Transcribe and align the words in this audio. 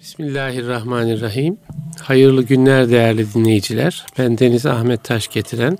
Bismillahirrahmanirrahim. 0.00 1.56
Hayırlı 2.02 2.42
günler 2.42 2.90
değerli 2.90 3.34
dinleyiciler. 3.34 4.06
Ben 4.18 4.38
Deniz 4.38 4.66
Ahmet 4.66 5.04
Taş 5.04 5.28
getiren 5.28 5.78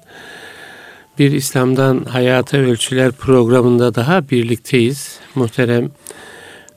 bir 1.19 1.33
İslam'dan 1.33 2.05
Hayata 2.05 2.57
Ölçüler 2.59 3.13
programında 3.13 3.95
daha 3.95 4.29
birlikteyiz. 4.29 5.19
Muhterem 5.35 5.91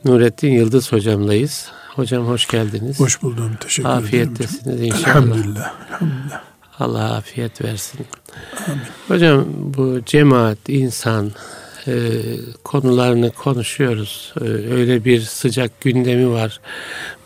Nurettin 0.06 0.52
Yıldız 0.52 0.92
hocamlayız. 0.92 1.68
Hocam 1.96 2.26
hoş 2.28 2.48
geldiniz. 2.48 3.00
Hoş 3.00 3.22
buldum. 3.22 3.52
Teşekkür 3.60 3.90
Afiyettesiniz 3.90 4.68
ederim. 4.68 4.84
inşallah. 4.84 5.16
Elhamdülillah. 5.16 5.74
Elhamdülillah. 5.90 6.42
Allah 6.80 7.14
afiyet 7.16 7.62
versin. 7.64 8.00
Amin. 8.68 8.82
Hocam 9.08 9.46
bu 9.50 10.00
cemaat, 10.06 10.58
insan 10.68 11.32
e, 11.88 11.94
konularını 12.64 13.32
konuşuyoruz. 13.32 14.34
E, 14.42 14.44
öyle 14.44 15.06
bir 15.06 15.22
sıcak 15.22 15.82
gündemi 15.82 16.30
var 16.30 16.60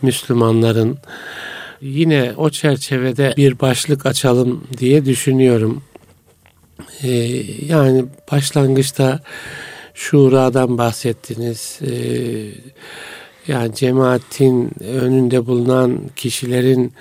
Müslümanların. 0.02 0.98
Yine 1.82 2.34
o 2.38 2.50
çerçevede 2.50 3.34
bir 3.38 3.60
başlık 3.60 4.06
açalım 4.06 4.64
diye 4.78 5.06
düşünüyorum. 5.06 5.84
E, 7.04 7.10
yani 7.66 8.06
başlangıçta 8.32 9.20
şuradan 9.94 10.78
bahsettiniz. 10.78 11.80
E, 11.82 11.92
yani 13.48 13.76
cemaatin 13.76 14.72
önünde 14.84 15.46
bulunan 15.46 16.00
kişilerin 16.16 16.94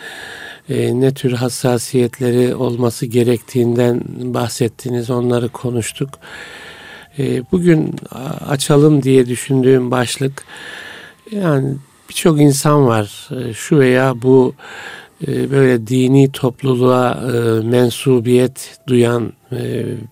e, 0.68 1.00
ne 1.00 1.14
tür 1.14 1.32
hassasiyetleri 1.32 2.54
olması 2.54 3.06
gerektiğinden 3.06 4.00
bahsettiniz. 4.08 5.10
Onları 5.10 5.48
konuştuk. 5.48 6.10
Bugün 7.52 7.94
açalım 8.48 9.02
diye 9.02 9.26
düşündüğüm 9.26 9.90
başlık 9.90 10.44
yani 11.30 11.74
birçok 12.08 12.40
insan 12.40 12.86
var 12.86 13.28
e, 13.30 13.52
şu 13.52 13.78
veya 13.78 14.22
bu 14.22 14.54
e, 15.26 15.50
böyle 15.50 15.86
dini 15.86 16.32
topluluğa 16.32 17.12
e, 17.12 17.66
mensubiyet 17.66 18.78
duyan 18.86 19.32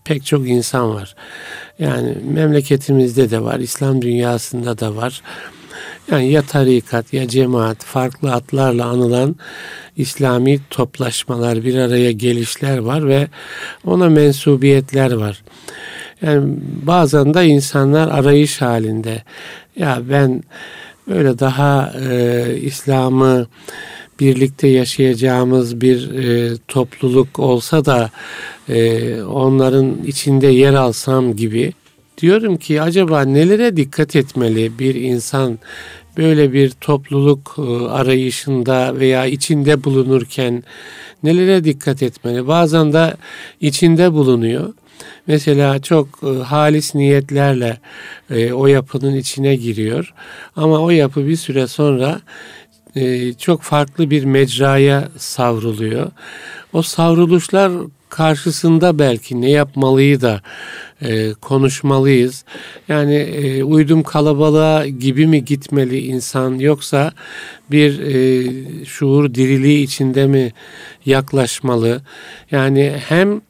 pek 0.04 0.26
çok 0.26 0.48
insan 0.48 0.94
var. 0.94 1.14
Yani 1.78 2.16
memleketimizde 2.34 3.30
de 3.30 3.42
var, 3.42 3.58
İslam 3.58 4.02
dünyasında 4.02 4.78
da 4.78 4.96
var. 4.96 5.22
Yani 6.10 6.30
ya 6.30 6.42
tarikat 6.42 7.12
ya 7.12 7.28
cemaat 7.28 7.84
farklı 7.84 8.32
adlarla 8.32 8.86
anılan 8.86 9.36
İslami 9.96 10.60
toplaşmalar 10.70 11.64
bir 11.64 11.74
araya 11.74 12.12
gelişler 12.12 12.78
var 12.78 13.08
ve 13.08 13.28
ona 13.84 14.08
mensubiyetler 14.08 15.12
var. 15.12 15.42
Yani 16.24 16.56
bazen 16.82 17.34
de 17.34 17.46
insanlar 17.46 18.08
arayış 18.08 18.60
halinde. 18.60 19.22
Ya 19.76 20.02
ben 20.10 20.42
böyle 21.08 21.38
daha 21.38 21.92
e, 22.10 22.44
İslam'ı 22.60 23.46
birlikte 24.20 24.68
yaşayacağımız 24.68 25.80
bir 25.80 26.14
e, 26.14 26.56
topluluk 26.68 27.38
olsa 27.38 27.84
da 27.84 28.10
e, 28.68 29.22
onların 29.22 30.04
içinde 30.06 30.46
yer 30.46 30.74
alsam 30.74 31.36
gibi 31.36 31.72
diyorum 32.18 32.56
ki 32.56 32.82
acaba 32.82 33.22
nelere 33.22 33.76
dikkat 33.76 34.16
etmeli 34.16 34.78
bir 34.78 34.94
insan 34.94 35.58
böyle 36.16 36.52
bir 36.52 36.70
topluluk 36.70 37.56
e, 37.58 37.62
arayışında 37.88 39.00
veya 39.00 39.26
içinde 39.26 39.84
bulunurken 39.84 40.62
nelere 41.22 41.64
dikkat 41.64 42.02
etmeli? 42.02 42.46
Bazen 42.46 42.92
de 42.92 43.14
içinde 43.60 44.12
bulunuyor. 44.12 44.72
Mesela 45.26 45.82
çok 45.82 46.08
e, 46.22 46.42
halis 46.42 46.94
niyetlerle 46.94 47.78
e, 48.30 48.52
o 48.52 48.66
yapının 48.66 49.16
içine 49.16 49.56
giriyor. 49.56 50.14
Ama 50.56 50.78
o 50.78 50.90
yapı 50.90 51.26
bir 51.26 51.36
süre 51.36 51.66
sonra 51.66 52.20
e, 52.96 53.32
çok 53.32 53.62
farklı 53.62 54.10
bir 54.10 54.24
mecraya 54.24 55.08
savruluyor. 55.18 56.10
O 56.72 56.82
savruluşlar 56.82 57.72
karşısında 58.08 58.98
belki 58.98 59.40
ne 59.40 59.50
yapmalıyı 59.50 60.20
da 60.20 60.42
e, 61.02 61.32
konuşmalıyız. 61.32 62.44
Yani 62.88 63.14
e, 63.14 63.62
uydum 63.62 64.02
kalabalığa 64.02 64.86
gibi 64.86 65.26
mi 65.26 65.44
gitmeli 65.44 65.98
insan 65.98 66.54
yoksa 66.54 67.12
bir 67.70 68.00
e, 68.00 68.84
şuur 68.84 69.34
diriliği 69.34 69.84
içinde 69.84 70.26
mi 70.26 70.52
yaklaşmalı? 71.06 72.02
Yani 72.50 72.96
hem 73.08 73.40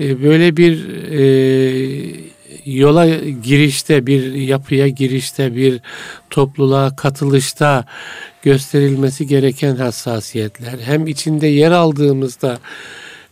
böyle 0.00 0.56
bir 0.56 0.88
e, 1.10 2.30
yola 2.66 3.06
girişte, 3.42 4.06
bir 4.06 4.32
yapıya 4.32 4.88
girişte, 4.88 5.56
bir 5.56 5.80
topluluğa 6.30 6.96
katılışta 6.96 7.84
gösterilmesi 8.42 9.26
gereken 9.26 9.76
hassasiyetler. 9.76 10.78
Hem 10.84 11.06
içinde 11.06 11.46
yer 11.46 11.70
aldığımızda 11.70 12.58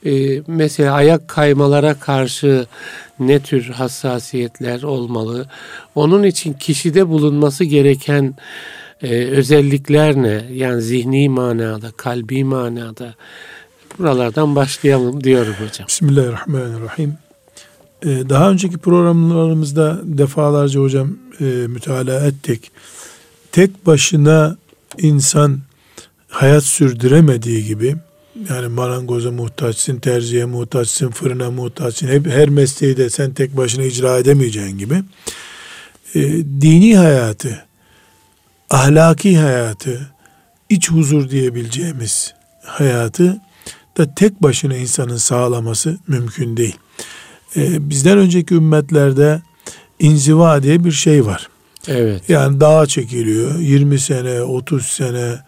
e, 0.07 0.43
mesela 0.47 0.95
ayak 0.95 1.29
kaymalara 1.29 1.95
karşı 1.95 2.67
ne 3.21 3.41
tür 3.41 3.65
hassasiyetler 3.65 4.83
olmalı? 4.83 5.47
Onun 5.95 6.23
için 6.23 6.53
kişide 6.53 7.09
bulunması 7.09 7.65
gereken 7.65 8.35
e, 9.03 9.09
özellikler 9.25 10.17
ne? 10.17 10.43
Yani 10.53 10.83
zihni 10.83 11.29
manada, 11.29 11.91
kalbi 11.97 12.45
manada. 12.45 13.15
Buralardan 13.99 14.57
başlayalım 14.57 15.25
diyorum 15.25 15.55
hocam. 15.55 15.89
Bismillahirrahmanirrahim. 15.89 17.15
Ee, 18.03 18.09
daha 18.09 18.51
önceki 18.51 18.79
programlarımızda 18.79 20.01
defalarca 20.05 20.81
hocam 20.81 21.17
e, 21.41 21.45
mütalaa 21.45 22.27
ettik. 22.27 22.71
Tek 23.53 23.87
başına 23.87 24.57
insan 24.99 25.59
hayat 26.29 26.65
sürdüremediği 26.65 27.65
gibi 27.65 27.97
yani 28.51 28.69
marangoza 28.69 29.31
muhtaçsın, 29.31 29.97
terziye 29.97 30.45
muhtaçsın, 30.45 31.11
fırına 31.11 31.51
muhtaçsın. 31.51 32.09
Hep 32.09 32.27
her 32.27 32.49
mesleği 32.49 32.97
de 32.97 33.11
sen 33.11 33.35
tek 33.35 33.57
başına 33.57 33.85
icra 33.85 34.19
edemeyeceğin 34.19 34.79
gibi. 34.79 35.03
E, 36.15 36.21
dini 36.61 36.97
hayatı, 36.97 37.67
ahlaki 38.71 39.39
hayatı, 39.39 40.11
iç 40.69 40.91
huzur 40.91 41.31
diyebileceğimiz 41.31 42.35
hayatı 42.63 43.41
da 43.99 44.15
tek 44.15 44.43
başına 44.43 44.77
insanın 44.77 45.17
sağlaması 45.17 45.99
mümkün 46.09 46.57
değil. 46.57 46.77
E, 47.57 47.91
bizden 47.91 48.19
önceki 48.19 48.55
ümmetlerde 48.55 49.43
inziva 49.99 50.63
diye 50.63 50.85
bir 50.85 50.93
şey 50.93 51.27
var. 51.27 51.49
Evet. 51.89 52.23
Yani 52.29 52.61
dağa 52.61 52.87
çekiliyor. 52.87 53.59
20 53.59 53.99
sene, 53.99 54.43
30 54.43 54.87
sene, 54.87 55.39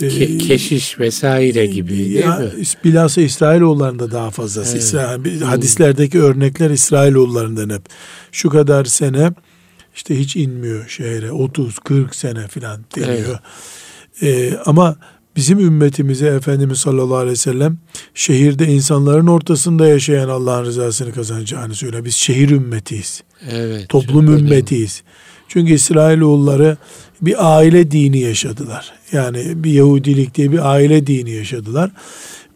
Ke- 0.00 0.38
keşiş 0.38 0.98
vesaire 0.98 1.66
gibi 1.66 1.88
değil 1.88 2.24
ya, 2.24 2.36
mi? 2.36 2.50
Bilhassa 2.84 3.20
İsrailoğullarında 3.20 4.10
daha 4.10 4.30
fazlası. 4.30 4.72
Evet. 4.72 4.82
İsrail, 4.82 5.40
hadislerdeki 5.40 6.22
örnekler 6.22 6.70
İsrailoğullarından 6.70 7.70
hep. 7.70 7.82
Şu 8.32 8.50
kadar 8.50 8.84
sene 8.84 9.32
işte 9.94 10.18
hiç 10.18 10.36
inmiyor 10.36 10.88
şehre. 10.88 11.32
30, 11.32 11.78
40 11.78 12.14
sene 12.14 12.48
filan 12.48 12.80
deniyor. 12.96 13.38
Ee, 14.22 14.54
ama 14.66 14.96
bizim 15.40 15.58
ümmetimize 15.58 16.26
Efendimiz 16.26 16.78
sallallahu 16.78 17.16
aleyhi 17.16 17.32
ve 17.32 17.36
sellem 17.36 17.78
şehirde 18.14 18.66
insanların 18.66 19.26
ortasında 19.26 19.86
yaşayan 19.86 20.28
Allah'ın 20.28 20.64
rızasını 20.64 21.12
kazanacağını 21.12 21.74
söylüyor. 21.74 22.04
Biz 22.04 22.14
şehir 22.14 22.50
ümmetiyiz. 22.50 23.22
Evet. 23.50 23.88
Toplum 23.88 24.26
çok 24.26 24.34
önemli. 24.34 24.40
ümmetiyiz. 24.40 25.02
Çünkü 25.48 25.72
İsrailoğulları 25.72 26.76
bir 27.22 27.56
aile 27.56 27.90
dini 27.90 28.18
yaşadılar. 28.20 28.92
Yani 29.12 29.64
bir 29.64 29.72
Yahudilik 29.72 30.34
diye 30.34 30.52
bir 30.52 30.70
aile 30.70 31.06
dini 31.06 31.30
yaşadılar. 31.30 31.90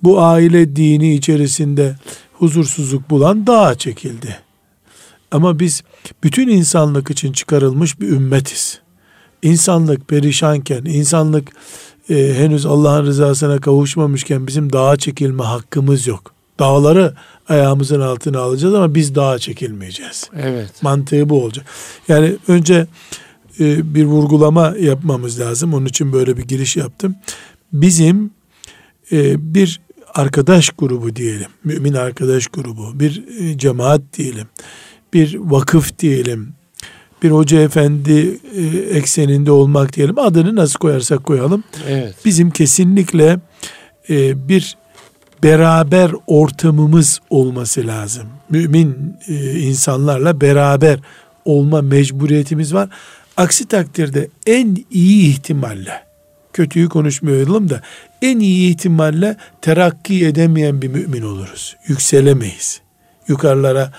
Bu 0.03 0.21
aile 0.21 0.77
dini 0.77 1.15
içerisinde 1.15 1.97
huzursuzluk 2.33 3.11
bulan 3.11 3.47
dağa 3.47 3.75
çekildi. 3.75 4.39
Ama 5.31 5.59
biz 5.59 5.83
bütün 6.25 6.49
insanlık 6.49 7.11
için 7.11 7.33
çıkarılmış 7.33 8.00
bir 8.00 8.09
ümmetiz. 8.09 8.81
İnsanlık 9.43 10.09
perişanken, 10.09 10.84
insanlık 10.84 11.53
e, 12.11 12.35
henüz 12.35 12.67
Allah'ın 12.67 13.06
rızasına 13.06 13.61
kavuşmamışken 13.61 14.47
bizim 14.47 14.73
dağa 14.73 14.97
çekilme 14.97 15.43
hakkımız 15.43 16.06
yok. 16.06 16.35
Dağları 16.59 17.15
ayağımızın 17.49 18.01
altına 18.01 18.41
alacağız 18.41 18.75
ama 18.75 18.95
biz 18.95 19.15
dağa 19.15 19.39
çekilmeyeceğiz. 19.39 20.31
Evet. 20.37 20.83
Mantığı 20.83 21.29
bu 21.29 21.45
olacak. 21.45 21.67
Yani 22.09 22.37
önce 22.49 22.87
e, 23.61 23.95
bir 23.95 24.05
vurgulama 24.05 24.75
yapmamız 24.81 25.41
lazım. 25.41 25.75
Onun 25.75 25.87
için 25.87 26.12
böyle 26.12 26.37
bir 26.37 26.43
giriş 26.43 26.77
yaptım. 26.77 27.17
Bizim 27.73 28.31
e, 29.12 29.55
bir 29.55 29.81
arkadaş 30.15 30.71
grubu 30.71 31.17
diyelim. 31.17 31.49
Mümin 31.65 31.93
arkadaş 31.93 32.47
grubu. 32.47 33.00
Bir 33.00 33.25
e, 33.41 33.59
cemaat 33.59 34.00
diyelim. 34.12 34.47
Bir 35.12 35.37
vakıf 35.39 35.99
diyelim. 35.99 36.55
Bir 37.22 37.31
hoca 37.31 37.61
efendi 37.61 38.38
e, 38.56 38.62
ekseninde 38.99 39.50
olmak 39.50 39.93
diyelim. 39.93 40.19
Adını 40.19 40.56
nasıl 40.56 40.78
koyarsak 40.78 41.25
koyalım. 41.25 41.64
Evet. 41.88 42.14
Bizim 42.25 42.50
kesinlikle 42.50 43.38
e, 44.11 44.49
bir 44.49 44.76
beraber 45.43 46.11
ortamımız 46.26 47.20
olması 47.31 47.87
lazım. 47.87 48.28
Mümin 48.50 49.16
e, 49.28 49.61
insanlarla 49.61 50.40
beraber 50.40 50.99
olma 51.44 51.82
mecburiyetimiz 51.82 52.75
var. 52.75 52.88
Aksi 53.37 53.69
takdirde 53.69 54.28
en 54.46 54.76
iyi 54.90 55.31
ihtimalle 55.31 56.05
kötüyü 56.52 56.88
konuşmayalım 56.88 57.70
da 57.70 57.81
en 58.22 58.40
iyi 58.40 58.70
ihtimalle 58.70 59.37
terakki 59.62 60.26
edemeyen 60.26 60.82
bir 60.82 60.88
mümin 60.88 61.22
oluruz. 61.22 61.76
Yükselemeyiz. 61.87 62.81
Yukarılara 63.28 63.93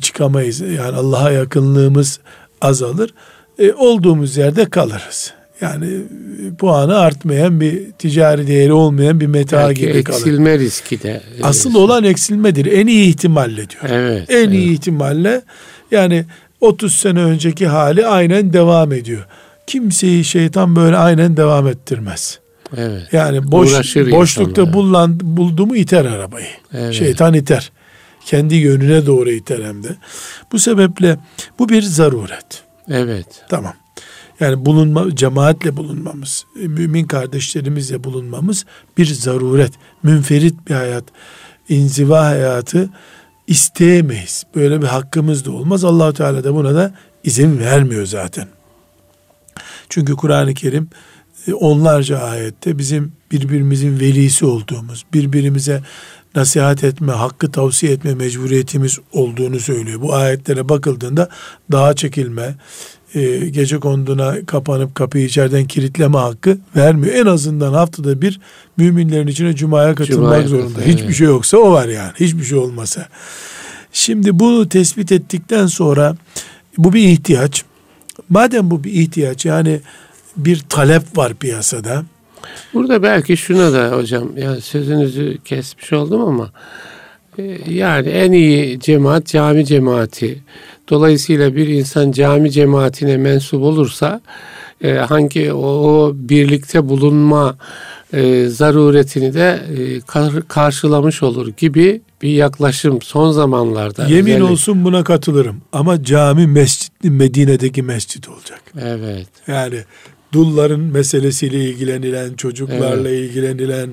çıkamayız. 0.00 0.60
Yani 0.60 0.96
Allah'a 0.96 1.30
yakınlığımız 1.30 2.20
azalır. 2.64 3.14
E, 3.58 3.72
olduğumuz 3.72 4.36
yerde 4.36 4.64
kalırız. 4.64 5.32
Yani 5.60 5.86
e, 5.86 6.54
puanı 6.54 6.98
artmayan 6.98 7.60
bir 7.60 7.92
ticari 7.92 8.46
değeri 8.46 8.72
olmayan 8.72 9.20
bir 9.20 9.26
meta 9.26 9.68
Belki 9.68 9.80
gibi 9.80 10.04
kalır. 10.04 10.18
eksilme 10.18 10.58
riski 10.58 11.02
de. 11.02 11.22
e, 11.40 11.42
Asıl 11.42 11.74
olan 11.74 12.04
eksilmedir. 12.04 12.66
En 12.66 12.86
iyi 12.86 13.08
ihtimalle 13.08 13.56
diyor. 13.70 13.84
Evet. 13.88 14.30
En 14.30 14.36
evet. 14.36 14.54
iyi 14.54 14.72
ihtimalle 14.72 15.42
yani 15.90 16.24
30 16.60 16.94
sene 16.94 17.20
önceki 17.24 17.66
hali 17.66 18.06
aynen 18.06 18.52
devam 18.52 18.92
ediyor. 18.92 19.26
Kimseyi 19.66 20.24
şeytan 20.24 20.76
böyle 20.76 20.96
aynen 20.96 21.36
devam 21.36 21.66
ettirmez. 21.68 22.38
Evet. 22.76 23.02
Yani 23.12 23.52
boş 23.52 23.72
Uğraşır 23.72 24.10
boşlukta 24.10 24.72
bulunan 24.72 25.20
buldu 25.22 25.66
mu 25.66 25.76
iter 25.76 26.04
arabayı. 26.04 26.46
Evet. 26.74 26.94
Şeytan 26.94 27.34
iter. 27.34 27.72
Kendi 28.24 28.54
yönüne 28.54 29.06
doğru 29.06 29.30
iter 29.30 29.64
hem 29.64 29.84
de. 29.84 29.96
Bu 30.52 30.58
sebeple 30.58 31.18
bu 31.58 31.68
bir 31.68 31.82
zaruret. 31.82 32.64
Evet. 32.88 33.26
Tamam. 33.48 33.74
Yani 34.40 34.66
bulunma, 34.66 35.16
cemaatle 35.16 35.76
bulunmamız, 35.76 36.46
mümin 36.54 37.04
kardeşlerimizle 37.04 38.04
bulunmamız 38.04 38.64
bir 38.98 39.06
zaruret. 39.06 39.72
Münferit 40.02 40.68
bir 40.68 40.74
hayat, 40.74 41.04
inziva 41.68 42.24
hayatı 42.24 42.90
isteyemeyiz. 43.46 44.44
Böyle 44.54 44.82
bir 44.82 44.86
hakkımız 44.86 45.44
da 45.44 45.50
olmaz. 45.50 45.84
allah 45.84 46.12
Teala 46.12 46.44
da 46.44 46.54
buna 46.54 46.74
da 46.74 46.94
izin 47.24 47.58
vermiyor 47.58 48.06
zaten. 48.06 48.48
Çünkü 49.88 50.14
Kur'an-ı 50.14 50.54
Kerim 50.54 50.88
e, 51.46 51.54
onlarca 51.54 52.18
ayette 52.18 52.78
bizim 52.78 53.12
birbirimizin 53.32 54.00
velisi 54.00 54.46
olduğumuz, 54.46 55.04
birbirimize 55.12 55.82
nasihat 56.36 56.84
etme, 56.84 57.12
hakkı 57.12 57.52
tavsiye 57.52 57.92
etme 57.92 58.14
mecburiyetimiz 58.14 58.98
olduğunu 59.12 59.60
söylüyor. 59.60 60.00
Bu 60.02 60.14
ayetlere 60.14 60.68
bakıldığında 60.68 61.28
dağa 61.72 61.94
çekilme, 61.94 62.54
e, 63.14 63.36
gece 63.48 63.78
konduğuna 63.78 64.34
kapanıp 64.46 64.94
kapıyı 64.94 65.24
içeriden 65.24 65.64
kilitleme 65.64 66.18
hakkı 66.18 66.58
vermiyor. 66.76 67.14
En 67.14 67.26
azından 67.26 67.72
haftada 67.72 68.22
bir 68.22 68.40
müminlerin 68.76 69.26
içine 69.26 69.54
cumaya 69.54 69.94
katılmak 69.94 70.24
Cumaya 70.24 70.48
zorunda. 70.48 70.78
katıl- 70.78 70.86
Hiçbir 70.92 71.04
evet. 71.04 71.14
şey 71.16 71.26
yoksa 71.26 71.56
o 71.56 71.72
var 71.72 71.88
yani. 71.88 72.12
Hiçbir 72.20 72.44
şey 72.44 72.58
olmasa. 72.58 73.08
Şimdi 73.92 74.38
bunu 74.38 74.68
tespit 74.68 75.12
ettikten 75.12 75.66
sonra 75.66 76.16
bu 76.78 76.92
bir 76.92 77.08
ihtiyaç. 77.08 77.64
Madem 78.28 78.70
bu 78.70 78.84
bir 78.84 78.92
ihtiyaç 78.92 79.44
yani 79.46 79.80
bir 80.36 80.58
talep 80.68 81.16
var 81.18 81.34
piyasada. 81.34 82.04
Burada 82.74 83.02
belki 83.02 83.36
şuna 83.36 83.72
da 83.72 83.96
hocam 83.96 84.28
yani 84.36 84.60
sözünüzü 84.60 85.38
kesmiş 85.44 85.92
oldum 85.92 86.20
ama 86.20 86.50
e, 87.38 87.58
yani 87.70 88.08
en 88.08 88.32
iyi 88.32 88.80
cemaat 88.80 89.26
cami 89.26 89.64
cemaati. 89.66 90.38
Dolayısıyla 90.90 91.56
bir 91.56 91.68
insan 91.68 92.12
cami 92.12 92.50
cemaatine 92.50 93.16
mensup 93.16 93.62
olursa 93.62 94.20
e, 94.84 94.92
hangi 94.92 95.52
o, 95.52 95.66
o 95.66 96.12
birlikte 96.14 96.88
bulunma 96.88 97.56
e, 98.12 98.46
zaruretini 98.48 99.34
de 99.34 99.60
e, 99.78 100.00
kar- 100.00 100.48
karşılamış 100.48 101.22
olur 101.22 101.48
gibi 101.56 102.00
bir 102.22 102.28
yaklaşım 102.28 103.02
son 103.02 103.32
zamanlarda. 103.32 104.02
Yemin 104.06 104.30
özellikle- 104.32 104.44
olsun 104.52 104.84
buna 104.84 105.04
katılırım. 105.04 105.56
Ama 105.72 106.02
cami 106.04 106.46
mescid 106.46 106.92
Medine'deki 107.02 107.82
mescid 107.82 108.24
olacak. 108.24 108.60
Evet. 108.82 109.26
Yani 109.46 109.76
dulların 110.34 110.80
meselesiyle 110.80 111.64
ilgilenilen, 111.64 112.34
çocuklarla 112.34 113.10
ilgilenilen, 113.10 113.90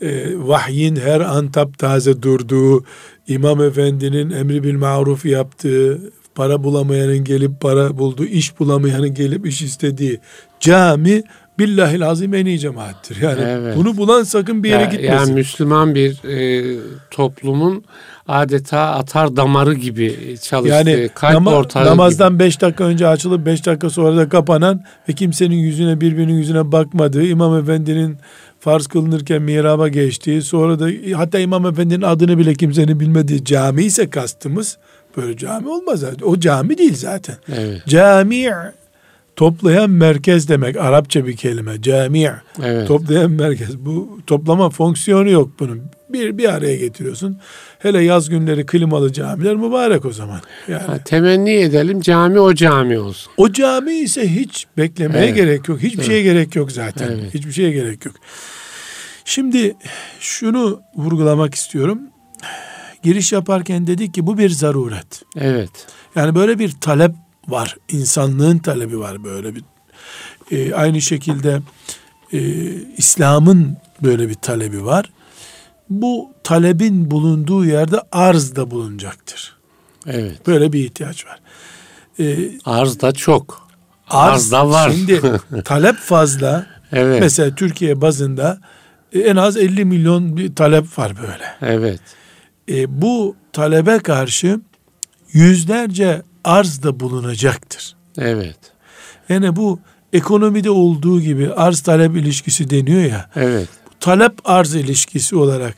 e, 0.00 0.38
vahyin 0.38 0.96
her 0.96 1.20
an 1.20 1.50
taptaze 1.50 2.22
durduğu, 2.22 2.84
İmam 3.28 3.62
Efendi'nin 3.62 4.30
emri 4.30 4.64
bil 4.64 4.74
maruf 4.74 5.26
yaptığı, 5.26 6.12
para 6.34 6.64
bulamayanın 6.64 7.24
gelip 7.24 7.60
para 7.60 7.98
bulduğu, 7.98 8.24
iş 8.24 8.60
bulamayanın 8.60 9.14
gelip 9.14 9.46
iş 9.46 9.62
istediği 9.62 10.20
cami 10.60 11.22
billahil 11.58 12.06
azim 12.06 12.34
en 12.34 12.46
iyi 12.46 12.58
cemaattir. 12.58 13.16
Yani 13.22 13.40
Evet. 13.46 13.76
bunu 13.76 13.96
bulan 13.96 14.22
sakın 14.22 14.64
bir 14.64 14.68
yere 14.68 14.82
Ya- 14.82 14.88
gitmesin. 14.88 15.12
Yani 15.16 15.32
Müslüman 15.32 15.94
bir 15.94 16.24
e, 16.24 16.76
toplumun 17.10 17.84
adeta 18.28 18.80
atar 18.80 19.36
damarı 19.36 19.74
gibi 19.74 20.36
çalıştığı, 20.42 20.74
Yani 20.74 21.08
kalp 21.14 21.34
nama- 21.34 21.50
ortağı 21.54 21.86
namazdan 21.86 22.38
5 22.38 22.60
dakika 22.60 22.84
önce 22.84 23.06
açılıp 23.06 23.46
5 23.46 23.66
dakika 23.66 23.90
sonra 23.90 24.16
da 24.16 24.28
kapanan 24.28 24.84
ve 25.08 25.12
kimsenin 25.12 25.56
yüzüne 25.56 26.00
birbirinin 26.00 26.34
yüzüne 26.34 26.72
bakmadığı 26.72 27.24
İmam 27.24 27.58
Efendi'nin 27.58 28.16
farz 28.60 28.86
kılınırken 28.86 29.42
mihraba 29.42 29.88
geçtiği 29.88 30.42
sonra 30.42 30.78
da 30.80 30.88
hatta 31.16 31.38
İmam 31.38 31.66
Efendi'nin 31.66 32.02
adını 32.02 32.38
bile 32.38 32.54
kimsenin 32.54 33.00
bilmediği 33.00 33.44
cami 33.44 33.84
ise 33.84 34.10
kastımız 34.10 34.78
böyle 35.16 35.36
cami 35.36 35.68
olmaz 35.68 36.00
zaten. 36.00 36.26
O 36.26 36.40
cami 36.40 36.78
değil 36.78 36.94
zaten. 36.96 37.36
Evet, 37.56 37.82
Cami 37.88 38.50
toplayan 39.38 39.90
merkez 39.90 40.48
demek. 40.48 40.76
Arapça 40.76 41.26
bir 41.26 41.36
kelime. 41.36 41.82
Cami 41.82 42.30
evet. 42.62 42.88
toplayan 42.88 43.30
merkez. 43.30 43.78
Bu 43.78 44.18
toplama 44.26 44.70
fonksiyonu 44.70 45.30
yok 45.30 45.50
bunun. 45.58 45.82
Bir 46.08 46.38
bir 46.38 46.54
araya 46.54 46.76
getiriyorsun. 46.76 47.38
Hele 47.78 48.02
yaz 48.04 48.28
günleri 48.28 48.66
klimalı 48.66 49.12
camiler 49.12 49.56
mübarek 49.56 50.04
o 50.04 50.12
zaman. 50.12 50.40
Yani 50.68 50.82
Ha, 50.82 50.98
temenni 51.04 51.50
edelim 51.50 52.00
cami 52.00 52.40
o 52.40 52.54
cami 52.54 52.98
olsun. 52.98 53.32
o 53.36 53.52
cami 53.52 53.94
ise 53.94 54.28
hiç 54.34 54.66
beklemeye 54.76 55.24
Evet. 55.24 55.36
gerek 55.36 55.68
yok. 55.68 55.80
Hiçbir 55.82 56.02
şeye 56.02 56.22
gerek 56.22 56.56
yok 56.56 56.72
zaten. 56.72 57.08
Evet. 57.08 57.34
Hiçbir 57.34 57.52
şeye 57.52 57.70
gerek 57.70 58.04
yok. 58.06 58.14
Şimdi 59.24 59.74
şunu 60.20 60.80
vurgulamak 60.96 61.54
istiyorum. 61.54 61.98
Giriş 63.02 63.32
yaparken 63.32 63.86
dedik 63.86 64.14
ki 64.14 64.26
bu 64.26 64.38
bir 64.38 64.50
zaruret. 64.50 65.22
Evet, 65.36 65.70
Yani 66.16 66.34
böyle 66.34 66.58
bir 66.58 66.70
talep 66.80 67.12
var. 67.48 67.76
İnsanlığın 67.88 68.58
talebi 68.58 68.98
var 68.98 69.24
böyle 69.24 69.54
bir. 69.54 69.64
Ee, 70.50 70.74
aynı 70.74 71.00
şekilde 71.00 71.60
e, 72.32 72.38
İslam'ın 72.96 73.76
böyle 74.02 74.28
bir 74.28 74.34
talebi 74.34 74.84
var. 74.84 75.12
Bu 75.90 76.30
talebin 76.44 77.10
bulunduğu 77.10 77.64
yerde 77.64 78.00
arz 78.12 78.56
da 78.56 78.70
bulunacaktır. 78.70 79.56
evet. 80.06 80.46
Böyle 80.46 80.72
bir 80.72 80.84
ihtiyaç 80.84 81.26
var. 81.26 81.40
Ee, 82.20 82.50
Arz 82.64 83.00
da 83.00 83.12
çok. 83.12 83.68
arz, 84.08 84.32
Arz 84.34 84.52
da 84.52 84.70
var. 84.70 84.90
Şimdi 84.90 85.22
talep 85.64 85.96
fazla. 85.96 86.66
Evet, 86.92 87.20
Mesela 87.20 87.54
Türkiye 87.54 88.00
bazında 88.00 88.58
e, 89.12 89.18
en 89.18 89.36
az 89.36 89.56
50 89.56 89.84
milyon 89.84 90.36
bir 90.36 90.54
talep 90.54 90.98
var 90.98 91.12
böyle. 91.16 91.72
evet, 91.74 92.00
E, 92.68 93.02
bu 93.02 93.36
talebe 93.52 93.98
karşı 93.98 94.60
yüzlerce 95.32 96.22
arz 96.48 96.82
da 96.82 97.00
bulunacaktır. 97.00 97.96
evet, 98.18 98.56
Yani 99.28 99.56
bu 99.56 99.80
ekonomide 100.12 100.70
olduğu 100.70 101.20
gibi 101.20 101.52
arz 101.52 101.80
talep 101.80 102.16
ilişkisi 102.16 102.70
deniyor 102.70 103.02
ya. 103.02 103.30
evet. 103.36 103.68
Talep 104.00 104.32
arz 104.44 104.74
ilişkisi 104.74 105.36
olarak 105.36 105.74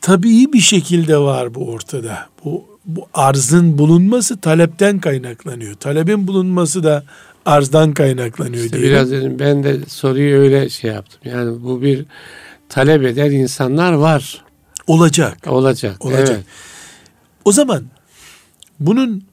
tabii 0.00 0.52
bir 0.52 0.60
şekilde 0.60 1.18
var 1.18 1.54
bu 1.54 1.70
ortada. 1.70 2.26
Bu, 2.44 2.64
bu 2.86 3.08
arzın 3.14 3.78
bulunması 3.78 4.40
talepten 4.40 4.98
kaynaklanıyor. 4.98 5.74
Talebin 5.74 6.26
bulunması 6.26 6.82
da 6.84 7.04
arzdan 7.46 7.94
kaynaklanıyor 7.94 8.64
İşte 8.64 8.78
diye. 8.78 8.90
biraz 8.90 9.10
dedim, 9.10 9.38
ben 9.38 9.64
de 9.64 9.76
soruyu 9.88 10.36
öyle 10.38 10.68
şey 10.68 10.90
yaptım. 10.90 11.20
Yani 11.24 11.62
bu 11.64 11.82
bir 11.82 12.04
talep 12.68 13.04
eden 13.04 13.30
insanlar 13.30 13.92
var. 13.92 14.44
olacak. 14.86 15.38
Olacak. 15.46 16.04
Olacak. 16.04 16.28
Evet. 16.30 16.44
O 17.44 17.52
zaman 17.52 17.84
bunun 18.80 19.24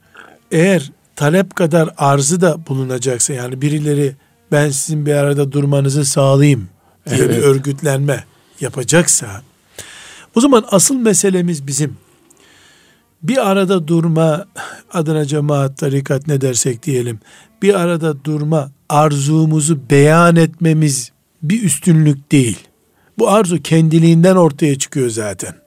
eğer 0.54 0.92
talep 1.16 1.56
kadar 1.56 1.90
arzı 1.98 2.42
da 2.42 2.68
bulunacaksa 2.68 3.34
yani 3.34 3.62
birileri 3.62 4.16
ben 4.52 4.70
sizin 4.70 5.06
bir 5.06 5.14
arada 5.14 5.52
durmanızı 5.52 6.06
sağlayayım 6.06 6.70
diye 7.10 7.20
bir 7.20 7.34
Evet. 7.34 7.44
örgütlenme 7.44 8.24
yapacaksa 8.62 9.42
o 10.36 10.42
zaman 10.42 10.66
asıl 10.72 10.96
meselemiz 10.96 11.68
bizim 11.68 11.98
bir 13.24 13.50
arada 13.50 13.88
durma 13.88 14.46
adına 14.94 15.26
cemaat, 15.26 15.78
tarikat 15.78 16.28
ne 16.28 16.42
dersek 16.42 16.84
diyelim 16.84 17.20
bir 17.62 17.74
arada 17.74 18.24
durma 18.26 18.72
arzumuzu 18.90 19.80
beyan 19.90 20.36
etmemiz 20.36 21.12
bir 21.44 21.64
üstünlük 21.64 22.32
değil. 22.32 22.58
Bu 23.20 23.30
arzu 23.30 23.62
kendiliğinden 23.62 24.36
ortaya 24.36 24.78
çıkıyor 24.78 25.10
zaten. 25.10 25.63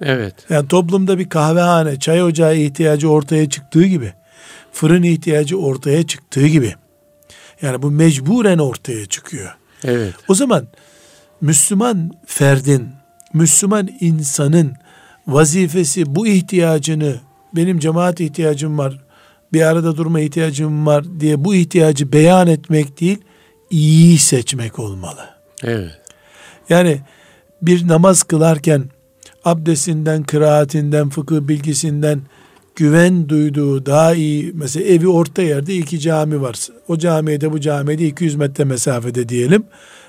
Evet. 0.00 0.34
Yani 0.50 0.68
toplumda 0.68 1.18
bir 1.18 1.28
kahvehane, 1.28 1.98
çay 1.98 2.22
ocağı 2.22 2.56
ihtiyacı 2.56 3.08
ortaya 3.08 3.48
çıktığı 3.48 3.84
gibi, 3.84 4.12
fırın 4.72 5.02
ihtiyacı 5.02 5.58
ortaya 5.58 6.06
çıktığı 6.06 6.46
gibi, 6.46 6.74
yani 7.62 7.82
bu 7.82 7.90
mecburen 7.90 8.58
ortaya 8.58 9.06
çıkıyor. 9.06 9.54
Evet. 9.84 10.14
O 10.28 10.34
zaman 10.34 10.66
Müslüman 11.40 12.10
ferdin, 12.26 12.88
Müslüman 13.34 13.88
insanın 14.00 14.74
vazifesi 15.26 16.14
bu 16.14 16.26
ihtiyacını, 16.26 17.20
benim 17.56 17.78
cemaat 17.78 18.20
ihtiyacım 18.20 18.78
var, 18.78 19.04
bir 19.52 19.62
arada 19.62 19.96
durma 19.96 20.20
ihtiyacım 20.20 20.86
var 20.86 21.04
diye 21.20 21.44
bu 21.44 21.54
ihtiyacı 21.54 22.12
beyan 22.12 22.46
etmek 22.46 23.00
değil, 23.00 23.18
iyi 23.70 24.18
seçmek 24.18 24.78
olmalı. 24.78 25.28
Evet. 25.64 26.00
Yani 26.68 27.00
bir 27.62 27.88
namaz 27.88 28.22
kılarken 28.22 28.84
abdestinden, 29.44 30.22
kıraatinden, 30.22 31.08
fıkıh 31.08 31.40
bilgisinden 31.40 32.20
güven 32.76 33.28
duyduğu 33.28 33.86
daha 33.86 34.14
iyi 34.14 34.52
mesela 34.54 34.86
evi 34.86 35.08
orta 35.08 35.42
yerde 35.42 35.76
iki 35.76 36.00
cami 36.00 36.40
var. 36.40 36.68
O 36.88 36.98
camide 36.98 37.52
bu 37.52 37.60
camide 37.60 38.06
200 38.06 38.34
metre 38.34 38.64
mesafede 38.64 39.28
diyelim. 39.28 39.64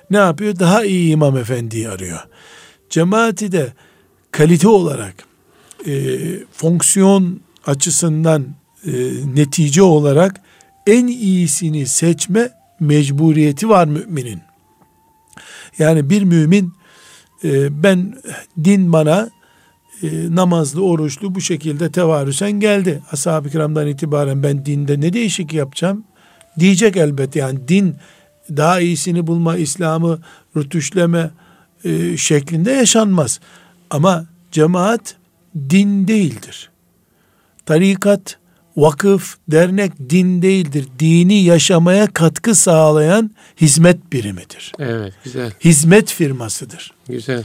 Ne 0.09 0.17
yapıyor? 0.17 0.59
Daha 0.59 0.85
iyi 0.85 1.11
imam 1.11 1.38
efendiyi 1.38 1.89
arıyor. 1.89 2.19
Cemaati 2.89 3.51
de 3.51 3.73
kalite 4.31 4.67
olarak 4.67 5.15
e, 5.88 6.19
fonksiyon 6.51 7.39
açısından 7.65 8.45
e, 8.85 8.91
netice 9.35 9.81
olarak 9.81 10.41
en 10.88 11.07
iyisini 11.07 11.88
seçme 11.88 12.50
mecburiyeti 12.79 13.69
var 13.69 13.88
müminin. 13.88 14.41
Yani 15.79 16.09
bir 16.09 16.23
mümin 16.23 16.73
e, 17.43 17.83
ben 17.83 18.17
din 18.63 18.93
bana 18.93 19.29
e, 20.03 20.36
namazlı, 20.36 20.86
oruçlu 20.86 21.36
bu 21.36 21.41
şekilde 21.41 21.91
tevarüsen 21.91 22.51
geldi. 22.51 23.01
Ashab-ı 23.12 23.50
kiramdan 23.50 23.88
itibaren 23.88 24.43
ben 24.43 24.65
dinde 24.65 25.01
ne 25.01 25.13
değişik 25.13 25.53
yapacağım? 25.53 26.03
Diyecek 26.60 26.98
elbette 26.98 27.39
yani 27.39 27.67
din 27.67 27.95
daha 28.50 28.79
iyisini 28.79 29.27
bulma, 29.27 29.57
İslam'ı 29.57 30.19
rütüşleme 30.57 31.31
e, 31.83 32.17
şeklinde 32.17 32.71
yaşanmaz. 32.71 33.39
Ama 33.89 34.25
cemaat 34.51 35.15
din 35.69 36.07
değildir. 36.07 36.69
Tarikat, 37.65 38.39
vakıf, 38.78 39.38
dernek 39.48 39.92
din 40.10 40.42
değildir. 40.42 40.88
Dini 41.00 41.44
yaşamaya 41.44 42.08
katkı 42.08 42.56
sağlayan 42.56 43.32
hizmet 43.62 44.13
birimidir. 44.13 44.72
Evet, 44.80 45.13
güzel. 45.24 45.51
Hizmet 45.66 46.12
firmasıdır. 46.12 46.92
Güzel. 47.10 47.44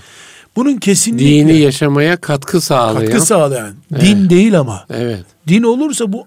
Bunun 0.56 0.76
kesinlikle 0.76 1.26
Dini 1.26 1.58
yaşamaya 1.58 2.16
katkı 2.16 2.60
sağlayan. 2.60 3.10
katkı 3.10 3.26
sağlayan. 3.26 3.74
Evet. 3.92 4.02
Din 4.02 4.30
değil 4.30 4.58
ama. 4.58 4.86
Evet. 4.90 5.24
Din 5.48 5.62
olursa 5.62 6.12
bu 6.12 6.26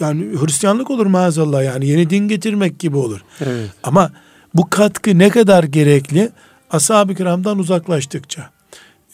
yani 0.00 0.24
Hristiyanlık 0.40 0.90
olur 0.90 1.06
maazallah 1.06 1.64
yani 1.64 1.86
yeni 1.86 2.10
din 2.10 2.28
getirmek 2.28 2.78
gibi 2.78 2.96
olur. 2.96 3.20
Evet. 3.40 3.70
Ama 3.82 4.10
bu 4.54 4.70
katkı 4.70 5.18
ne 5.18 5.28
kadar 5.28 5.64
gerekli? 5.64 6.30
Ashab-ı 6.70 7.14
kiramdan 7.14 7.58
uzaklaştıkça, 7.58 8.50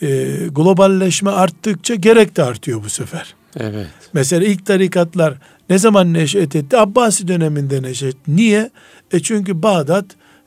e, 0.03 0.07
globalleşme 0.51 1.31
arttıkça 1.31 1.95
gerek 1.95 2.37
de 2.37 2.43
artıyor 2.43 2.85
bu 2.85 2.91
sefer. 2.91 3.35
Evet. 3.57 3.87
Mesela 4.12 4.47
ilk 4.47 4.66
tarikatlar 4.66 5.35
ne 5.71 5.78
zaman 5.78 6.14
neşet 6.14 6.57
etti? 6.57 6.78
Abbasi 6.78 7.28
döneminde 7.28 7.83
neşet. 7.83 8.16
Niye? 8.28 8.71
E 9.12 9.21
çünkü 9.21 9.62
Bağdat 9.62 10.04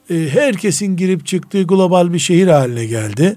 e, 0.09 0.29
herkesin 0.29 0.97
girip 0.97 1.25
çıktığı 1.25 1.63
global 1.63 2.13
bir 2.13 2.19
şehir 2.19 2.47
haline 2.47 2.85
geldi. 2.85 3.35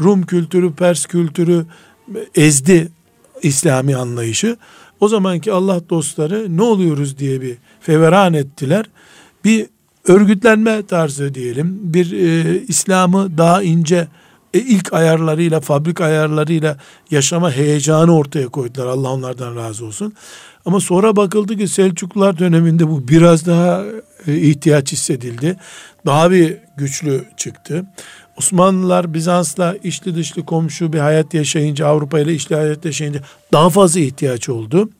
Rum 0.00 0.26
kültürü, 0.26 0.74
Pers 0.74 1.06
kültürü 1.06 1.66
e, 2.14 2.42
ezdi 2.44 2.88
İslami 3.42 3.96
anlayışı. 3.96 4.56
O 5.00 5.08
zamanki 5.08 5.52
Allah 5.52 5.80
dostları 5.90 6.56
ne 6.56 6.62
oluyoruz 6.62 7.18
diye 7.18 7.40
bir 7.40 7.56
feveran 7.80 8.34
ettiler. 8.34 8.86
Bir 9.44 9.66
örgütlenme 10.08 10.86
tarzı 10.86 11.34
diyelim. 11.34 11.78
Bir 11.82 12.12
e, 12.12 12.60
İslam'ı 12.68 13.38
daha 13.38 13.62
ince 13.62 14.08
e, 14.54 14.58
ilk 14.58 14.92
ayarlarıyla, 14.92 15.60
fabrik 15.60 16.00
ayarlarıyla 16.00 16.76
yaşama 17.10 17.52
heyecanı 17.52 18.16
ortaya 18.16 18.48
koydular. 18.48 18.86
Allah 18.86 19.10
onlardan 19.10 19.56
razı 19.56 19.86
olsun. 19.86 20.12
Ama 20.66 20.80
sonra 20.80 21.16
bakıldı 21.16 21.56
ki 21.56 21.68
Selçuklular 21.68 22.38
döneminde 22.38 22.88
bu 22.88 23.08
biraz 23.08 23.46
daha 23.46 23.84
e, 24.26 24.36
ihtiyaç 24.36 24.92
hissedildi. 24.92 25.56
Daha 26.06 26.30
bir 26.30 26.56
güçlü 26.76 27.24
çıktı. 27.36 27.86
Osmanlılar 28.38 29.14
Bizans'la 29.14 29.76
içli 29.84 30.16
dışlı 30.16 30.44
komşu 30.44 30.92
bir 30.92 30.98
hayat 30.98 31.34
yaşayınca 31.34 31.86
Avrupa 31.86 32.20
ile 32.20 32.34
içli 32.34 32.56
hayat 32.56 32.84
yaşayınca 32.84 33.20
daha 33.52 33.70
fazla 33.70 34.00
ihtiyaç 34.00 34.48
oldu. 34.48 34.90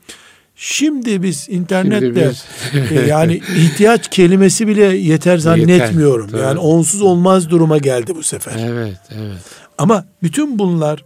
Şimdi 0.56 1.22
biz 1.22 1.46
internette 1.50 2.32
Şimdi 2.70 2.94
e, 2.94 3.06
yani 3.06 3.34
ihtiyaç 3.56 4.10
kelimesi 4.10 4.68
bile 4.68 4.84
yeter 4.84 5.38
zannetmiyorum. 5.38 6.26
Yeter, 6.26 6.38
yani 6.38 6.58
onsuz 6.58 7.02
olmaz 7.02 7.50
duruma 7.50 7.78
geldi 7.78 8.14
bu 8.16 8.22
sefer. 8.22 8.52
Evet, 8.58 8.98
evet. 9.10 9.38
Ama 9.78 10.06
bütün 10.22 10.58
bunlar 10.58 11.04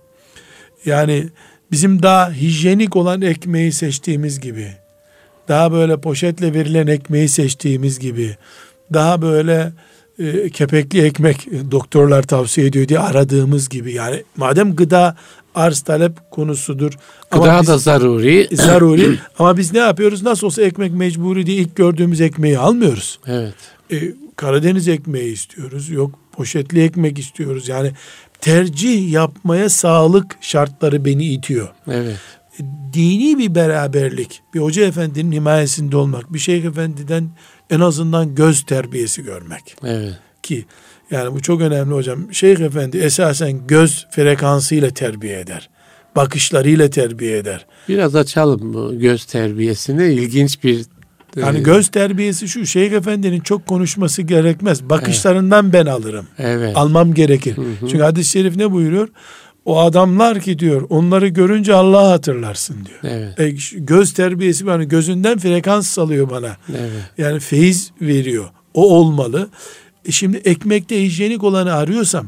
yani 0.84 1.28
bizim 1.70 2.02
daha 2.02 2.32
hijyenik 2.32 2.96
olan 2.96 3.22
ekmeği 3.22 3.72
seçtiğimiz 3.72 4.40
gibi, 4.40 4.72
daha 5.48 5.72
böyle 5.72 6.00
poşetle 6.00 6.54
verilen 6.54 6.86
ekmeği 6.86 7.28
seçtiğimiz 7.28 7.98
gibi, 7.98 8.36
daha 8.92 9.22
böyle 9.22 9.72
e, 10.18 10.50
kepekli 10.50 11.02
ekmek 11.02 11.48
doktorlar 11.70 12.22
tavsiye 12.22 12.66
ediyor 12.66 12.88
diye 12.88 12.98
aradığımız 12.98 13.68
gibi 13.68 13.92
yani 13.92 14.22
madem 14.36 14.76
gıda 14.76 15.16
arz 15.58 15.80
talep 15.80 16.30
konusudur. 16.30 16.92
Gıda 17.30 17.60
biz- 17.60 17.68
da 17.68 17.78
zaruri. 17.78 18.48
zaruri 18.52 19.18
ama 19.38 19.56
biz 19.56 19.72
ne 19.72 19.78
yapıyoruz? 19.78 20.22
Nasıl 20.22 20.46
olsa 20.46 20.62
ekmek 20.62 20.92
mecburi 20.92 21.46
diye 21.46 21.56
ilk 21.56 21.76
gördüğümüz 21.76 22.20
ekmeği 22.20 22.58
almıyoruz. 22.58 23.18
Evet. 23.26 23.54
E, 23.92 23.96
Karadeniz 24.36 24.88
ekmeği 24.88 25.32
istiyoruz. 25.32 25.90
Yok 25.90 26.18
poşetli 26.32 26.82
ekmek 26.82 27.18
istiyoruz. 27.18 27.68
Yani 27.68 27.92
tercih 28.40 29.12
yapmaya 29.12 29.68
sağlık 29.68 30.36
şartları 30.40 31.04
beni 31.04 31.24
itiyor. 31.24 31.68
Evet. 31.90 32.16
E, 32.60 32.62
Dini 32.92 33.38
bir 33.38 33.54
beraberlik, 33.54 34.40
bir 34.54 34.60
hoca 34.60 34.84
efendinin 34.84 35.32
himayesinde 35.32 35.96
olmak, 35.96 36.32
bir 36.32 36.38
şeyh 36.38 36.64
efendiden 36.64 37.30
en 37.70 37.80
azından 37.80 38.34
göz 38.34 38.62
terbiyesi 38.66 39.22
görmek 39.22 39.76
Evet. 39.84 40.14
ki 40.42 40.66
yani 41.10 41.34
bu 41.34 41.42
çok 41.42 41.60
önemli 41.60 41.94
hocam. 41.94 42.34
Şeyh 42.34 42.60
efendi 42.60 42.98
esasen 42.98 43.66
göz 43.66 44.06
frekansıyla 44.10 44.90
terbiye 44.90 45.40
eder. 45.40 45.70
Bakışlarıyla 46.16 46.90
terbiye 46.90 47.38
eder. 47.38 47.66
Biraz 47.88 48.16
açalım 48.16 48.98
göz 48.98 49.24
terbiyesini. 49.24 50.04
İlginç 50.04 50.64
bir 50.64 50.84
Yani 51.36 51.58
e, 51.58 51.62
göz 51.62 51.88
terbiyesi 51.88 52.48
şu 52.48 52.66
Şeyh 52.66 52.92
efendinin 52.92 53.40
çok 53.40 53.66
konuşması 53.66 54.22
gerekmez. 54.22 54.82
Bakışlarından 54.82 55.72
ben 55.72 55.86
alırım. 55.86 56.26
Evet. 56.38 56.76
almam 56.76 57.14
gerekir. 57.14 57.56
Çünkü 57.80 57.98
hadis-i 57.98 58.30
şerif 58.30 58.56
ne 58.56 58.72
buyuruyor? 58.72 59.08
O 59.64 59.80
adamlar 59.80 60.40
ki 60.40 60.58
diyor 60.58 60.86
onları 60.90 61.28
görünce 61.28 61.74
Allah'ı 61.74 62.06
hatırlarsın 62.06 62.76
diyor. 62.86 63.14
Evet. 63.14 63.40
E, 63.40 63.54
göz 63.78 64.12
terbiyesi 64.12 64.66
bana 64.66 64.84
gözünden 64.84 65.38
frekans 65.38 65.88
salıyor 65.88 66.30
bana. 66.30 66.56
Evet. 66.70 66.90
Yani 67.18 67.40
feyiz 67.40 67.90
veriyor. 68.00 68.44
O 68.74 68.98
olmalı. 68.98 69.48
E 70.08 70.12
şimdi 70.12 70.36
ekmekte 70.36 71.02
hijyenik 71.04 71.44
olanı 71.44 71.74
arıyorsam 71.74 72.26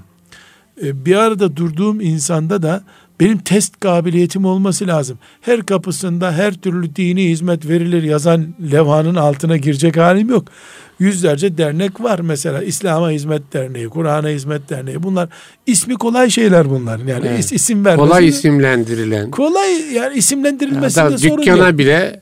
e, 0.84 1.04
bir 1.04 1.16
arada 1.16 1.56
durduğum 1.56 2.00
insanda 2.00 2.62
da 2.62 2.82
benim 3.20 3.38
test 3.38 3.80
kabiliyetim 3.80 4.44
olması 4.44 4.86
lazım. 4.86 5.18
Her 5.40 5.66
kapısında 5.66 6.32
her 6.32 6.54
türlü 6.54 6.96
dini 6.96 7.28
hizmet 7.30 7.68
verilir 7.68 8.02
yazan 8.02 8.46
levhanın 8.72 9.14
altına 9.14 9.56
girecek 9.56 9.96
halim 9.96 10.28
yok. 10.30 10.44
Yüzlerce 10.98 11.58
dernek 11.58 12.00
var 12.00 12.18
mesela 12.18 12.62
İslam'a 12.62 13.10
Hizmet 13.10 13.52
Derneği, 13.52 13.88
Kur'an'a 13.88 14.28
Hizmet 14.28 14.70
Derneği. 14.70 15.02
Bunlar 15.02 15.28
ismi 15.66 15.94
kolay 15.94 16.30
şeyler 16.30 16.70
bunlar. 16.70 16.98
Yani 16.98 17.26
Evet. 17.28 17.44
is- 17.44 17.54
isim 17.54 17.84
vermesi. 17.84 18.08
Kolay 18.08 18.28
isimlendirilen. 18.28 19.30
Kolay 19.30 19.92
yani 19.94 20.16
isimlendirilmesinde 20.18 21.00
Hatta 21.04 21.18
sorun 21.18 21.42
dükkana 21.42 21.68
yok. 21.68 21.78
bile 21.78 22.20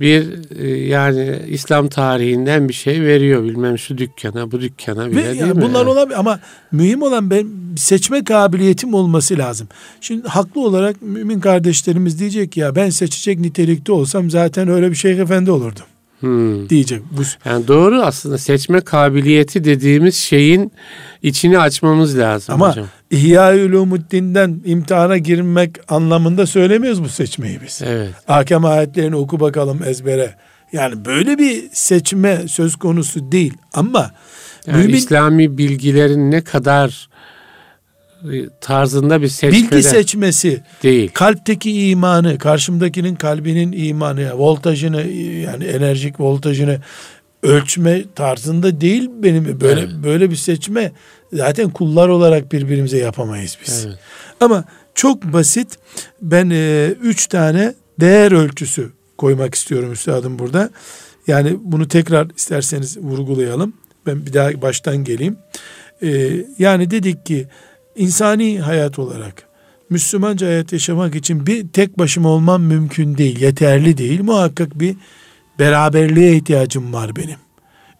bir 0.00 0.26
e, 0.58 0.68
yani 0.86 1.38
İslam 1.48 1.88
tarihinden 1.88 2.68
bir 2.68 2.74
şey 2.74 3.02
veriyor 3.02 3.44
bilmem 3.44 3.78
şu 3.78 3.98
dükkana 3.98 4.50
bu 4.50 4.60
dükkana 4.60 5.10
bile 5.10 5.16
Ve 5.16 5.24
değil 5.24 5.40
yani 5.40 5.52
mi? 5.52 5.62
bunlar 5.62 5.86
olabilir 5.86 6.18
ama 6.18 6.40
mühim 6.72 7.02
olan 7.02 7.30
ben 7.30 7.46
seçme 7.76 8.24
kabiliyetim 8.24 8.94
olması 8.94 9.38
lazım. 9.38 9.68
Şimdi 10.00 10.28
haklı 10.28 10.60
olarak 10.60 11.02
mümin 11.02 11.40
kardeşlerimiz 11.40 12.18
diyecek 12.20 12.56
ya 12.56 12.74
ben 12.74 12.90
seçecek 12.90 13.40
nitelikte 13.40 13.92
olsam 13.92 14.30
zaten 14.30 14.68
öyle 14.68 14.90
bir 14.90 14.96
şeyh 14.96 15.18
efendi 15.18 15.50
olurdum 15.50 15.84
Hmm. 16.20 16.68
diyecek. 16.68 17.02
Bu 17.10 17.22
Yani 17.44 17.68
doğru 17.68 18.02
aslında 18.02 18.38
seçme 18.38 18.80
kabiliyeti 18.80 19.64
dediğimiz 19.64 20.16
şeyin 20.16 20.72
içini 21.22 21.58
açmamız 21.58 22.18
lazım 22.18 22.54
ama 22.54 22.70
hocam. 22.70 22.86
İhya-i 23.10 23.64
Ulumuddin'den 23.64 24.60
imtihana 24.64 25.18
girmek 25.18 25.70
anlamında 25.88 26.46
söylemiyoruz 26.46 27.04
bu 27.04 27.08
seçmeyi 27.08 27.58
biz. 27.66 27.80
Evet. 27.84 28.10
Hakem 28.26 28.64
ayetlerini 28.64 29.16
oku 29.16 29.40
bakalım 29.40 29.80
ezbere. 29.86 30.34
Yani 30.72 31.04
böyle 31.04 31.38
bir 31.38 31.64
seçme 31.72 32.48
söz 32.48 32.76
konusu 32.76 33.32
değil 33.32 33.54
ama 33.72 34.10
Yani 34.66 34.78
mümin 34.78 34.94
İslami 34.94 35.58
bilgilerin 35.58 36.30
ne 36.30 36.40
kadar 36.40 37.08
tarzında 38.60 39.22
bir 39.22 39.28
seçmede 39.28 39.70
bilgi 39.70 39.82
seçmesi 39.82 40.62
değil. 40.82 41.10
kalpteki 41.14 41.88
imanı, 41.88 42.38
karşımdakinin 42.38 43.16
kalbinin 43.16 43.72
imanı, 43.72 44.32
voltajını 44.34 45.06
yani 45.42 45.64
enerjik 45.64 46.20
voltajını 46.20 46.80
ölçme 47.42 48.04
tarzında 48.14 48.80
değil 48.80 49.10
benim 49.22 49.60
böyle 49.60 49.80
Evet. 49.80 49.90
böyle 50.04 50.30
bir 50.30 50.36
seçme 50.36 50.92
zaten 51.32 51.70
kullar 51.70 52.08
olarak 52.08 52.52
birbirimize 52.52 52.98
yapamayız 52.98 53.58
biz. 53.66 53.84
Evet. 53.86 53.98
Ama 54.40 54.64
çok 54.94 55.24
basit 55.24 55.78
ben 56.22 56.50
e, 56.50 56.94
üç 57.02 57.26
tane 57.26 57.74
değer 58.00 58.32
ölçüsü 58.32 58.90
koymak 59.18 59.54
istiyorum 59.54 59.92
üstadım 59.92 60.38
burada. 60.38 60.70
Yani 61.26 61.56
bunu 61.60 61.88
tekrar 61.88 62.26
isterseniz 62.36 62.98
vurgulayalım. 62.98 63.72
Ben 64.06 64.26
bir 64.26 64.32
daha 64.32 64.62
baştan 64.62 65.04
geleyim. 65.04 65.36
Ee, 66.02 66.30
yani 66.58 66.90
dedik 66.90 67.26
ki 67.26 67.46
insani 67.98 68.60
hayat 68.60 68.98
olarak 68.98 69.48
Müslümanca 69.90 70.46
hayat 70.46 70.72
yaşamak 70.72 71.14
için 71.14 71.46
bir 71.46 71.68
tek 71.68 71.98
başıma 71.98 72.28
olmam 72.28 72.62
mümkün 72.62 73.18
değil, 73.18 73.40
yeterli 73.40 73.98
değil. 73.98 74.22
Muhakkak 74.22 74.80
bir 74.80 74.96
beraberliğe 75.58 76.36
ihtiyacım 76.36 76.92
var 76.92 77.16
benim. 77.16 77.38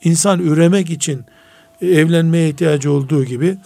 İnsan 0.05 0.41
üremek 0.41 0.91
için 0.91 1.21
evlenmeye 1.83 2.49
ihtiyacı 2.49 2.93
olduğu 2.93 3.25
gibi 3.25 3.57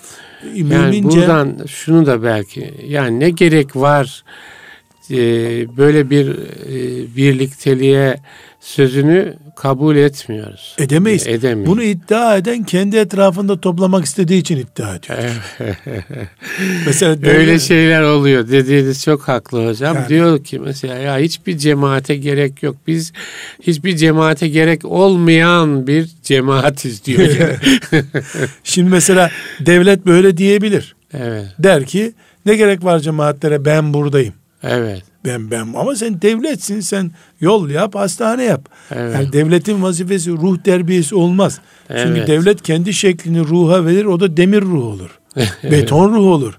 yani 0.55 1.05
buradan 1.05 1.59
şunu 1.67 2.07
da 2.07 2.23
belki 2.23 2.75
yani 2.87 3.21
ne 3.21 3.31
gerek 3.31 3.77
var 3.77 4.25
e, 5.11 5.17
böyle 5.77 6.11
bir 6.11 6.29
e, 6.29 7.17
birlikteliğe 7.17 8.17
sözünü 8.63 9.35
kabul 9.57 9.97
etmiyoruz. 9.97 10.77
Edemeyiz. 10.79 11.27
Edemeyiz. 11.27 11.71
Bunu 11.71 11.83
iddia 11.83 12.37
eden 12.37 12.65
kendi 12.65 12.97
etrafında 12.97 13.61
toplamak 13.61 14.05
istediği 14.05 14.41
için 14.41 14.57
iddia 14.57 14.95
ediyor. 14.95 15.19
mesela 16.87 17.17
öyle 17.23 17.59
şeyler 17.59 18.03
oluyor. 18.03 18.49
Dediğiniz 18.49 19.05
çok 19.05 19.23
haklı 19.23 19.69
hocam. 19.69 19.97
Yani, 19.97 20.09
diyor 20.09 20.45
ki 20.45 20.59
mesela 20.59 20.99
ya 20.99 21.19
hiçbir 21.19 21.59
cemaate 21.59 22.17
gerek 22.17 22.63
yok. 22.63 22.77
Biz 22.87 23.13
hiçbir 23.63 23.97
cemaate 23.97 24.49
gerek 24.49 24.85
olmayan 24.85 25.87
bir 25.87 26.11
cemaatiz 26.23 27.05
diyor. 27.05 27.29
Şimdi 28.65 28.91
mesela 28.91 29.31
devlet 29.61 30.07
böyle 30.07 30.37
diyebilir. 30.37 30.95
Evet. 31.15 31.47
Der 31.59 31.85
ki 31.85 32.13
ne 32.47 32.57
gerek 32.57 32.85
var 32.85 32.99
cemaatlere 32.99 33.65
ben 33.65 33.95
buradayım. 33.95 34.35
Evet. 34.63 35.12
Ben 35.25 35.51
ben 35.51 35.75
ama 35.77 35.97
sen 35.97 36.23
devletsin 36.23 36.81
sen 36.81 37.11
yol 37.41 37.71
yap 37.71 37.95
hastane 37.95 38.45
yap. 38.45 38.69
Evet. 38.91 39.15
Yani 39.15 39.33
devletin 39.33 39.83
vazifesi 39.83 40.31
ruh 40.31 40.59
terbiyesi 40.59 41.15
olmaz. 41.15 41.61
Evet. 41.91 42.07
Çünkü 42.07 42.27
devlet 42.27 42.63
kendi 42.63 42.95
şeklini 42.95 43.41
ruha 43.41 43.87
verir 43.87 44.05
o 44.05 44.21
da 44.21 44.37
demir 44.37 44.63
ruh 44.63 44.85
olur. 44.85 45.19
Beton 45.71 46.15
ruh 46.15 46.27
olur. 46.27 46.59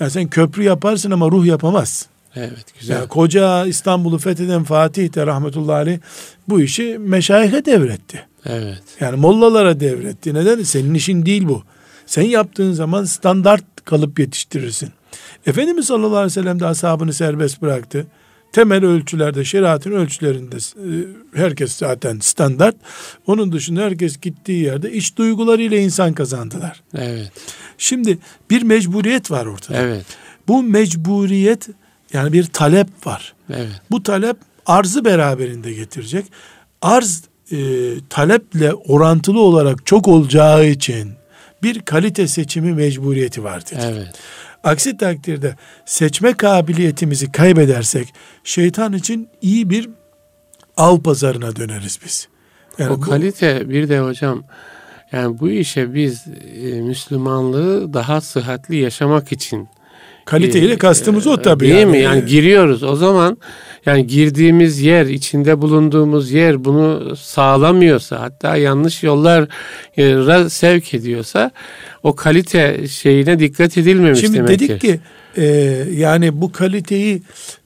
Yani 0.00 0.10
sen 0.10 0.28
köprü 0.28 0.62
yaparsın 0.62 1.10
ama 1.10 1.30
ruh 1.30 1.46
yapamazsın. 1.46 2.08
Evet 2.36 2.74
güzel. 2.80 2.94
Yani 2.94 3.08
koca 3.08 3.66
İstanbul'u 3.66 4.18
fetheden 4.18 4.64
Fatih 4.64 5.14
de 5.14 5.26
rahmetullahi 5.26 5.76
aleyh 5.76 5.98
bu 6.48 6.60
işi 6.60 6.98
meşayihe 6.98 7.64
devretti. 7.64 8.26
Evet. 8.46 8.82
Yani 9.00 9.16
mollalara 9.16 9.80
devretti. 9.80 10.34
Neden? 10.34 10.62
Senin 10.62 10.94
işin 10.94 11.26
değil 11.26 11.48
bu. 11.48 11.62
Sen 12.06 12.22
yaptığın 12.22 12.72
zaman 12.72 13.04
standart 13.04 13.64
kalıp 13.84 14.18
yetiştirirsin. 14.18 14.90
Efendimiz 15.48 15.86
sallallahu 15.86 16.16
aleyhi 16.16 16.26
ve 16.26 16.42
sellem 16.42 16.60
de 16.60 16.66
ashabını 16.66 17.12
serbest 17.12 17.62
bıraktı. 17.62 18.06
Temel 18.52 18.84
ölçülerde, 18.84 19.44
şeriatın 19.44 19.92
ölçülerinde 19.92 20.56
e, 20.56 20.90
herkes 21.34 21.72
zaten 21.72 22.18
standart. 22.18 22.76
Onun 23.26 23.52
dışında 23.52 23.80
herkes 23.80 24.20
gittiği 24.20 24.64
yerde 24.64 24.92
iç 24.92 25.16
duygularıyla 25.16 25.78
insan 25.78 26.12
kazandılar. 26.12 26.82
Evet. 26.94 27.32
Şimdi 27.78 28.18
bir 28.50 28.62
mecburiyet 28.62 29.30
var 29.30 29.46
ortada. 29.46 29.78
Evet. 29.78 30.06
Bu 30.48 30.62
mecburiyet 30.62 31.68
yani 32.12 32.32
bir 32.32 32.44
talep 32.44 33.06
var. 33.06 33.34
Evet. 33.50 33.80
Bu 33.90 34.02
talep 34.02 34.36
arzı 34.66 35.04
beraberinde 35.04 35.72
getirecek. 35.72 36.26
Arz 36.82 37.24
e, 37.52 37.58
taleple 38.10 38.74
orantılı 38.74 39.40
olarak 39.40 39.86
çok 39.86 40.08
olacağı 40.08 40.66
için 40.66 41.12
bir 41.62 41.80
kalite 41.80 42.28
seçimi 42.28 42.72
mecburiyeti 42.72 43.44
var 43.44 43.66
dedik. 43.66 43.84
Evet. 43.84 44.14
Aksi 44.64 44.96
takdirde 44.96 45.54
seçme 45.84 46.32
kabiliyetimizi 46.32 47.32
kaybedersek 47.32 48.08
şeytan 48.44 48.92
için 48.92 49.28
iyi 49.42 49.70
bir 49.70 49.90
av 50.76 50.98
pazarına 50.98 51.56
döneriz 51.56 51.98
biz. 52.04 52.28
Yani 52.78 52.90
o 52.90 52.96
bu, 52.96 53.00
kalite 53.00 53.68
bir 53.68 53.88
de 53.88 54.00
hocam 54.00 54.44
yani 55.12 55.38
bu 55.38 55.50
işe 55.50 55.94
biz 55.94 56.26
e, 56.54 56.80
Müslümanlığı 56.80 57.94
daha 57.94 58.20
sıhhatli 58.20 58.76
yaşamak 58.76 59.32
için 59.32 59.68
kaliteyle 60.28 60.72
e, 60.72 60.78
kastımız 60.78 61.26
o 61.26 61.42
tabii. 61.42 61.64
Değil 61.64 61.74
yani. 61.74 61.90
mi? 61.90 61.98
Yani 61.98 62.26
giriyoruz. 62.26 62.82
O 62.82 62.96
zaman 62.96 63.38
yani 63.86 64.06
girdiğimiz 64.06 64.80
yer, 64.80 65.06
içinde 65.06 65.62
bulunduğumuz 65.62 66.32
yer 66.32 66.64
bunu 66.64 67.16
sağlamıyorsa, 67.16 68.20
hatta 68.20 68.56
yanlış 68.56 69.02
yollara 69.02 70.50
sevk 70.50 70.94
ediyorsa 70.94 71.50
o 72.02 72.16
kalite 72.16 72.88
şeyine 72.88 73.38
dikkat 73.38 73.78
edilmemiş 73.78 74.20
Şimdi 74.20 74.36
demek 74.36 74.48
dedik 74.48 74.80
ki, 74.80 74.86
ki 74.86 75.00
e, 75.36 75.44
yani 75.94 76.40
bu 76.40 76.52
kaliteyi 76.52 77.22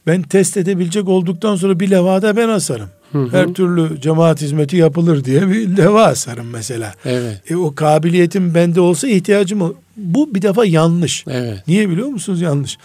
ben 0.07 0.23
test 0.23 0.57
edebilecek 0.57 1.09
olduktan 1.09 1.57
sonra 1.57 1.81
bir 1.81 1.91
levhada 1.91 2.37
ben 2.37 2.49
asarım. 2.49 2.89
Hı 3.13 3.19
hı. 3.19 3.29
Her 3.33 3.55
türlü 3.55 4.01
cemaat 4.01 4.41
hizmeti 4.41 4.77
yapılır 4.77 5.25
diye 5.25 5.49
bir 5.49 5.77
leva 5.77 6.05
asarım 6.05 6.47
mesela. 6.51 6.95
Evet. 7.05 7.51
E, 7.51 7.57
o 7.57 7.75
kabiliyetim 7.75 8.55
bende 8.55 8.81
olsa 8.81 9.09
ihtiyacım 9.09 9.77
bu 9.97 10.35
bir 10.35 10.43
defa 10.43 10.65
yanlış. 10.65 11.25
Evet. 11.29 11.69
Niye 11.69 11.91
biliyor 11.91 12.09
musunuz 12.09 12.41
yanlış? 12.41 12.79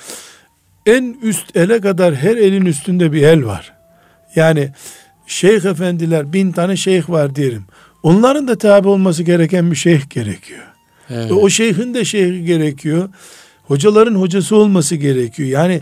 En 0.85 1.17
üst 1.21 1.55
ele 1.55 1.81
kadar 1.81 2.15
her 2.15 2.35
elin 2.35 2.65
üstünde 2.65 3.11
bir 3.11 3.21
el 3.21 3.45
var. 3.45 3.73
Yani 4.35 4.71
şeyh 5.27 5.65
efendiler 5.65 6.33
bin 6.33 6.51
tane 6.51 6.77
şeyh 6.77 7.09
var 7.09 7.35
diyelim. 7.35 7.65
Onların 8.03 8.47
da 8.47 8.57
tabi 8.57 8.87
olması 8.87 9.23
gereken 9.23 9.71
bir 9.71 9.75
şeyh 9.75 10.09
gerekiyor. 10.09 10.63
Evet. 11.09 11.31
o 11.31 11.49
şeyhin 11.49 11.93
de 11.93 12.05
şeyhi 12.05 12.45
gerekiyor. 12.45 13.09
Hocaların 13.63 14.15
hocası 14.15 14.55
olması 14.55 14.95
gerekiyor. 14.95 15.49
Yani 15.49 15.81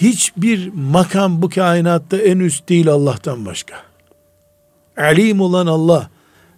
hiçbir 0.00 0.70
makam 0.74 1.42
bu 1.42 1.48
kainatta 1.48 2.16
en 2.16 2.38
üst 2.38 2.68
değil 2.68 2.88
Allah'tan 2.88 3.46
başka. 3.46 3.74
Alim 4.96 5.40
olan 5.40 5.66
Allah. 5.66 6.10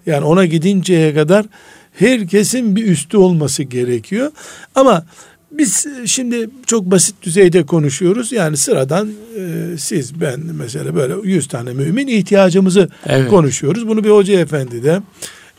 Yani 0.07 0.25
ona 0.25 0.45
gidinceye 0.45 1.15
kadar 1.15 1.47
herkesin 1.93 2.77
bir 2.77 2.87
üstü 2.87 3.17
olması 3.17 3.63
gerekiyor. 3.63 4.33
Ama 4.75 5.05
biz 5.51 5.87
şimdi 6.07 6.51
çok 6.67 6.91
basit 6.91 7.23
düzeyde 7.23 7.67
konuşuyoruz. 7.67 8.33
Yani 8.33 8.57
sıradan 8.57 9.11
e, 9.39 9.65
siz 9.79 10.21
ben 10.21 10.41
mesela 10.41 10.95
böyle 10.95 11.15
100 11.25 11.49
tane 11.49 11.73
mümin 11.73 12.07
ihtiyacımızı 12.07 12.89
evet. 13.07 13.31
konuşuyoruz. 13.31 13.89
Bunu 13.89 14.05
bir 14.05 14.11
hoca 14.11 14.41
efendi 14.41 14.85
de 14.85 15.01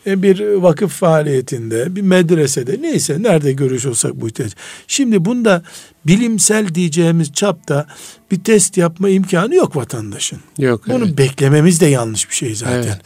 bir 0.06 0.54
vakıf 0.54 0.92
faaliyetinde, 0.92 1.96
bir 1.96 2.02
medresede 2.02 2.82
neyse 2.82 3.24
nerede 3.24 3.52
görüşüyorsak 3.52 4.14
bu 4.16 4.28
ihtiyaç. 4.28 4.52
Şimdi 4.88 5.26
bunda 5.26 5.64
bilimsel 6.06 6.76
diyeceğimiz 6.76 7.34
çapta 7.34 7.88
bir 8.32 8.44
test 8.44 8.78
yapma 8.78 9.10
imkanı 9.10 9.56
yok 9.56 9.76
vatandaşın. 9.76 10.40
Yok. 10.58 10.88
Bunu 10.88 11.06
evet. 11.06 11.18
beklememiz 11.18 11.82
de 11.82 11.86
yanlış 11.86 12.30
bir 12.30 12.36
şey 12.36 12.56
zaten. 12.56 13.00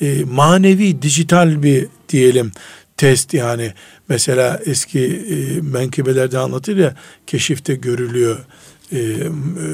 Evet. 0.00 0.20
E, 0.20 0.24
manevi, 0.24 1.02
dijital 1.02 1.62
bir 1.62 1.86
diyelim 2.08 2.52
test 2.96 3.34
yani 3.34 3.72
mesela 4.08 4.60
eski 4.66 5.00
e, 5.06 5.60
menkıbelerde 5.60 6.38
anlatır 6.38 6.76
ya 6.76 6.96
keşifte 7.26 7.74
görülüyor 7.74 8.38
e, 8.38 8.44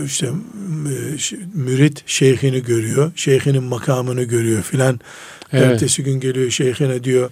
işte 0.05 0.27
e, 0.27 0.33
mürit 1.55 2.03
şeyhini 2.07 2.63
görüyor 2.63 3.13
şeyhinin 3.17 3.63
makamını 3.65 4.23
görüyor 4.23 4.63
filan 4.63 5.01
Evet. 5.53 5.73
Ertesi 5.73 6.05
gün 6.05 6.21
geliyor 6.21 6.51
şeyhine 6.51 7.05
diyor 7.05 7.31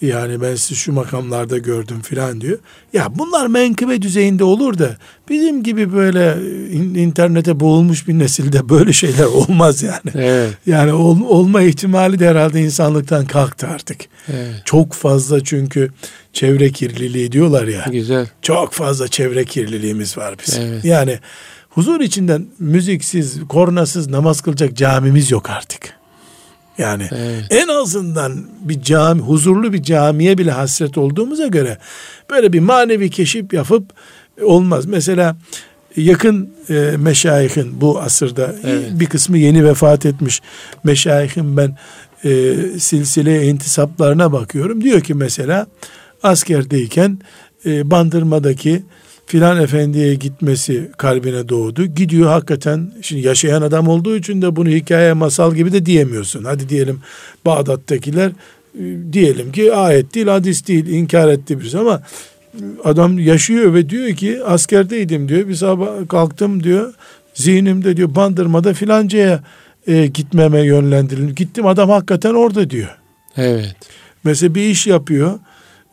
yani 0.00 0.40
ben 0.40 0.54
sizi 0.54 0.74
şu 0.74 0.92
makamlarda 0.92 1.58
gördüm 1.58 2.00
filan 2.00 2.40
diyor. 2.40 2.58
Ya 2.92 3.18
bunlar 3.18 3.46
menkıbe 3.46 4.02
düzeyinde 4.02 4.44
olur 4.44 4.78
da 4.78 4.96
bizim 5.28 5.62
gibi 5.62 5.92
böyle 5.92 6.36
internete 7.00 7.60
boğulmuş 7.60 8.08
bir 8.08 8.18
nesilde 8.18 8.68
böyle 8.68 8.92
şeyler 8.92 9.24
olmaz 9.24 9.82
yani. 9.82 10.10
Evet. 10.14 10.50
Yani 10.66 10.92
ol, 10.92 11.20
olma 11.28 11.62
ihtimali 11.62 12.18
de 12.18 12.28
herhalde 12.28 12.60
insanlıktan 12.60 13.26
kalktı 13.26 13.66
artık. 13.66 14.00
Evet. 14.28 14.62
Çok 14.64 14.92
fazla 14.92 15.44
çünkü 15.44 15.90
çevre 16.36 16.70
kirliliği 16.70 17.32
diyorlar 17.32 17.66
ya. 17.66 17.84
Güzel. 17.92 18.26
Çok 18.42 18.72
fazla 18.72 19.08
çevre 19.08 19.44
kirliliğimiz 19.44 20.18
var 20.18 20.34
bizim. 20.46 20.62
Evet. 20.62 20.84
Yani 20.84 21.18
huzur 21.70 22.00
içinden 22.00 22.46
müziksiz, 22.58 23.40
kornasız 23.48 24.08
namaz 24.08 24.40
kılacak 24.40 24.76
camimiz 24.76 25.30
yok 25.30 25.50
artık. 25.50 25.96
Yani 26.78 27.08
evet. 27.12 27.44
en 27.50 27.68
azından 27.68 28.46
bir 28.60 28.82
cami, 28.82 29.20
huzurlu 29.20 29.72
bir 29.72 29.82
camiye 29.82 30.38
bile 30.38 30.50
hasret 30.50 30.98
olduğumuza 30.98 31.46
göre 31.46 31.78
böyle 32.30 32.52
bir 32.52 32.60
manevi 32.60 33.10
keşif 33.10 33.52
yapıp 33.52 33.84
olmaz. 34.42 34.86
Mesela 34.86 35.36
yakın 35.96 36.50
e, 36.70 36.94
meşayihin 36.98 37.80
bu 37.80 38.00
asırda 38.00 38.54
evet. 38.64 38.90
bir 38.92 39.06
kısmı 39.06 39.38
yeni 39.38 39.64
vefat 39.64 40.06
etmiş 40.06 40.42
meşayihin 40.84 41.56
ben 41.56 41.76
e, 42.24 42.54
silsile 42.78 43.46
intisaplarına 43.46 44.32
bakıyorum. 44.32 44.84
Diyor 44.84 45.00
ki 45.00 45.14
mesela 45.14 45.66
askerdeyken 46.26 47.18
e, 47.66 47.90
bandırmadaki 47.90 48.82
filan 49.26 49.62
efendiye 49.62 50.14
gitmesi 50.14 50.90
kalbine 50.96 51.48
doğdu. 51.48 51.86
Gidiyor 51.86 52.30
hakikaten 52.30 52.92
şimdi 53.02 53.26
yaşayan 53.26 53.62
adam 53.62 53.88
olduğu 53.88 54.16
için 54.16 54.42
de 54.42 54.56
bunu 54.56 54.68
hikaye 54.68 55.12
masal 55.12 55.54
gibi 55.54 55.72
de 55.72 55.86
diyemiyorsun. 55.86 56.44
Hadi 56.44 56.68
diyelim 56.68 57.00
Bağdat'takiler 57.46 58.28
e, 58.78 59.12
diyelim 59.12 59.52
ki 59.52 59.74
ayet 59.74 60.14
değil 60.14 60.26
hadis 60.26 60.66
değil 60.68 60.86
inkar 60.86 61.28
etti 61.28 61.60
biz 61.60 61.74
ama 61.74 62.02
adam 62.84 63.18
yaşıyor 63.18 63.74
ve 63.74 63.90
diyor 63.90 64.10
ki 64.10 64.44
askerdeydim 64.44 65.28
diyor 65.28 65.48
bir 65.48 65.54
sabah 65.54 66.08
kalktım 66.08 66.62
diyor 66.62 66.94
zihnimde 67.34 67.96
diyor 67.96 68.14
bandırmada 68.14 68.74
filancaya 68.74 69.42
e, 69.86 70.06
gitmeme 70.06 70.60
yönlendirildim. 70.60 71.34
Gittim 71.34 71.66
adam 71.66 71.90
hakikaten 71.90 72.34
orada 72.34 72.70
diyor. 72.70 72.98
Evet. 73.36 73.76
Mesela 74.24 74.54
bir 74.54 74.62
iş 74.62 74.86
yapıyor. 74.86 75.38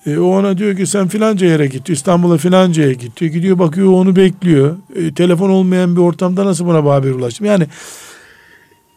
E, 0.06 0.18
o 0.18 0.26
ona 0.26 0.58
diyor 0.58 0.78
ki 0.78 0.88
sen 0.88 1.08
filanca 1.08 1.48
yere 1.48 1.68
git. 1.68 1.90
İstanbul'a 1.90 2.38
filancaya 2.38 2.92
git 2.94 3.20
diyor. 3.20 3.32
Gidiyor 3.32 3.60
bakıyor 3.60 3.94
onu 3.94 4.16
bekliyor. 4.16 4.78
E, 4.96 5.14
telefon 5.14 5.50
olmayan 5.50 5.96
bir 5.96 6.02
ortamda 6.02 6.46
nasıl 6.46 6.66
buna 6.66 6.78
haber 6.78 7.12
ulaştım? 7.12 7.46
Yani 7.46 7.68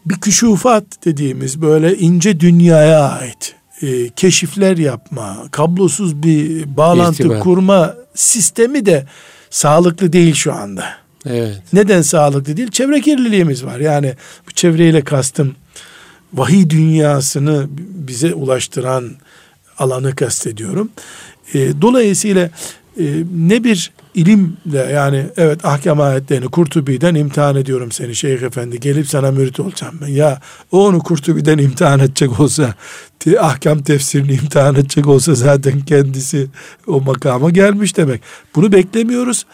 bir 0.06 0.14
küşufat 0.14 0.84
dediğimiz 1.04 1.62
böyle 1.62 1.98
ince 1.98 2.40
dünyaya 2.40 3.00
ait 3.00 3.54
e, 3.82 4.08
keşifler 4.08 4.76
yapma, 4.76 5.36
kablosuz 5.50 6.22
bir 6.22 6.76
bağlantı 6.76 7.22
İrtibat. 7.22 7.42
kurma 7.42 7.94
sistemi 8.14 8.86
de 8.86 9.06
sağlıklı 9.50 10.12
değil 10.12 10.34
şu 10.34 10.52
anda. 10.52 10.84
Evet. 11.26 11.62
Neden 11.72 12.02
sağlıklı 12.02 12.56
değil? 12.56 12.70
Çevre 12.70 13.00
kirliliğimiz 13.00 13.64
var. 13.64 13.80
Yani 13.80 14.14
bu 14.46 14.50
çevreyle 14.50 15.04
kastım 15.04 15.54
vahiy 16.34 16.70
dünyasını 16.70 17.66
bize 18.08 18.34
ulaştıran 18.34 19.10
alanı 19.78 20.16
kastediyorum. 20.16 20.90
E, 21.54 21.82
dolayısıyla 21.82 22.50
e, 23.00 23.04
ne 23.36 23.64
bir 23.64 23.92
ilimle 24.14 24.92
yani 24.92 25.26
evet 25.36 25.64
ahkam 25.64 26.00
ayetlerini 26.00 26.48
Kurtubi'den 26.48 27.14
imtihan 27.14 27.56
ediyorum 27.56 27.92
seni 27.92 28.14
Şeyh 28.14 28.42
Efendi 28.42 28.80
gelip 28.80 29.08
sana 29.08 29.30
mürit 29.30 29.60
olacağım 29.60 29.98
ben. 30.02 30.06
Ya 30.06 30.40
o 30.72 30.86
onu 30.86 30.98
Kurtubi'den 30.98 31.58
imtihan 31.58 32.00
edecek 32.00 32.40
olsa 32.40 32.74
ahkam 33.40 33.82
tefsirini 33.82 34.32
imtihan 34.32 34.74
edecek 34.74 35.06
olsa 35.06 35.34
zaten 35.34 35.80
kendisi 35.80 36.46
o 36.86 37.00
makama 37.00 37.50
gelmiş 37.50 37.96
demek. 37.96 38.20
Bunu 38.54 38.72
beklemiyoruz. 38.72 39.46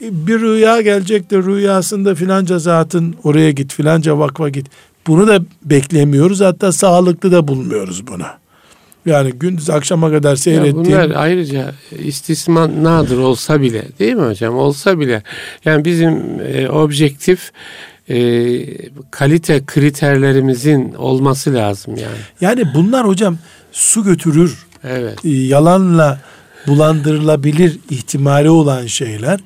Bir 0.00 0.40
rüya 0.40 0.80
gelecektir 0.80 1.44
rüyasında 1.44 2.14
filanca 2.14 2.58
zatın 2.58 3.14
oraya 3.24 3.50
git 3.50 3.72
filanca 3.74 4.18
vakfa 4.18 4.48
git. 4.48 4.66
Bunu 5.06 5.26
da 5.26 5.40
beklemiyoruz 5.64 6.40
hatta 6.40 6.72
sağlıklı 6.72 7.32
da 7.32 7.48
bulmuyoruz 7.48 8.06
buna. 8.06 8.45
Yani 9.06 9.32
gündüz 9.32 9.70
akşama 9.70 10.10
kadar 10.10 10.36
seyrettiğim. 10.36 10.76
bunlar 10.76 11.12
ayrıca 11.14 11.74
istisnadır 11.98 13.18
olsa 13.18 13.60
bile 13.60 13.84
değil 13.98 14.14
mi 14.14 14.26
hocam? 14.26 14.56
Olsa 14.56 15.00
bile 15.00 15.22
yani 15.64 15.84
bizim 15.84 16.40
e, 16.40 16.68
objektif 16.68 17.52
e, 18.08 18.18
kalite 19.10 19.64
kriterlerimizin 19.66 20.94
olması 20.94 21.54
lazım 21.54 21.96
yani. 21.96 22.16
Yani 22.40 22.64
bunlar 22.74 23.06
hocam 23.06 23.38
su 23.72 24.04
götürür. 24.04 24.66
Evet. 24.84 25.24
E, 25.24 25.28
yalanla 25.28 26.20
bulandırılabilir 26.66 27.78
ihtimali 27.90 28.50
olan 28.50 28.86
şeyler. 28.86 29.40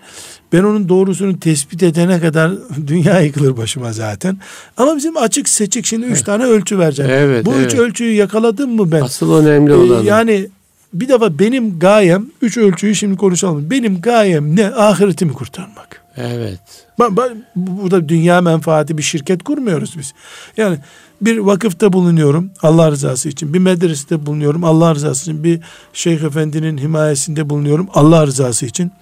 Ben 0.53 0.63
onun 0.63 0.89
doğrusunu 0.89 1.41
tespit 1.41 1.83
edene 1.83 2.21
kadar 2.21 2.53
dünya 2.87 3.21
yıkılır 3.21 3.57
başıma 3.57 3.93
zaten. 3.93 4.39
Ama 4.77 4.97
bizim 4.97 5.17
açık 5.17 5.49
seçik 5.49 5.87
şimdi 5.87 6.07
üç 6.07 6.13
evet. 6.13 6.27
tane 6.27 6.45
ölçü 6.45 6.79
vereceğim. 6.79 7.11
Evet, 7.15 7.47
Bu 7.47 7.55
evet. 7.55 7.73
üç 7.73 7.79
ölçüyü 7.79 8.15
yakaladım 8.15 8.71
mı 8.71 8.93
ben? 8.93 9.01
Asıl 9.01 9.35
önemli 9.35 9.73
ee, 9.73 9.75
olan. 9.75 10.03
Yani 10.03 10.49
bir 10.93 11.09
defa 11.09 11.39
benim 11.39 11.79
gayem, 11.79 12.27
üç 12.43 12.57
ölçüyü 12.57 12.95
şimdi 12.95 13.17
konuşalım. 13.17 13.71
Benim 13.71 14.01
gayem 14.01 14.57
ne? 14.57 14.67
Ahiretimi 14.67 15.33
kurtarmak. 15.33 16.03
Evet. 16.17 16.61
Ben, 16.99 17.17
ben, 17.17 17.45
burada 17.57 18.09
dünya 18.09 18.41
menfaati 18.41 18.99
bir 18.99 19.03
şirket 19.03 19.43
kurmuyoruz 19.43 19.99
biz. 19.99 20.15
Yani 20.57 20.79
bir 21.21 21.39
vakıfta 21.39 21.93
bulunuyorum 21.93 22.51
Allah 22.63 22.91
rızası 22.91 23.29
için. 23.29 23.55
Bir 23.55 23.59
medresede 23.59 24.27
bulunuyorum 24.27 24.65
Allah 24.65 24.95
rızası 24.95 25.23
için. 25.23 25.45
Bir 25.45 25.61
şeyh 25.93 26.23
efendinin 26.23 26.79
himayesinde 26.79 27.51
bulunuyorum 27.51 27.89
Allah 27.95 28.27
rızası 28.27 28.67
için. 28.67 28.93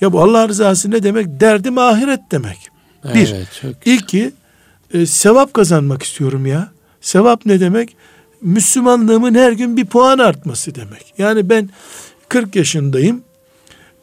Ya 0.00 0.12
bu 0.12 0.20
Allah 0.20 0.48
rızası 0.48 0.90
ne 0.90 1.02
demek? 1.02 1.40
Derdim 1.40 1.78
ahiret 1.78 2.20
demek. 2.30 2.58
Evet, 3.04 3.14
bir. 3.14 3.60
Çok 3.60 3.86
İki, 3.86 4.32
e, 4.94 5.06
sevap 5.06 5.54
kazanmak 5.54 6.02
istiyorum 6.02 6.46
ya. 6.46 6.68
Sevap 7.00 7.46
ne 7.46 7.60
demek? 7.60 7.96
Müslümanlığımın 8.40 9.34
her 9.34 9.52
gün 9.52 9.76
bir 9.76 9.86
puan 9.86 10.18
artması 10.18 10.74
demek. 10.74 11.14
Yani 11.18 11.50
ben 11.50 11.70
40 12.28 12.56
yaşındayım. 12.56 13.22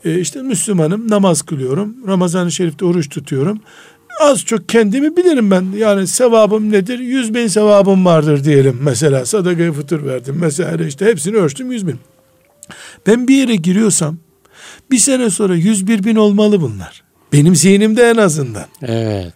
E, 0.05 0.19
işte 0.19 0.41
Müslümanım, 0.41 1.11
namaz 1.11 1.41
kılıyorum. 1.41 2.07
Ramazan-ı 2.07 2.51
Şerif'te 2.51 2.85
oruç 2.85 3.09
tutuyorum. 3.09 3.59
Az 4.19 4.45
çok 4.45 4.69
kendimi 4.69 5.17
bilirim 5.17 5.51
ben. 5.51 5.65
Yani 5.77 6.07
sevabım 6.07 6.71
nedir? 6.71 6.99
Yüz 6.99 7.33
bin 7.33 7.47
sevabım 7.47 8.05
vardır 8.05 8.43
diyelim. 8.43 8.79
Mesela 8.81 9.25
sadaka 9.25 9.73
fıtır 9.73 10.05
verdim. 10.05 10.37
Mesela 10.39 10.85
işte 10.85 11.05
hepsini 11.05 11.35
ölçtüm 11.35 11.71
yüz 11.71 11.87
bin. 11.87 11.99
Ben 13.07 13.27
bir 13.27 13.35
yere 13.35 13.55
giriyorsam 13.55 14.17
bir 14.91 14.97
sene 14.97 15.29
sonra 15.29 15.55
101 15.55 16.03
bin 16.03 16.15
olmalı 16.15 16.61
bunlar. 16.61 17.03
Benim 17.33 17.55
zihnimde 17.55 18.09
en 18.09 18.17
azından. 18.17 18.65
Evet. 18.81 19.33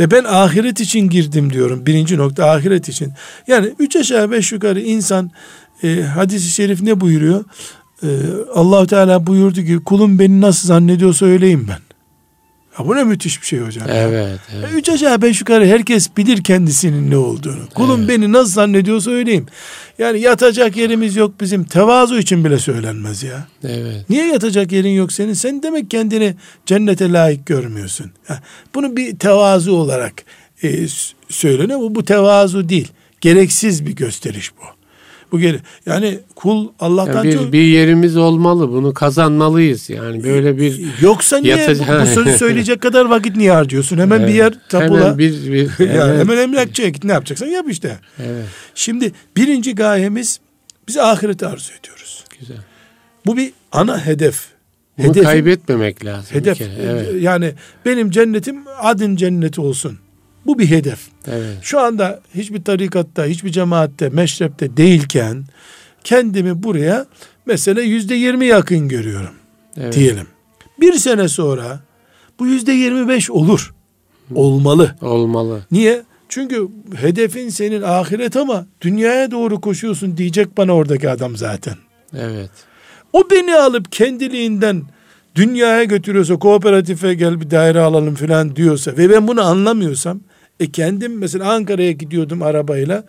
Ve 0.00 0.10
ben 0.10 0.24
ahiret 0.24 0.80
için 0.80 1.08
girdim 1.08 1.52
diyorum. 1.52 1.86
Birinci 1.86 2.16
nokta 2.16 2.50
ahiret 2.50 2.88
için. 2.88 3.12
Yani 3.46 3.72
üç 3.78 3.96
aşağı 3.96 4.30
beş 4.30 4.52
yukarı 4.52 4.80
insan 4.80 5.30
e, 5.82 6.02
hadisi 6.02 6.48
şerif 6.48 6.82
ne 6.82 7.00
buyuruyor? 7.00 7.44
E, 8.02 8.08
Allahu 8.54 8.86
Teala 8.86 9.26
buyurdu 9.26 9.62
ki 9.62 9.78
kulum 9.84 10.18
beni 10.18 10.40
nasıl 10.40 10.68
zannediyorsa 10.68 11.26
öyleyim 11.26 11.66
ben. 11.68 11.91
Ya 12.78 12.86
bu 12.86 12.96
ne 12.96 13.04
müthiş 13.04 13.42
bir 13.42 13.46
şey 13.46 13.58
hocam. 13.58 13.86
Evet. 13.90 14.40
evet. 14.56 14.68
Üç 14.74 14.88
aşağı 14.88 15.22
beş 15.22 15.40
yukarı 15.40 15.66
herkes 15.66 16.16
bilir 16.16 16.44
kendisinin 16.44 17.10
ne 17.10 17.16
olduğunu. 17.16 17.68
Kulum 17.74 18.00
evet. 18.00 18.08
beni 18.08 18.32
nasıl 18.32 18.52
zannediyorsa 18.52 19.10
öyleyim. 19.10 19.46
Yani 19.98 20.20
yatacak 20.20 20.76
yerimiz 20.76 21.16
yok 21.16 21.40
bizim. 21.40 21.64
Tevazu 21.64 22.18
için 22.18 22.44
bile 22.44 22.58
söylenmez 22.58 23.22
ya. 23.22 23.46
Evet. 23.64 24.10
Niye 24.10 24.26
yatacak 24.26 24.72
yerin 24.72 24.90
yok 24.90 25.12
senin? 25.12 25.32
Sen 25.32 25.62
demek 25.62 25.90
kendini 25.90 26.34
cennete 26.66 27.12
layık 27.12 27.46
görmüyorsun. 27.46 28.10
Bunu 28.74 28.96
bir 28.96 29.18
tevazu 29.18 29.72
olarak 29.72 30.12
e, 30.62 30.86
söyleniyor. 31.28 31.78
Bu, 31.78 31.94
bu 31.94 32.04
tevazu 32.04 32.68
değil. 32.68 32.88
Gereksiz 33.20 33.86
bir 33.86 33.96
gösteriş 33.96 34.52
bu. 34.56 34.81
Bu 35.32 35.40
geri 35.40 35.60
yani 35.86 36.18
kul 36.36 36.68
Allah'tan 36.80 37.14
yani 37.14 37.28
bir, 37.28 37.38
çok... 37.38 37.52
bir 37.52 37.62
yerimiz 37.62 38.16
olmalı. 38.16 38.68
Bunu 38.72 38.94
kazanmalıyız. 38.94 39.90
Yani 39.90 40.24
böyle 40.24 40.58
bir 40.58 40.80
Yoksa 41.00 41.38
niye 41.38 41.56
yataca... 41.56 42.02
bu, 42.02 42.06
sözü 42.06 42.32
söyleyecek 42.38 42.80
kadar 42.80 43.04
vakit 43.04 43.36
niye 43.36 43.52
harcıyorsun? 43.52 43.98
Hemen 43.98 44.20
evet. 44.20 44.28
bir 44.28 44.34
yer 44.34 44.54
tapula. 44.68 45.00
Hemen 45.00 45.18
bir, 45.18 45.52
bir 45.52 45.70
evet. 45.78 45.96
yani 45.96 46.18
hemen 46.18 46.36
emlakçıya 46.36 46.88
git. 46.88 47.04
Ne 47.04 47.12
yapacaksan 47.12 47.46
yap 47.46 47.66
işte. 47.68 47.98
Evet. 48.18 48.44
Şimdi 48.74 49.12
birinci 49.36 49.74
gayemiz 49.74 50.40
biz 50.88 50.98
ahireti 50.98 51.46
arzu 51.46 51.72
ediyoruz. 51.80 52.24
Güzel. 52.40 52.56
Bu 53.26 53.36
bir 53.36 53.52
ana 53.72 54.06
hedef. 54.06 54.44
Bunu 54.98 55.06
Hedefim, 55.06 55.24
kaybetmemek 55.24 56.04
lazım. 56.04 56.36
Hedef. 56.36 56.60
Evet. 56.60 57.22
Yani 57.22 57.52
benim 57.84 58.10
cennetim 58.10 58.56
adın 58.80 59.16
cenneti 59.16 59.60
olsun. 59.60 59.98
Bu 60.46 60.58
bir 60.58 60.70
hedef. 60.70 60.98
Evet. 61.26 61.56
Şu 61.62 61.80
anda 61.80 62.20
hiçbir 62.34 62.64
tarikatta, 62.64 63.24
hiçbir 63.24 63.52
cemaatte, 63.52 64.08
meşrepte 64.08 64.76
değilken 64.76 65.44
kendimi 66.04 66.62
buraya 66.62 67.06
mesela 67.46 67.82
yüzde 67.82 68.14
yirmi 68.14 68.46
yakın 68.46 68.88
görüyorum 68.88 69.34
evet. 69.76 69.94
diyelim. 69.94 70.26
Bir 70.80 70.92
sene 70.92 71.28
sonra 71.28 71.80
bu 72.38 72.46
yüzde 72.46 72.72
yirmi 72.72 73.08
beş 73.08 73.30
olur. 73.30 73.74
Olmalı. 74.34 74.96
Olmalı. 75.00 75.66
Niye? 75.70 76.02
Çünkü 76.28 76.68
hedefin 76.94 77.48
senin 77.48 77.82
ahiret 77.82 78.36
ama 78.36 78.66
dünyaya 78.80 79.30
doğru 79.30 79.60
koşuyorsun 79.60 80.16
diyecek 80.16 80.56
bana 80.56 80.72
oradaki 80.72 81.10
adam 81.10 81.36
zaten. 81.36 81.74
Evet. 82.16 82.50
O 83.12 83.30
beni 83.30 83.56
alıp 83.56 83.92
kendiliğinden 83.92 84.82
dünyaya 85.34 85.84
götürüyorsa 85.84 86.38
kooperatife 86.38 87.14
gel 87.14 87.40
bir 87.40 87.50
daire 87.50 87.80
alalım 87.80 88.14
filan 88.14 88.56
diyorsa 88.56 88.96
ve 88.96 89.10
ben 89.10 89.28
bunu 89.28 89.42
anlamıyorsam 89.42 90.20
e 90.62 90.70
kendim 90.70 91.18
mesela 91.18 91.52
Ankara'ya 91.52 91.92
gidiyordum 91.92 92.42
arabayla. 92.42 93.04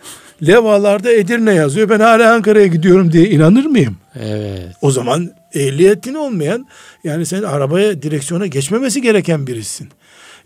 Levalarda 0.47 1.11
Edirne 1.11 1.53
yazıyor. 1.53 1.89
Ben 1.89 1.99
hala 1.99 2.33
Ankara'ya 2.33 2.67
gidiyorum 2.67 3.11
diye 3.11 3.29
inanır 3.29 3.65
mıyım? 3.65 3.97
Evet. 4.15 4.75
O 4.81 4.91
zaman 4.91 5.31
ehliyetin 5.53 6.13
olmayan 6.13 6.67
yani 7.03 7.25
sen 7.25 7.43
arabaya 7.43 8.01
direksiyona 8.01 8.47
geçmemesi 8.47 9.01
gereken 9.01 9.47
birisin. 9.47 9.89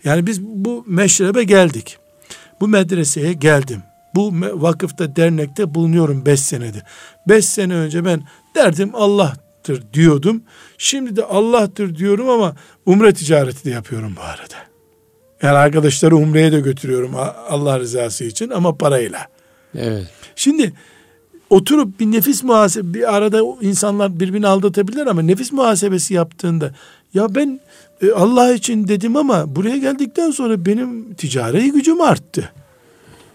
Yani 0.04 0.26
biz 0.26 0.42
bu 0.42 0.84
meşrebe 0.86 1.44
geldik. 1.44 1.98
Bu 2.60 2.68
medreseye 2.68 3.32
geldim. 3.32 3.82
Bu 4.14 4.32
vakıfta 4.54 5.16
dernekte 5.16 5.74
bulunuyorum 5.74 6.26
beş 6.26 6.40
senedir. 6.40 6.82
Beş 7.28 7.44
sene 7.44 7.74
önce 7.74 8.04
ben 8.04 8.22
derdim 8.54 8.90
Allah'tır 8.94 9.82
diyordum. 9.92 10.42
Şimdi 10.78 11.16
de 11.16 11.24
Allah'tır 11.24 11.96
diyorum 11.96 12.28
ama 12.28 12.56
umre 12.86 13.12
ticareti 13.14 13.64
de 13.64 13.70
yapıyorum 13.70 14.14
bu 14.16 14.22
arada. 14.22 14.67
Yani 15.42 15.56
arkadaşları 15.56 16.16
umreye 16.16 16.52
de 16.52 16.60
götürüyorum 16.60 17.14
Allah 17.48 17.78
rızası 17.78 18.24
için 18.24 18.50
ama 18.50 18.76
parayla. 18.76 19.26
Evet. 19.74 20.06
Şimdi 20.36 20.72
oturup 21.50 22.00
bir 22.00 22.06
nefis 22.06 22.44
muhasebe 22.44 22.94
bir 22.94 23.16
arada 23.16 23.40
insanlar 23.60 24.20
birbirini 24.20 24.46
aldatabilir 24.46 25.06
ama 25.06 25.22
nefis 25.22 25.52
muhasebesi 25.52 26.14
yaptığında 26.14 26.74
ya 27.14 27.34
ben 27.34 27.60
e, 28.02 28.12
Allah 28.12 28.52
için 28.52 28.88
dedim 28.88 29.16
ama 29.16 29.56
buraya 29.56 29.76
geldikten 29.76 30.30
sonra 30.30 30.66
benim 30.66 31.14
ticari 31.14 31.72
gücüm 31.72 32.00
arttı. 32.00 32.52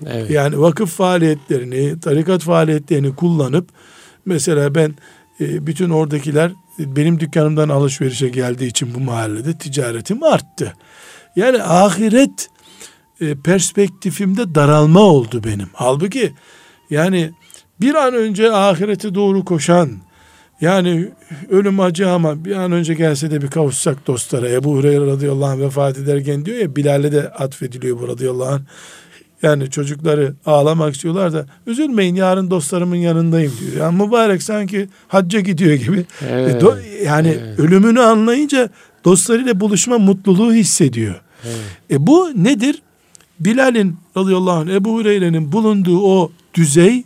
Evet. 0.06 0.30
Yani 0.32 0.60
vakıf 0.60 0.92
faaliyetlerini, 0.96 2.00
tarikat 2.00 2.42
faaliyetlerini 2.42 3.16
kullanıp 3.16 3.70
mesela 4.26 4.76
ben 4.76 4.96
e, 5.40 5.68
bütün 5.68 5.90
oradakiler 5.90 6.52
benim 6.80 7.20
dükkanımdan 7.20 7.70
alışverişe 7.70 8.30
geldiği 8.30 8.68
için 8.68 8.96
bu 8.96 9.00
mahallede 9.00 9.58
ticaretim 9.58 10.24
arttı. 10.24 10.74
Yani 11.36 11.64
ahiret 11.64 12.50
e, 13.22 13.36
perspektifimde 13.36 14.56
daralma 14.56 15.00
oldu 15.00 15.42
benim. 15.44 15.68
Halbuki 15.74 16.34
yani 16.90 17.32
bir 17.82 17.96
an 17.96 18.14
önce 18.14 18.52
ahirete 18.52 19.16
doğru 19.16 19.46
koşan, 19.46 19.90
yani 20.62 21.12
ölüm 21.50 21.80
acı 21.80 22.10
ama 22.10 22.46
bir 22.46 22.56
an 22.56 22.72
önce 22.72 22.94
gelse 22.94 23.32
de 23.32 23.42
bir 23.42 23.48
kavuşsak 23.48 24.08
dostlara. 24.08 24.50
Ebu 24.50 24.76
Hureyre 24.76 25.06
radıyallahu 25.06 25.46
anh 25.50 25.60
vefat 25.60 25.98
ederken 25.98 26.46
diyor 26.46 26.58
ya 26.58 26.76
Bilal'e 26.76 27.12
de 27.12 27.30
atfediliyor 27.30 28.00
bu 28.00 28.08
radıyallahu 28.08 28.50
anh. 28.50 28.62
Yani 29.42 29.70
çocukları 29.70 30.34
ağlamak 30.46 30.96
istiyorlar 30.96 31.34
da 31.34 31.46
üzülmeyin 31.68 32.16
yarın 32.16 32.52
dostlarımın 32.52 32.96
yanındayım 32.96 33.54
diyor. 33.60 33.84
Yani 33.86 34.04
mübarek 34.04 34.44
sanki 34.44 34.90
hacca 35.08 35.40
gidiyor 35.40 35.74
gibi. 35.74 36.06
Evet, 36.30 36.64
e, 36.64 37.04
yani 37.04 37.28
evet. 37.28 37.60
ölümünü 37.60 38.02
anlayınca 38.02 38.70
dostlarıyla 39.06 39.60
buluşma 39.60 39.98
mutluluğu 39.98 40.54
hissediyor. 40.54 41.22
Evet. 41.46 41.92
E 41.92 42.08
bu 42.08 42.32
nedir? 42.36 42.82
Bilal'in 43.40 43.98
radıyallahu 44.18 44.60
anh 44.60 44.70
Ebu 44.70 44.94
Hureyre'nin 44.94 45.52
bulunduğu 45.52 46.02
o 46.02 46.32
düzey 46.54 47.04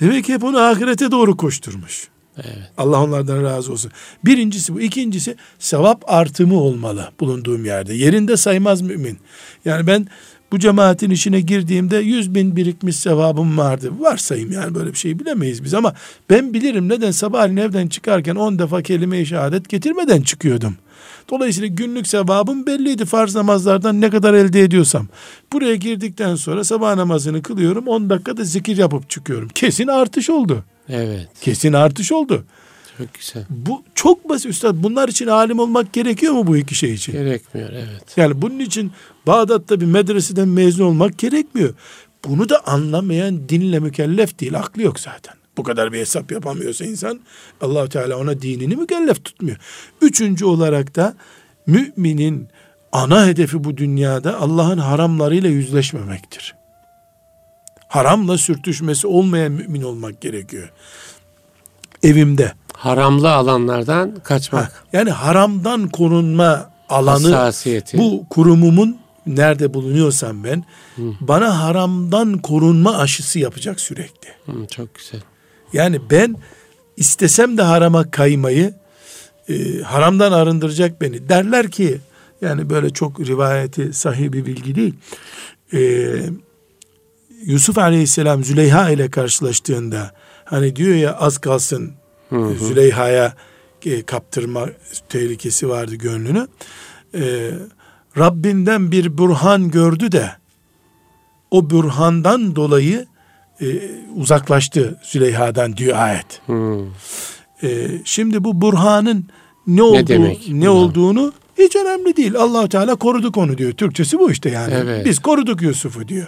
demek 0.00 0.24
ki 0.24 0.34
hep 0.34 0.44
onu 0.44 0.58
ahirete 0.58 1.10
doğru 1.10 1.36
koşturmuş. 1.36 2.08
Evet. 2.36 2.72
Allah 2.78 3.02
onlardan 3.02 3.42
razı 3.42 3.72
olsun. 3.72 3.90
Birincisi 4.24 4.74
bu. 4.74 4.80
ikincisi 4.80 5.36
sevap 5.58 6.04
artımı 6.06 6.60
olmalı 6.60 7.10
bulunduğum 7.20 7.64
yerde. 7.64 7.94
Yerinde 7.94 8.36
saymaz 8.36 8.82
mümin. 8.82 9.18
Yani 9.64 9.86
ben 9.86 10.06
bu 10.52 10.58
cemaatin 10.58 11.10
içine 11.10 11.40
girdiğimde 11.40 11.96
yüz 11.96 12.34
bin 12.34 12.56
birikmiş 12.56 12.96
sevabım 12.96 13.58
vardı. 13.58 13.90
Varsayım 13.98 14.52
yani 14.52 14.74
böyle 14.74 14.92
bir 14.92 14.98
şey 14.98 15.18
bilemeyiz 15.18 15.64
biz 15.64 15.74
ama 15.74 15.94
ben 16.30 16.54
bilirim 16.54 16.88
neden 16.88 17.10
sabahleyin 17.10 17.56
evden 17.56 17.88
çıkarken 17.88 18.36
on 18.36 18.58
defa 18.58 18.82
kelime-i 18.82 19.26
şehadet 19.26 19.68
getirmeden 19.68 20.22
çıkıyordum. 20.22 20.76
Dolayısıyla 21.30 21.68
günlük 21.68 22.06
sevabım 22.06 22.66
belliydi 22.66 23.04
farz 23.04 23.34
namazlardan 23.34 24.00
ne 24.00 24.10
kadar 24.10 24.34
elde 24.34 24.60
ediyorsam. 24.60 25.08
Buraya 25.52 25.74
girdikten 25.74 26.34
sonra 26.34 26.64
sabah 26.64 26.94
namazını 26.94 27.42
kılıyorum 27.42 27.88
10 27.88 28.10
dakikada 28.10 28.44
zikir 28.44 28.76
yapıp 28.76 29.10
çıkıyorum. 29.10 29.48
Kesin 29.48 29.86
artış 29.86 30.30
oldu. 30.30 30.64
Evet. 30.88 31.28
Kesin 31.40 31.72
artış 31.72 32.12
oldu. 32.12 32.44
Çok 32.98 33.14
güzel. 33.14 33.44
Bu 33.50 33.82
çok 33.94 34.28
basit 34.28 34.46
üstad. 34.46 34.74
Bunlar 34.78 35.08
için 35.08 35.26
alim 35.26 35.58
olmak 35.58 35.92
gerekiyor 35.92 36.32
mu 36.32 36.46
bu 36.46 36.56
iki 36.56 36.74
şey 36.74 36.94
için? 36.94 37.12
Gerekmiyor 37.12 37.70
evet. 37.72 38.16
Yani 38.16 38.42
bunun 38.42 38.58
için 38.58 38.92
Bağdat'ta 39.26 39.80
bir 39.80 39.86
medreseden 39.86 40.48
mezun 40.48 40.84
olmak 40.84 41.18
gerekmiyor. 41.18 41.74
Bunu 42.24 42.48
da 42.48 42.66
anlamayan 42.66 43.48
dinle 43.48 43.78
mükellef 43.78 44.38
değil. 44.40 44.58
Aklı 44.58 44.82
yok 44.82 45.00
zaten. 45.00 45.34
Bu 45.60 45.64
kadar 45.64 45.92
bir 45.92 45.98
hesap 45.98 46.32
yapamıyorsa 46.32 46.84
insan 46.84 47.20
allah 47.60 47.88
Teala 47.88 48.16
ona 48.16 48.42
dinini 48.42 48.76
mükellef 48.76 49.24
tutmuyor. 49.24 49.56
Üçüncü 50.00 50.44
olarak 50.44 50.96
da 50.96 51.14
müminin 51.66 52.48
ana 52.92 53.26
hedefi 53.26 53.64
bu 53.64 53.76
dünyada 53.76 54.40
Allah'ın 54.40 54.78
haramlarıyla 54.78 55.48
yüzleşmemektir. 55.48 56.54
Haramla 57.88 58.38
sürtüşmesi 58.38 59.06
olmayan 59.06 59.52
mümin 59.52 59.82
olmak 59.82 60.20
gerekiyor. 60.20 60.72
Evimde. 62.02 62.52
Haramlı 62.72 63.32
alanlardan 63.32 64.14
kaçmak. 64.24 64.72
Ha, 64.72 64.72
yani 64.92 65.10
haramdan 65.10 65.88
korunma 65.88 66.70
alanı 66.88 67.52
bu 67.94 68.26
kurumumun 68.30 68.98
nerede 69.26 69.74
bulunuyorsam 69.74 70.44
ben 70.44 70.64
Hı. 70.96 71.02
bana 71.20 71.62
haramdan 71.62 72.38
korunma 72.38 72.98
aşısı 72.98 73.38
yapacak 73.38 73.80
sürekli. 73.80 74.28
Hı, 74.46 74.66
çok 74.66 74.94
güzel. 74.94 75.20
Yani 75.72 76.00
ben 76.10 76.36
istesem 76.96 77.58
de 77.58 77.62
harama 77.62 78.10
kaymayı 78.10 78.74
e, 79.48 79.80
haramdan 79.82 80.32
arındıracak 80.32 81.00
beni. 81.00 81.28
Derler 81.28 81.70
ki 81.70 82.00
yani 82.40 82.70
böyle 82.70 82.90
çok 82.90 83.20
rivayeti 83.20 83.92
sahih 83.92 84.32
bir 84.32 84.46
bilgi 84.46 84.74
değil. 84.74 84.94
E, 85.72 85.80
Yusuf 87.44 87.78
Aleyhisselam 87.78 88.44
Züleyha 88.44 88.90
ile 88.90 89.10
karşılaştığında 89.10 90.10
hani 90.44 90.76
diyor 90.76 90.94
ya 90.94 91.16
az 91.16 91.38
kalsın 91.38 91.92
hı 92.28 92.54
Züleyha'ya 92.58 93.34
e, 93.84 94.02
kaptırma 94.02 94.66
tehlikesi 95.08 95.68
vardı 95.68 95.94
gönlünü. 95.94 96.48
E, 97.14 97.50
Rabbinden 98.18 98.92
bir 98.92 99.18
burhan 99.18 99.70
gördü 99.70 100.12
de 100.12 100.30
o 101.50 101.70
burhandan 101.70 102.56
dolayı 102.56 103.06
e, 103.60 103.66
uzaklaştı 104.16 104.98
Züleyha'dan 105.02 105.76
diyor 105.76 105.98
ayet. 105.98 106.40
Hmm. 106.46 106.80
E, 107.62 107.88
şimdi 108.04 108.44
bu 108.44 108.60
burhanın 108.60 109.26
ne, 109.66 109.82
olduğu, 109.82 109.96
ne, 109.96 110.06
demek, 110.06 110.48
ne 110.48 110.70
olduğunu 110.70 111.32
hiç 111.58 111.76
önemli 111.76 112.16
değil. 112.16 112.34
allah 112.36 112.68
Teala 112.68 112.94
koruduk 112.94 113.36
onu 113.36 113.58
diyor. 113.58 113.72
Türkçesi 113.72 114.18
bu 114.18 114.30
işte 114.30 114.50
yani. 114.50 114.74
Evet. 114.74 115.06
Biz 115.06 115.18
koruduk 115.18 115.62
Yusuf'u 115.62 116.08
diyor. 116.08 116.26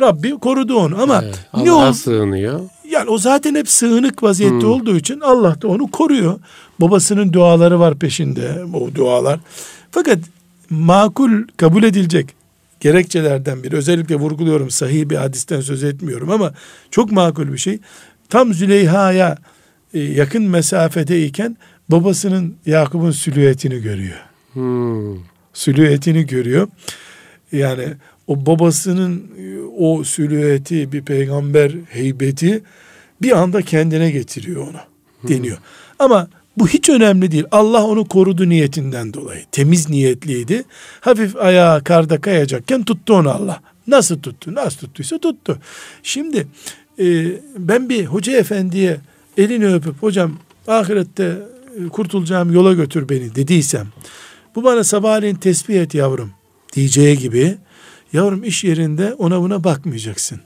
Rabbi 0.00 0.30
korudu 0.30 0.76
onu 0.76 1.02
ama 1.02 1.20
evet, 1.24 1.48
ne 1.54 1.70
Allah'a 1.70 1.94
sığınıyor. 1.94 2.60
Yani 2.90 3.10
o 3.10 3.18
zaten 3.18 3.54
hep 3.54 3.68
sığınık 3.68 4.22
vaziyette 4.22 4.66
hmm. 4.66 4.70
olduğu 4.70 4.96
için 4.96 5.20
Allah 5.20 5.62
da 5.62 5.68
onu 5.68 5.90
koruyor. 5.90 6.40
Babasının 6.80 7.32
duaları 7.32 7.80
var 7.80 7.98
peşinde 7.98 8.64
o 8.74 8.94
dualar. 8.94 9.40
Fakat 9.90 10.18
makul 10.70 11.30
kabul 11.56 11.82
edilecek 11.82 12.43
gerekçelerden 12.84 13.62
biri 13.62 13.76
özellikle 13.76 14.16
vurguluyorum 14.16 14.70
sahih 14.70 15.08
bir 15.08 15.16
hadisten 15.16 15.60
söz 15.60 15.84
etmiyorum 15.84 16.30
ama 16.30 16.54
çok 16.90 17.12
makul 17.12 17.52
bir 17.52 17.58
şey. 17.58 17.78
Tam 18.28 18.54
Züleyha'ya 18.54 19.36
e, 19.94 20.00
yakın 20.00 20.42
mesafedeyken 20.42 21.56
babasının 21.88 22.56
Yakup'un 22.66 23.10
silüetini 23.10 23.82
görüyor. 23.82 24.16
Hmm. 24.52 25.16
Silüetini 25.52 26.26
görüyor. 26.26 26.68
Yani 27.52 27.86
o 28.26 28.46
babasının 28.46 29.30
o 29.78 30.04
silüeti 30.04 30.92
bir 30.92 31.02
peygamber 31.02 31.72
heybeti 31.88 32.62
bir 33.22 33.38
anda 33.38 33.62
kendine 33.62 34.10
getiriyor 34.10 34.68
onu 34.68 34.80
deniyor. 35.28 35.56
Hmm. 35.56 35.64
Ama 35.98 36.28
bu 36.58 36.68
hiç 36.68 36.88
önemli 36.88 37.30
değil. 37.30 37.44
Allah 37.50 37.86
onu 37.86 38.04
korudu 38.04 38.48
niyetinden 38.48 39.14
dolayı. 39.14 39.44
Temiz 39.52 39.90
niyetliydi. 39.90 40.64
Hafif 41.00 41.36
ayağı 41.36 41.84
karda 41.84 42.20
kayacakken 42.20 42.84
tuttu 42.84 43.14
onu 43.14 43.30
Allah. 43.30 43.60
Nasıl 43.86 44.20
tuttu? 44.20 44.54
Nasıl 44.54 44.78
tuttuysa 44.78 45.18
tuttu. 45.18 45.58
Şimdi 46.02 46.46
e, 46.98 47.26
ben 47.58 47.88
bir 47.88 48.04
hoca 48.04 48.36
efendiye 48.36 49.00
elini 49.36 49.74
öpüp 49.74 50.02
hocam 50.02 50.32
ahirette 50.68 51.38
e, 51.84 51.88
kurtulacağım 51.88 52.52
yola 52.52 52.72
götür 52.72 53.08
beni 53.08 53.34
dediysem 53.34 53.86
bu 54.54 54.64
bana 54.64 54.84
sabahleyin 54.84 55.34
tesbih 55.34 55.80
et 55.80 55.94
yavrum 55.94 56.30
diyeceği 56.76 57.18
gibi 57.18 57.56
yavrum 58.12 58.44
iş 58.44 58.64
yerinde 58.64 59.14
ona 59.14 59.40
buna 59.40 59.64
bakmayacaksın 59.64 60.40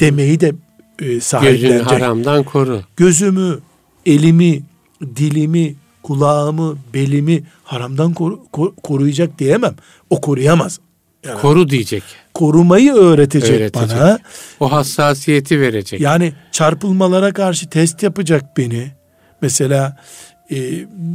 demeyi 0.00 0.40
de 0.40 0.52
e, 0.98 1.20
sahiplenecek. 1.20 1.70
Gözünü 1.70 1.82
haramdan 1.82 2.42
koru. 2.42 2.82
Gözümü, 2.96 3.58
elimi, 4.06 4.62
dilimi, 5.00 5.74
kulağımı, 6.02 6.78
belimi 6.94 7.42
haramdan 7.64 8.14
koru, 8.14 8.44
kor, 8.52 8.74
koruyacak 8.82 9.38
diyemem. 9.38 9.74
O 10.10 10.20
koruyamaz. 10.20 10.80
Yani, 11.24 11.40
Koru 11.40 11.68
diyecek. 11.70 12.02
Korumayı 12.34 12.92
öğretecek, 12.92 13.50
öğretecek 13.50 13.90
bana. 13.90 14.18
O 14.60 14.72
hassasiyeti 14.72 15.60
verecek. 15.60 16.00
Yani 16.00 16.32
çarpılmalara 16.52 17.32
karşı 17.32 17.70
test 17.70 18.02
yapacak 18.02 18.56
beni. 18.56 18.90
Mesela 19.42 19.96
e, 20.50 20.56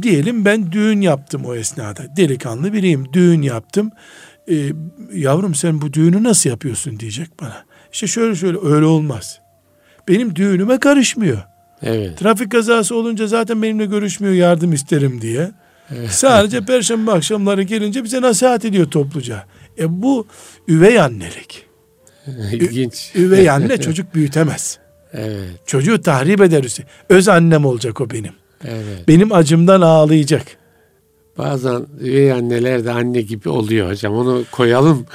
diyelim 0.02 0.44
ben 0.44 0.72
düğün 0.72 1.00
yaptım 1.00 1.44
o 1.44 1.54
esnada. 1.54 2.16
Delikanlı 2.16 2.72
biriyim. 2.72 3.12
Düğün 3.12 3.42
yaptım. 3.42 3.90
E, 4.50 4.54
yavrum 5.12 5.54
sen 5.54 5.80
bu 5.80 5.92
düğünü 5.92 6.22
nasıl 6.22 6.50
yapıyorsun 6.50 7.00
diyecek 7.00 7.40
bana. 7.40 7.64
İşte 7.92 8.06
şöyle 8.06 8.34
şöyle 8.36 8.58
öyle 8.58 8.86
olmaz. 8.86 9.40
Benim 10.08 10.36
düğünüme 10.36 10.80
karışmıyor. 10.80 11.42
Evet. 11.82 12.18
Trafik 12.18 12.52
kazası 12.52 12.96
olunca 12.96 13.26
zaten 13.26 13.62
benimle 13.62 13.86
görüşmüyor 13.86 14.34
yardım 14.34 14.72
isterim 14.72 15.20
diye. 15.20 15.50
Evet. 15.96 16.10
Sadece 16.10 16.60
perşembe 16.60 17.12
akşamları 17.12 17.62
gelince 17.62 18.04
bize 18.04 18.20
nasihat 18.20 18.64
ediyor 18.64 18.90
topluca. 18.90 19.44
E 19.78 20.02
bu 20.02 20.26
üvey 20.68 21.00
annelik. 21.00 21.66
İlginç. 22.52 23.12
Ü, 23.14 23.22
üvey 23.22 23.50
anne 23.50 23.80
çocuk 23.80 24.14
büyütemez. 24.14 24.78
Evet. 25.12 25.66
Çocuğu 25.66 26.00
tahrip 26.00 26.40
eder. 26.40 26.64
Öz 27.08 27.28
annem 27.28 27.64
olacak 27.64 28.00
o 28.00 28.10
benim. 28.10 28.32
Evet. 28.64 29.08
Benim 29.08 29.32
acımdan 29.32 29.80
ağlayacak. 29.80 30.46
Bazen 31.38 31.86
üvey 32.00 32.32
anneler 32.32 32.84
de 32.84 32.92
anne 32.92 33.20
gibi 33.20 33.48
oluyor 33.48 33.90
hocam. 33.90 34.14
Onu 34.14 34.44
koyalım. 34.52 35.06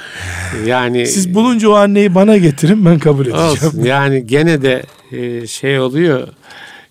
Yani 0.66 1.06
siz 1.06 1.34
bulunca 1.34 1.68
o 1.68 1.72
anneyi 1.72 2.14
bana 2.14 2.36
getirin 2.36 2.84
ben 2.84 2.98
kabul 2.98 3.26
edeceğim. 3.26 3.50
Olsun. 3.50 3.84
Yani 3.84 4.26
gene 4.26 4.62
de 4.62 4.82
e, 5.12 5.46
şey 5.46 5.80
oluyor. 5.80 6.28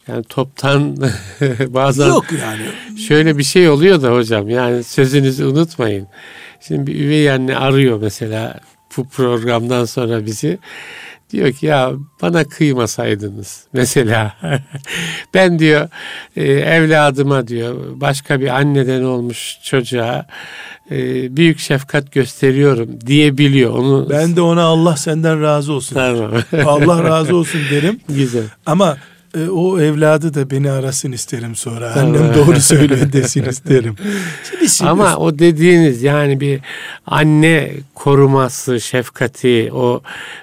Yani 0.07 0.23
toptan 0.23 0.97
bazen 1.67 2.07
Yok 2.07 2.25
yani. 2.41 2.97
Şöyle 2.99 3.37
bir 3.37 3.43
şey 3.43 3.69
oluyor 3.69 4.01
da 4.01 4.13
hocam. 4.13 4.49
Yani 4.49 4.83
sözünüzü 4.83 5.45
unutmayın. 5.45 6.07
Şimdi 6.67 6.87
bir 6.87 7.05
üvey 7.05 7.31
anne 7.31 7.57
arıyor 7.57 7.99
mesela 8.01 8.59
bu 8.97 9.07
programdan 9.07 9.85
sonra 9.85 10.25
bizi. 10.25 10.59
Diyor 11.31 11.51
ki 11.51 11.65
ya 11.65 11.91
bana 12.21 12.43
kıymasaydınız 12.43 13.63
mesela. 13.73 14.35
ben 15.33 15.59
diyor 15.59 15.89
e, 16.35 16.43
evladıma 16.51 17.47
diyor 17.47 17.75
başka 17.95 18.41
bir 18.41 18.47
anneden 18.47 19.03
olmuş 19.03 19.57
çocuğa 19.63 20.27
e, 20.91 20.97
büyük 21.37 21.59
şefkat 21.59 22.11
gösteriyorum 22.11 22.89
diyebiliyor. 23.05 23.71
Onu 23.73 24.09
Ben 24.09 24.35
de 24.35 24.41
ona 24.41 24.63
Allah 24.63 24.97
senden 24.97 25.41
razı 25.41 25.73
olsun. 25.73 25.95
Tamam. 25.95 26.31
Allah 26.65 27.03
razı 27.03 27.35
olsun 27.35 27.61
derim. 27.71 27.99
Güzel. 28.09 28.43
Ama 28.65 28.97
e, 29.37 29.49
o 29.49 29.79
evladı 29.79 30.33
da 30.33 30.49
beni 30.49 30.71
arasın 30.71 31.11
isterim 31.11 31.55
sonra. 31.55 31.93
Annem 31.95 32.33
doğru 32.35 32.59
söylüyor 32.61 33.13
desin 33.13 33.43
isterim. 33.43 33.95
Şimdi 34.49 34.63
biz- 34.63 34.81
Ama 34.81 35.15
o 35.17 35.39
dediğiniz 35.39 36.03
yani 36.03 36.39
bir 36.39 36.59
anne 37.05 37.71
koruması, 37.95 38.81
şefkati, 38.81 39.69
o 39.73 40.01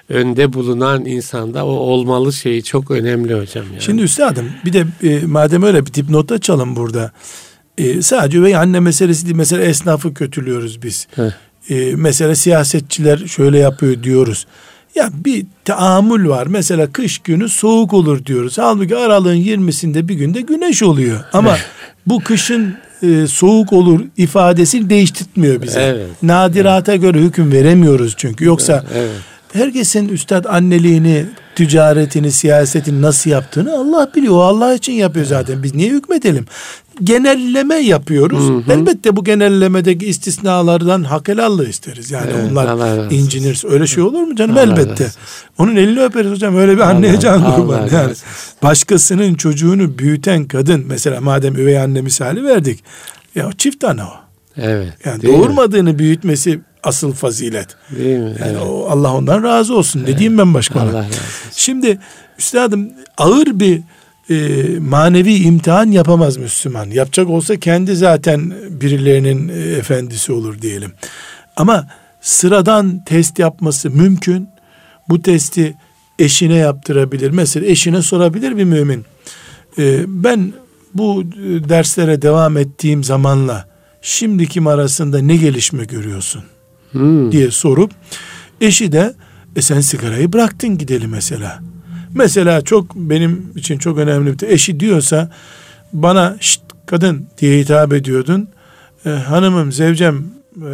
önde 0.09 0.53
bulunan 0.53 1.05
insanda 1.05 1.65
o 1.65 1.69
olmalı 1.69 2.33
şeyi 2.33 2.63
çok 2.63 2.91
önemli 2.91 3.33
hocam. 3.33 3.65
Yani. 3.71 3.81
Şimdi 3.81 4.01
üstadım 4.01 4.45
bir 4.65 4.73
de 4.73 4.85
e, 5.03 5.19
madem 5.25 5.63
öyle 5.63 5.85
bir 5.85 5.93
dipnot 5.93 6.31
açalım 6.31 6.75
burada. 6.75 7.11
E, 7.77 8.01
sadece 8.01 8.37
üvey 8.37 8.55
anne 8.55 8.79
meselesi 8.79 9.25
değil. 9.25 9.35
Mesela 9.35 9.63
esnafı 9.63 10.13
kötülüyoruz 10.13 10.83
biz. 10.83 11.07
Heh. 11.15 11.23
E, 11.69 11.95
mesela 11.95 12.35
siyasetçiler 12.35 13.17
şöyle 13.17 13.57
yapıyor 13.59 14.03
diyoruz. 14.03 14.47
Ya 14.95 15.09
bir 15.25 15.45
taamül 15.65 16.29
var. 16.29 16.47
Mesela 16.47 16.91
kış 16.91 17.17
günü 17.19 17.49
soğuk 17.49 17.93
olur 17.93 18.25
diyoruz. 18.25 18.57
Halbuki 18.57 18.95
aralığın 18.97 19.35
20'sinde 19.35 20.07
bir 20.07 20.13
günde 20.15 20.41
güneş 20.41 20.83
oluyor. 20.83 21.19
Ama 21.33 21.57
bu 22.07 22.19
kışın 22.19 22.75
e, 23.03 23.27
soğuk 23.27 23.73
olur 23.73 24.01
ifadesini 24.17 24.89
değiştirtmiyor 24.89 25.61
bize. 25.61 25.81
Evet. 25.81 26.07
Nadirata 26.23 26.95
göre 26.95 27.19
hüküm 27.19 27.51
veremiyoruz 27.51 28.13
çünkü. 28.17 28.45
Yoksa 28.45 28.83
Evet. 28.95 29.09
herkesin 29.53 30.09
üstad 30.09 30.45
anneliğini, 30.45 31.25
ticaretini, 31.67 32.31
siyasetini 32.31 33.01
nasıl 33.01 33.29
yaptığını 33.29 33.77
Allah 33.77 34.11
biliyor. 34.15 34.33
O 34.33 34.41
Allah 34.41 34.73
için 34.73 34.93
yapıyor 34.93 35.25
zaten. 35.25 35.63
Biz 35.63 35.75
niye 35.75 35.89
hükmedelim? 35.89 36.45
Genelleme 37.03 37.75
yapıyoruz. 37.75 38.63
Elbette 38.69 39.15
bu 39.15 39.23
genellemedeki 39.23 40.05
istisnalardan 40.05 41.03
hak 41.03 41.27
helallığı 41.27 41.69
isteriz. 41.69 42.11
Yani 42.11 42.31
Evet, 42.35 42.51
onlar 42.51 42.67
Allah 42.67 43.07
incinirse 43.09 43.67
öyle 43.67 43.87
şey 43.87 44.03
olur 44.03 44.21
mu 44.23 44.35
canım? 44.35 44.55
Allah 44.57 44.61
Elbette. 44.63 45.03
olsun. 45.03 45.15
Onun 45.57 45.75
elini 45.75 46.01
öperiz 46.03 46.31
hocam. 46.31 46.57
Öyle 46.57 46.75
bir 46.75 46.81
anneye 46.81 47.11
Allah- 47.11 47.19
can 47.19 47.41
Allah 47.41 47.55
kurban. 47.55 47.89
Yani 47.93 48.13
başkasının 48.63 49.33
çocuğunu 49.33 49.97
büyüten 49.97 50.45
kadın 50.45 50.83
mesela 50.87 51.21
madem 51.21 51.55
üvey 51.55 51.79
anne 51.79 52.01
misali 52.01 52.43
verdik. 52.43 52.83
Ya 53.35 53.49
çift 53.57 53.83
ana 53.83 54.03
o. 54.07 54.13
Evet. 54.57 54.93
Yani 55.05 55.21
Değil 55.21 55.33
mi? 55.33 55.39
doğurmadığını 55.39 55.99
büyütmesi 55.99 56.59
asıl 56.83 57.13
fazilet. 57.13 57.67
Değil 57.95 58.19
mi? 58.19 58.35
Yani 58.39 58.51
Evet. 58.51 58.61
o 58.61 58.87
Allah 58.89 59.13
ondan 59.13 59.43
razı 59.43 59.75
olsun. 59.75 60.03
Ne 60.03 60.07
diyeyim 60.17 60.37
ben 60.37 60.53
başka? 60.53 60.79
Allah 60.79 60.87
razı 60.93 61.07
olsun. 61.07 61.19
Şimdi 61.55 61.99
üstadım 62.39 62.89
ağır 63.17 63.59
bir 63.59 63.81
e, 64.29 64.35
manevi 64.79 65.35
imtihan 65.35 65.91
yapamaz 65.91 66.37
Müslüman. 66.37 66.85
Yapacak 66.89 67.29
olsa 67.29 67.55
kendi 67.59 67.95
zaten 67.95 68.53
birilerinin 68.69 69.49
e, 69.49 69.53
efendisi 69.77 70.31
olur 70.31 70.61
diyelim. 70.61 70.91
Ama 71.55 71.87
sıradan 72.21 73.03
test 73.05 73.39
yapması 73.39 73.89
mümkün. 73.89 74.49
Bu 75.09 75.21
testi 75.21 75.75
eşine 76.19 76.55
yaptırabilir. 76.55 77.31
Mesela 77.31 77.65
eşine 77.65 78.01
sorabilir 78.01 78.57
bir 78.57 78.63
mümin. 78.63 79.05
E, 79.77 80.03
ben 80.07 80.53
bu 80.93 81.21
e, 81.23 81.69
derslere 81.69 82.21
devam 82.21 82.57
ettiğim 82.57 83.03
zamanla 83.03 83.65
şimdikim 84.01 84.67
arasında 84.67 85.19
ne 85.19 85.35
gelişme 85.35 85.85
görüyorsun? 85.85 86.43
Hmm. 86.91 87.31
diye 87.31 87.51
sorup 87.51 87.91
eşi 88.61 88.91
de 88.91 89.13
e 89.55 89.61
sen 89.61 89.81
sigarayı 89.81 90.33
bıraktın 90.33 90.77
gidelim 90.77 91.09
mesela. 91.09 91.59
Mesela 92.13 92.61
çok 92.61 92.95
benim 92.95 93.51
için 93.55 93.77
çok 93.77 93.97
önemli 93.97 94.39
bir 94.39 94.47
eşi 94.47 94.79
diyorsa 94.79 95.31
bana 95.93 96.37
şşt 96.39 96.61
kadın 96.85 97.27
diye 97.37 97.59
hitap 97.59 97.93
ediyordun. 97.93 98.47
E, 99.05 99.09
hanımım, 99.09 99.71
zevcem, 99.71 100.23
e, 100.57 100.69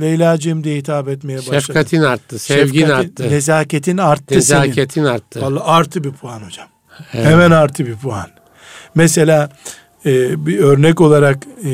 Leyla'cığım 0.00 0.64
diye 0.64 0.76
hitap 0.76 1.08
etmeye 1.08 1.38
başladı. 1.38 1.62
Şefkatin 1.62 2.02
arttı, 2.02 2.38
sevgin 2.38 2.80
Şefkatin, 2.80 3.08
arttı, 3.08 3.30
Nezaketin 3.30 3.96
arttı 3.98 4.42
senin. 4.42 4.60
nezaketin 4.60 5.04
arttı. 5.04 5.42
Vallahi 5.42 5.64
artı 5.64 6.04
bir 6.04 6.10
puan 6.10 6.40
hocam. 6.40 6.66
Evet. 7.14 7.26
Hemen 7.26 7.50
artı 7.50 7.86
bir 7.86 7.94
puan. 7.94 8.28
Mesela 8.94 9.50
e, 10.06 10.46
bir 10.46 10.58
örnek 10.58 11.00
olarak 11.00 11.38
e, 11.64 11.70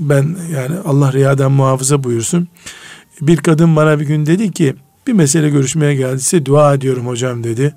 ben 0.00 0.36
yani 0.54 0.76
Allah 0.84 1.12
riyadan 1.12 1.52
muhafaza 1.52 2.04
buyursun. 2.04 2.48
Bir 3.20 3.36
kadın 3.36 3.76
bana 3.76 4.00
bir 4.00 4.04
gün 4.06 4.26
dedi 4.26 4.52
ki 4.52 4.74
bir 5.06 5.12
mesele 5.12 5.48
görüşmeye 5.50 5.94
geldiyse 5.94 6.46
dua 6.46 6.74
ediyorum 6.74 7.06
hocam 7.06 7.44
dedi. 7.44 7.74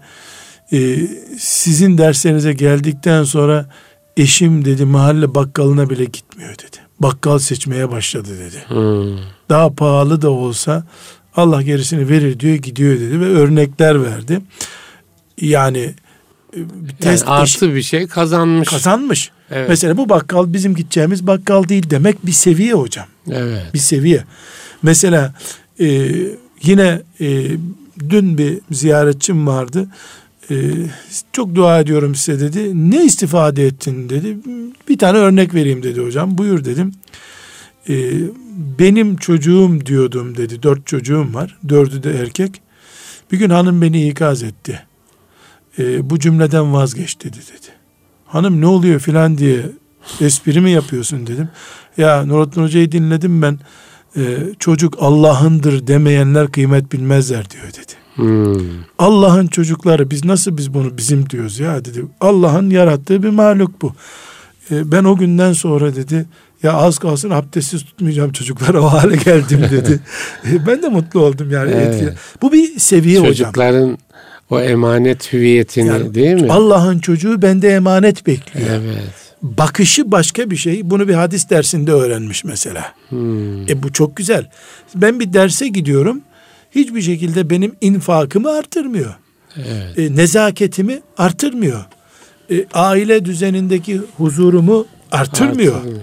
E, 0.72 0.98
sizin 1.40 1.98
derslerinize 1.98 2.54
geldikten 2.54 3.24
sonra 3.24 3.70
eşim 4.18 4.66
dedi 4.66 4.86
mahalle 4.86 5.36
bakkalına 5.36 5.90
bile 5.90 6.06
gitmiyor 6.06 6.54
dedi. 6.54 6.78
Bakkal 7.00 7.40
seçmeye 7.40 7.92
başladı 7.92 8.30
dedi 8.40 8.64
Hmm. 8.68 9.18
daha 9.50 9.74
pahalı 9.74 10.22
da 10.22 10.30
olsa 10.30 10.84
Allah 11.36 11.62
gerisini 11.62 12.10
verir 12.10 12.40
diyor 12.40 12.56
gidiyor 12.56 13.00
dedi 13.00 13.20
ve 13.20 13.26
örnekler 13.26 14.04
verdi. 14.04 14.42
Yani 15.42 15.80
e, 15.80 16.60
Yani 16.60 16.68
test 17.02 17.24
artı 17.28 17.76
bir 17.76 17.82
şey 17.82 18.08
kazanmış. 18.08 18.70
kazanmış. 18.70 19.32
Evet. 19.52 19.70
Mesela 19.70 19.98
bu 19.98 20.10
bakkal 20.10 20.54
bizim 20.54 20.76
gideceğimiz 20.76 21.28
bakkal 21.28 21.70
değil 21.70 21.90
demek 21.90 22.26
bir 22.26 22.32
seviye 22.32 22.74
hocam. 22.74 23.06
Evet. 23.32 23.74
Bir 23.74 23.80
seviye. 23.80 24.24
Mesela 24.84 25.34
e, 25.80 26.12
yine 26.64 27.02
e, 27.22 27.48
dün 28.10 28.38
bir 28.38 28.60
ziyaretçim 28.72 29.48
vardı. 29.48 29.88
E, 30.52 30.56
çok 31.34 31.56
dua 31.56 31.80
ediyorum 31.80 32.16
size 32.16 32.40
dedi. 32.40 32.92
Ne 32.92 33.06
istifade 33.06 33.66
ettin 33.66 34.10
dedi. 34.10 34.38
Bir 34.90 34.98
tane 34.98 35.18
örnek 35.18 35.54
vereyim 35.54 35.84
dedi 35.84 36.02
hocam. 36.02 36.38
Buyur 36.38 36.66
dedim. 36.66 36.94
E, 37.90 38.12
benim 38.80 39.18
çocuğum 39.18 39.80
diyordum 39.86 40.38
dedi. 40.38 40.64
Dört 40.64 40.88
çocuğum 40.88 41.34
var. 41.34 41.58
Dördü 41.70 42.04
de 42.04 42.12
erkek. 42.12 42.62
Bir 43.32 43.38
gün 43.40 43.50
hanım 43.50 43.82
beni 43.82 44.08
ikaz 44.08 44.44
etti. 44.44 44.82
E, 45.80 46.10
bu 46.10 46.20
cümleden 46.20 46.74
vazgeç 46.74 47.20
dedi 47.24 47.38
dedi. 47.38 47.79
Hanım 48.30 48.62
ne 48.62 48.68
oluyor 48.68 49.00
filan 49.00 49.38
diye 49.38 49.66
espri 50.22 50.62
mi 50.62 50.72
yapıyorsun 50.72 51.28
dedim. 51.28 51.50
Ya 51.98 52.26
Nurattin 52.26 52.64
Hoca'yı 52.64 52.92
dinledim 52.92 53.42
ben. 53.42 53.60
Ee, 54.18 54.38
çocuk 54.60 54.96
Allah'ındır 55.00 55.88
demeyenler 55.88 56.48
kıymet 56.48 56.92
bilmezler 56.92 57.50
diyor 57.50 57.68
dedi. 57.68 57.94
Hmm. 58.16 58.66
Allah'ın 59.00 59.48
çocukları 59.48 60.12
biz 60.12 60.26
nasıl 60.26 60.58
biz 60.58 60.74
bunu 60.74 60.98
bizim 60.98 61.30
diyoruz 61.30 61.60
ya 61.60 61.86
dedi. 61.86 62.06
Allah'ın 62.22 62.70
yarattığı 62.70 63.24
bir 63.24 63.30
mahluk 63.30 63.82
bu. 63.82 63.94
Ee, 64.72 64.92
ben 64.92 65.04
o 65.04 65.18
günden 65.18 65.54
sonra 65.54 65.96
dedi 65.96 66.26
ya 66.64 66.74
az 66.74 66.98
kalsın 66.98 67.30
abdestsiz 67.30 67.84
tutmayacağım 67.84 68.32
çocuklara 68.32 68.82
o 68.82 68.86
hale 68.86 69.16
geldim 69.16 69.62
dedi. 69.72 70.00
Ee, 70.46 70.66
ben 70.68 70.82
de 70.82 70.90
mutlu 70.90 71.20
oldum 71.20 71.52
yani. 71.52 71.72
Evet. 71.72 72.14
Bu 72.42 72.52
bir 72.52 72.80
seviye 72.80 73.20
hocam. 73.20 73.34
Çocukların 73.34 73.98
o 74.50 74.60
emanet 74.60 75.34
hüviyetini 75.34 75.88
Yani 75.88 76.14
değil 76.14 76.42
mi? 76.42 76.52
Allah'ın 76.52 77.00
çocuğu 77.00 77.42
bende 77.42 77.70
emanet 77.70 78.28
bekliyor. 78.28 78.70
Evet. 78.70 79.30
Bakışı 79.42 80.12
başka 80.12 80.52
bir 80.52 80.56
şey. 80.56 80.90
Bunu 80.90 81.08
bir 81.08 81.14
hadis 81.14 81.50
dersinde 81.50 81.92
öğrenmiş 81.92 82.44
mesela. 82.44 82.94
Hmm. 83.10 83.70
E 83.70 83.84
bu 83.84 83.94
çok 83.94 84.18
güzel. 84.18 84.50
Ben 84.96 85.20
bir 85.20 85.34
derse 85.34 85.68
gidiyorum. 85.68 86.22
Hiçbir 86.72 87.02
şekilde 87.02 87.50
benim 87.50 87.76
infakımı 87.82 88.52
artırmıyor. 88.52 89.16
Evet. 89.58 90.00
E, 90.00 90.16
nezaketimi 90.16 91.00
artırmıyor. 91.18 91.86
E, 92.52 92.66
aile 92.74 93.26
düzenindeki 93.26 94.02
huzurumu 94.18 94.86
artırmıyor. 95.12 95.76
Artırmıyor. 95.76 96.02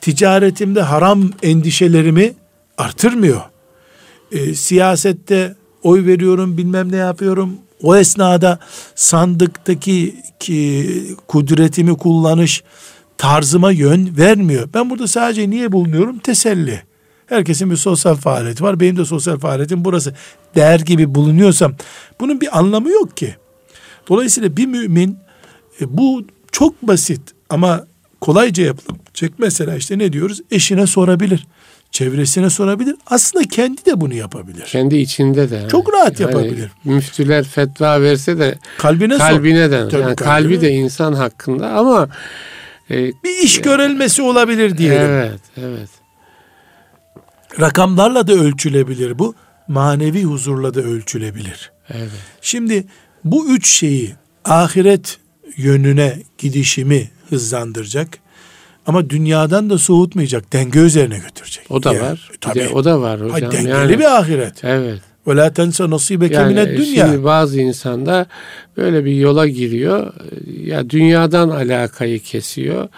Ticaretimde 0.00 0.82
haram 0.82 1.30
endişelerimi 1.42 2.32
artırmıyor. 2.78 3.40
E, 4.32 4.54
siyasette 4.54 5.54
oy 5.82 6.06
veriyorum 6.06 6.56
bilmem 6.56 6.92
ne 6.92 6.96
yapıyorum. 6.96 7.58
O 7.82 7.96
esnada 7.96 8.58
sandıktaki 8.94 10.16
ki, 10.40 11.16
kudretimi 11.28 11.96
kullanış 11.96 12.62
tarzıma 13.18 13.70
yön 13.72 14.16
vermiyor. 14.16 14.68
Ben 14.74 14.90
burada 14.90 15.08
sadece 15.08 15.50
niye 15.50 15.72
bulunuyorum? 15.72 16.18
Teselli. 16.18 16.82
Herkesin 17.26 17.70
bir 17.70 17.76
sosyal 17.76 18.14
faaliyeti 18.14 18.62
var. 18.62 18.80
Benim 18.80 18.96
de 18.96 19.04
sosyal 19.04 19.38
faaliyetim 19.38 19.84
burası. 19.84 20.14
Der 20.54 20.80
gibi 20.80 21.14
bulunuyorsam 21.14 21.74
bunun 22.20 22.40
bir 22.40 22.58
anlamı 22.58 22.90
yok 22.90 23.16
ki. 23.16 23.36
Dolayısıyla 24.08 24.56
bir 24.56 24.66
mümin 24.66 25.18
e, 25.80 25.98
bu 25.98 26.24
çok 26.52 26.82
basit 26.82 27.20
ama 27.50 27.86
kolayca 28.20 28.64
yapılabilecek. 28.64 29.32
Mesela 29.38 29.76
işte 29.76 29.98
ne 29.98 30.12
diyoruz? 30.12 30.40
Eşine 30.50 30.86
sorabilir. 30.86 31.46
Çevresine 31.92 32.50
sorabilir. 32.50 32.96
Aslında 33.06 33.44
kendi 33.44 33.84
de 33.84 34.00
bunu 34.00 34.14
yapabilir. 34.14 34.64
Kendi 34.64 34.96
içinde 34.96 35.50
de. 35.50 35.68
Çok 35.70 35.92
rahat 35.92 36.20
yapabilir. 36.20 36.70
müftüler 36.84 37.44
fetva 37.44 38.00
verse 38.02 38.38
de 38.38 38.58
Kalbine, 38.78 39.18
kalbine 39.18 39.70
de. 39.70 39.88
Tabii 39.88 40.02
yani 40.02 40.16
kalbine. 40.16 40.48
kalbi 40.48 40.60
de 40.60 40.70
insan 40.70 41.12
hakkında 41.12 41.68
ama 41.70 42.08
e, 42.90 42.96
Bir 43.24 43.42
iş 43.44 43.60
görülmesi 43.60 44.22
olabilir 44.22 44.78
diyelim. 44.78 45.10
evet, 45.10 45.40
evet. 45.56 45.88
Rakamlarla 47.60 48.26
da 48.26 48.32
ölçülebilir 48.32 49.18
bu. 49.18 49.34
Manevi 49.68 50.22
huzurla 50.24 50.74
da 50.74 50.80
ölçülebilir. 50.80 51.72
Evet. 51.90 52.10
Şimdi 52.40 52.84
bu 53.24 53.48
üç 53.48 53.68
şeyi 53.68 54.14
ahiret 54.44 55.18
yönüne 55.56 56.18
gidişimi 56.38 57.10
hızlandıracak. 57.30 58.18
Ama 58.86 59.10
dünyadan 59.10 59.70
da 59.70 59.78
soğutmayacak. 59.78 60.52
Denge 60.52 60.78
üzerine 60.78 61.18
götürecek. 61.18 61.70
O 61.70 61.82
da 61.82 61.94
Yani, 61.94 62.02
var. 62.02 62.30
Tabii. 62.40 62.58
de 62.58 62.68
o 62.68 62.84
da 62.84 63.00
var 63.00 63.20
hocam. 63.20 63.34
Ay, 63.34 63.42
dengeli 63.42 63.68
yani, 63.70 63.98
bir 63.98 64.18
ahiret. 64.18 64.64
Evet. 64.64 64.98
Ve 65.26 65.36
la 65.36 65.52
tense 65.52 65.90
nasibeke 65.90 66.34
Yani 66.34 66.54
mined 66.54 66.78
dünya. 66.78 67.06
şimdi 67.06 67.24
bazı 67.24 67.60
insanda 67.60 68.26
böyle 68.76 69.04
bir 69.04 69.14
yola 69.14 69.48
giriyor. 69.48 70.12
Ya 70.64 70.90
dünyadan 70.90 71.48
alakayı 71.48 72.20
kesiyor. 72.20 72.88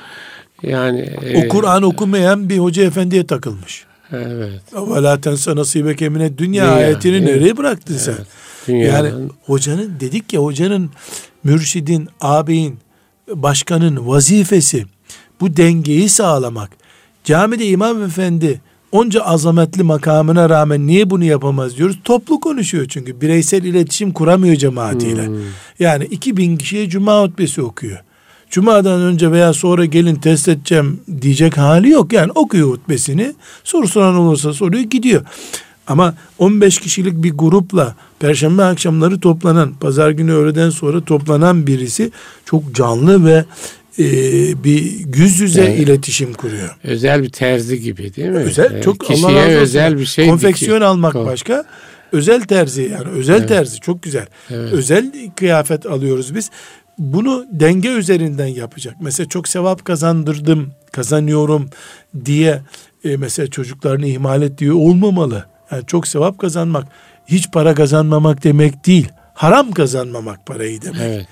Yani 0.62 1.00
e, 1.00 1.44
O 1.46 1.48
Kur'an 1.48 1.82
okumayan 1.82 2.48
bir 2.48 2.58
hoca 2.58 2.82
efendiye 2.82 3.26
takılmış. 3.26 3.84
Evet. 4.12 4.60
Ve 4.72 5.02
la 5.02 5.20
tense 5.20 5.56
nasibeke 5.56 6.08
mined 6.08 6.38
dünya 6.38 6.64
Dünya, 6.64 6.74
ayetini 6.74 7.16
evet. 7.16 7.28
nereye 7.28 7.56
bıraktın 7.56 7.96
sen? 7.96 8.12
Evet. 8.12 8.26
Dünyadan 8.68 9.04
Yani 9.08 9.28
hocanın 9.46 9.92
dedik 10.00 10.32
ya 10.32 10.40
hocanın, 10.40 10.90
mürşidin, 11.44 12.08
ağabeyin, 12.20 12.78
başkanın 13.34 14.08
vazifesi 14.08 14.84
bu 15.40 15.56
dengeyi 15.56 16.08
sağlamak. 16.08 16.70
Camide 17.24 17.66
imam 17.66 18.02
efendi 18.02 18.60
onca 18.92 19.20
azametli 19.20 19.82
makamına 19.82 20.50
rağmen 20.50 20.86
niye 20.86 21.10
bunu 21.10 21.24
yapamaz 21.24 21.76
diyoruz. 21.76 21.98
Toplu 22.04 22.40
konuşuyor 22.40 22.86
çünkü 22.88 23.20
bireysel 23.20 23.64
iletişim 23.64 24.12
kuramıyor 24.12 24.56
cemaatiyle. 24.56 25.26
Hmm. 25.26 25.36
Yani 25.78 26.04
2000 26.04 26.56
kişiye 26.56 26.88
cuma 26.88 27.22
hutbesi 27.22 27.62
okuyor. 27.62 27.98
Cumadan 28.50 29.00
önce 29.00 29.32
veya 29.32 29.52
sonra 29.52 29.84
gelin 29.84 30.14
test 30.14 30.48
edeceğim 30.48 31.00
diyecek 31.22 31.58
hali 31.58 31.90
yok. 31.90 32.12
Yani 32.12 32.32
okuyor 32.34 32.68
hutbesini. 32.68 33.34
Soru 33.64 33.88
soran 33.88 34.14
olursa 34.14 34.52
soruyor 34.52 34.82
gidiyor. 34.82 35.22
Ama 35.86 36.14
15 36.38 36.78
kişilik 36.78 37.22
bir 37.22 37.32
grupla 37.32 37.94
perşembe 38.18 38.62
akşamları 38.62 39.20
toplanan, 39.20 39.74
pazar 39.74 40.10
günü 40.10 40.32
öğleden 40.32 40.70
sonra 40.70 41.00
toplanan 41.04 41.66
birisi 41.66 42.10
çok 42.44 42.74
canlı 42.74 43.24
ve 43.24 43.44
e, 43.98 44.04
bir 44.64 45.06
yüz 45.16 45.40
yüze 45.40 45.62
Evet. 45.64 45.80
iletişim 45.80 46.32
kuruyor. 46.32 46.76
özel 46.84 47.22
bir 47.22 47.28
terzi 47.30 47.80
gibi 47.80 48.14
değil 48.16 48.28
mi? 48.28 48.36
Özel 48.36 48.74
Ee, 48.74 48.82
çok 48.82 49.00
kişiye 49.00 49.26
Allah 49.26 49.36
razı 49.36 49.48
olsun. 49.50 49.60
özel 49.60 49.98
bir 49.98 50.04
şey 50.06 50.28
Konfeksiyon 50.28 50.74
dikiyor. 50.76 50.90
almak 50.90 51.14
Ko- 51.14 51.26
başka. 51.26 51.64
Özel 52.12 52.40
terzi 52.42 52.82
yani 52.82 53.08
özel 53.08 53.38
Evet. 53.38 53.48
terzi 53.48 53.80
çok 53.80 54.02
güzel. 54.02 54.26
Evet. 54.50 54.72
Özel 54.72 55.12
kıyafet 55.36 55.86
alıyoruz 55.86 56.34
biz. 56.34 56.50
Bunu 56.98 57.46
denge 57.52 57.88
üzerinden 57.88 58.46
yapacak. 58.46 58.94
Mesela 59.00 59.28
çok 59.28 59.48
sevap 59.48 59.84
kazandırdım, 59.84 60.72
kazanıyorum 60.92 61.70
diye 62.24 62.60
e, 63.04 63.16
mesela 63.16 63.50
çocuklarını 63.50 64.06
ihmal 64.06 64.42
et 64.42 64.58
diyor 64.58 64.74
olmamalı. 64.74 65.44
Yani 65.70 65.86
çok 65.86 66.06
sevap 66.08 66.38
kazanmak 66.38 66.84
hiç 67.26 67.50
para 67.52 67.74
kazanmamak 67.74 68.44
demek 68.44 68.86
değil. 68.86 69.08
Haram 69.34 69.72
kazanmamak 69.72 70.46
parayı 70.46 70.82
demek. 70.82 71.00
Evet. 71.02 71.26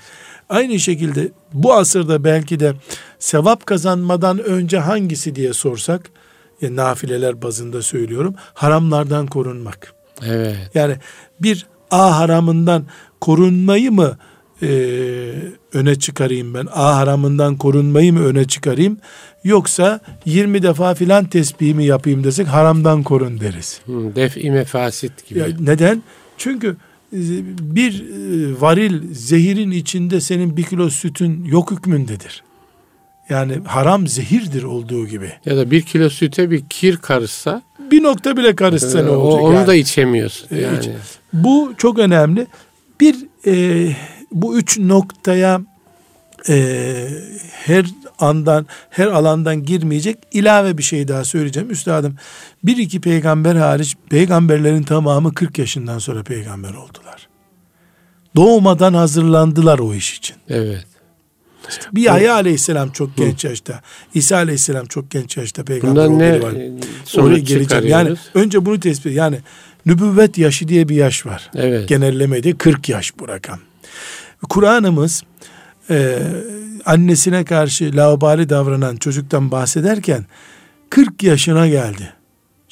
Aynı 0.49 0.79
şekilde 0.79 1.31
bu 1.53 1.73
asırda 1.73 2.23
belki 2.23 2.59
de 2.59 2.73
sevap 3.19 3.65
kazanmadan 3.65 4.39
önce 4.39 4.79
hangisi 4.79 5.35
diye 5.35 5.53
sorsak, 5.53 6.09
ya 6.61 6.75
nafileler 6.75 7.41
bazında 7.41 7.81
söylüyorum, 7.81 8.35
haramlardan 8.53 9.27
korunmak. 9.27 9.93
Evet. 10.25 10.57
Yani 10.73 10.95
bir 11.39 11.65
A 11.91 12.19
haramından 12.19 12.85
korunmayı 13.21 13.91
mı 13.91 14.17
e, 14.61 14.67
öne 15.73 15.95
çıkarayım 15.99 16.53
ben? 16.53 16.67
A 16.73 16.95
haramından 16.97 17.57
korunmayı 17.57 18.13
mı 18.13 18.25
öne 18.25 18.47
çıkarayım? 18.47 18.97
Yoksa 19.43 19.99
20 20.25 20.63
defa 20.63 20.93
filan 20.95 21.25
tesbihimi 21.25 21.85
yapayım 21.85 22.23
desek 22.23 22.47
haramdan 22.47 23.03
korun 23.03 23.39
deriz. 23.39 23.81
Hmm, 23.85 24.15
Def-i 24.15 24.51
mefasit 24.51 25.27
gibi. 25.27 25.39
Ya 25.39 25.47
neden? 25.59 26.03
Çünkü 26.37 26.77
bir 27.61 28.01
e, 28.01 28.61
varil 28.61 29.13
zehirin 29.13 29.71
içinde 29.71 30.21
senin 30.21 30.57
bir 30.57 30.63
kilo 30.63 30.89
sütün 30.89 31.45
yok 31.45 31.71
hükmündedir. 31.71 32.43
Yani 33.29 33.59
haram 33.65 34.07
zehirdir 34.07 34.63
olduğu 34.63 35.07
gibi. 35.07 35.31
Ya 35.45 35.57
da 35.57 35.71
bir 35.71 35.81
kilo 35.81 36.09
süte 36.09 36.51
bir 36.51 36.63
kir 36.69 36.97
karışsa 36.97 37.61
Bir 37.91 38.03
nokta 38.03 38.37
bile 38.37 38.55
karışsa 38.55 38.99
e, 38.99 39.05
ne 39.05 39.09
o- 39.09 39.15
olacak? 39.15 39.43
onu 39.43 39.53
yani? 39.55 39.67
da 39.67 39.75
içemiyorsun. 39.75 40.47
E, 40.55 40.61
Yani. 40.61 40.77
iç- 40.79 40.89
Bu 41.33 41.73
çok 41.77 41.99
önemli. 41.99 42.47
Bir 43.01 43.15
e, 43.47 43.87
bu 44.31 44.57
üç 44.57 44.79
noktaya 44.79 45.61
e, 46.49 47.07
her 47.51 47.85
andan 48.23 48.65
her 48.89 49.07
alandan 49.07 49.63
girmeyecek 49.63 50.17
ilave 50.31 50.77
bir 50.77 50.83
şey 50.83 51.07
daha 51.07 51.23
söyleyeceğim. 51.23 51.71
Üstadım 51.71 52.15
bir 52.63 52.77
iki 52.77 53.01
peygamber 53.01 53.55
hariç 53.55 53.95
peygamberlerin 54.09 54.83
tamamı 54.83 55.33
40 55.33 55.57
yaşından 55.57 55.99
sonra 55.99 56.23
peygamber 56.23 56.69
oldular. 56.73 57.27
Doğmadan 58.35 58.93
hazırlandılar 58.93 59.79
o 59.79 59.93
iş 59.93 60.17
için. 60.17 60.35
Evet. 60.49 60.85
Bir 61.91 62.01
Yahya 62.01 62.33
aleyhisselam 62.33 62.91
çok 62.91 63.17
genç 63.17 63.45
yaşta. 63.45 63.81
İsa 64.13 64.35
aleyhisselam 64.35 64.85
çok 64.85 65.11
genç 65.11 65.37
yaşta 65.37 65.63
peygamber 65.63 66.05
Bundan 66.09 66.19
ne 66.19 66.33
oldu. 66.37 66.45
var. 66.45 66.51
e, 67.17 67.21
Oraya 67.21 67.39
geleceğim. 67.39 67.87
Yani 67.87 68.15
önce 68.33 68.65
bunu 68.65 68.79
tespit 68.79 69.13
Yani 69.13 69.39
nübüvvet 69.85 70.37
yaşı 70.37 70.67
diye 70.67 70.89
bir 70.89 70.95
yaş 70.95 71.25
var. 71.25 71.51
Evet. 71.55 71.89
Genellemede 71.89 72.57
40 72.57 72.89
yaş 72.89 73.19
bu 73.19 73.27
rakam. 73.27 73.59
Kur'an'ımız 74.49 75.23
e, 75.89 76.19
annesine 76.85 77.45
karşı 77.45 77.91
laubali 77.95 78.49
davranan 78.49 78.95
çocuktan 78.95 79.51
bahsederken 79.51 80.25
40 80.89 81.23
yaşına 81.23 81.67
geldi. 81.67 82.13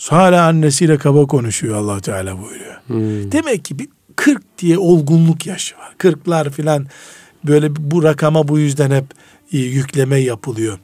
Hala 0.09 0.45
annesiyle 0.47 0.97
kaba 0.97 1.28
konuşuyor 1.28 1.76
allah 1.76 1.99
Teala 2.01 2.38
buyuruyor. 2.41 2.76
Hmm. 2.88 3.32
Demek 3.32 3.66
ki 3.66 3.80
bir 3.80 3.89
40 4.16 4.57
diye 4.57 4.78
olgunluk 4.78 5.45
yaşı 5.45 5.76
var. 5.78 5.95
40'lar 5.99 6.49
filan 6.49 6.88
böyle 7.43 7.91
bu 7.91 8.03
rakama 8.03 8.47
bu 8.47 8.59
yüzden 8.59 8.91
hep 8.91 9.05
e, 9.53 9.57
yükleme 9.57 10.18
yapılıyor. 10.18 10.80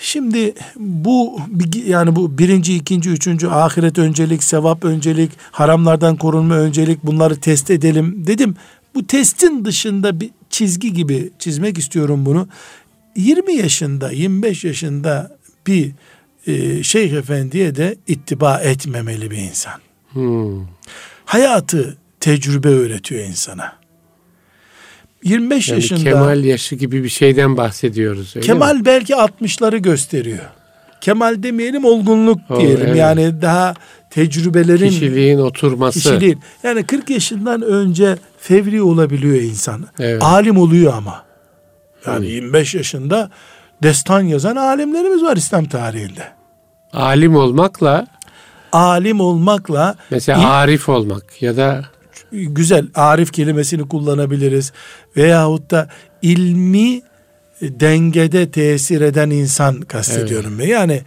Şimdi 0.00 0.54
bu 0.76 1.40
yani 1.86 2.16
bu 2.16 2.38
birinci, 2.38 2.76
ikinci, 2.76 3.10
üçüncü 3.10 3.48
ahiret 3.48 3.98
öncelik, 3.98 4.42
sevap 4.44 4.84
öncelik, 4.84 5.30
haramlardan 5.50 6.16
korunma 6.16 6.54
öncelik 6.54 7.04
bunları 7.04 7.36
test 7.40 7.70
edelim 7.70 8.26
dedim. 8.26 8.54
Bu 8.94 9.06
testin 9.06 9.64
dışında 9.64 10.20
bir 10.20 10.30
çizgi 10.50 10.92
gibi 10.92 11.30
çizmek 11.38 11.78
istiyorum 11.78 12.26
bunu. 12.26 12.48
20 13.16 13.54
yaşında, 13.54 14.10
25 14.10 14.64
yaşında 14.64 15.36
bir 15.66 15.92
e, 16.46 16.82
şeyh 16.82 17.12
efendiye 17.12 17.74
de 17.74 17.96
ittiba 18.08 18.58
etmemeli 18.58 19.30
bir 19.30 19.36
insan. 19.36 19.80
Hmm. 20.12 20.66
Hayatı 21.24 21.96
tecrübe 22.20 22.68
öğretiyor 22.68 23.24
insana. 23.24 23.72
25 25.24 25.68
Yani 25.68 25.80
yaşında 25.80 26.00
Kemal 26.10 26.44
yaşı 26.44 26.74
gibi 26.76 27.04
bir 27.04 27.08
şeyden 27.08 27.56
bahsediyoruz. 27.56 28.32
öyle 28.36 28.46
Kemal 28.46 28.76
mi? 28.76 28.84
belki 28.84 29.12
60'ları 29.12 29.76
gösteriyor. 29.78 30.44
Kemal 31.00 31.42
demeyelim 31.42 31.84
olgunluk 31.84 32.38
O, 32.50 32.60
diyelim. 32.60 32.86
evet. 32.86 32.96
Yani 32.96 33.42
daha 33.42 33.74
tecrübelerin 34.10 34.88
kişiliğin 34.88 35.38
oturması. 35.38 35.98
kişiliğin. 35.98 36.38
Yani 36.62 36.84
40 36.84 37.10
yaşından 37.10 37.62
önce 37.62 38.16
fevri 38.42 38.82
olabiliyor 38.82 39.34
insan. 39.36 39.86
Evet. 39.98 40.22
Alim 40.22 40.56
oluyor 40.58 40.92
ama. 40.94 41.24
Yani 42.06 42.26
Hı. 42.26 42.30
25 42.30 42.74
yaşında 42.74 43.30
destan 43.82 44.20
yazan 44.20 44.56
alimlerimiz 44.56 45.22
var 45.22 45.36
İslam 45.36 45.64
tarihinde. 45.64 46.28
Alim 46.92 47.36
olmakla 47.36 48.06
Alim 48.72 49.20
olmakla 49.20 49.94
mesela 50.10 50.38
İl- 50.38 50.46
arif 50.46 50.88
olmak 50.88 51.42
ya 51.42 51.56
da 51.56 51.84
güzel 52.32 52.86
arif 52.94 53.32
kelimesini 53.32 53.88
kullanabiliriz. 53.88 54.72
Veyahut 55.16 55.70
da 55.70 55.88
ilmi 56.22 57.02
dengede 57.62 58.50
tesir 58.50 59.00
eden 59.00 59.30
insan 59.30 59.80
kastediyorum 59.80 60.58
ben. 60.58 60.66
Yani 60.68 61.02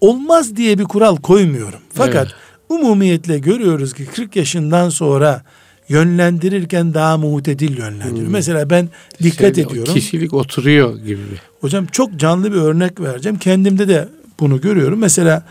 olmaz 0.00 0.56
diye 0.56 0.78
bir 0.78 0.84
kural 0.84 1.16
koymuyorum. 1.16 1.80
Fakat 1.94 2.26
Evet. 2.26 2.34
umumiyetle 2.68 3.38
görüyoruz 3.38 3.94
ki 3.94 4.06
40 4.06 4.36
yaşından 4.36 4.88
sonra 4.88 5.42
yönlendirirken 5.90 6.94
daha 6.94 7.16
muhtedil 7.16 7.78
yönlendiriyor. 7.78 8.30
Mesela 8.30 8.70
ben 8.70 8.88
dikkat 9.22 9.56
şeyde 9.56 9.66
o 9.66 9.70
ediyorum. 9.70 9.94
Kişilik 9.94 10.34
oturuyor 10.34 10.98
gibi. 10.98 11.20
Hocam 11.60 11.86
çok 11.86 12.16
canlı 12.16 12.52
bir 12.52 12.56
örnek 12.56 13.00
vereceğim. 13.00 13.38
Kendimde 13.38 13.88
de 13.88 14.08
bunu 14.40 14.60
görüyorum. 14.60 14.98
Mesela 14.98 15.46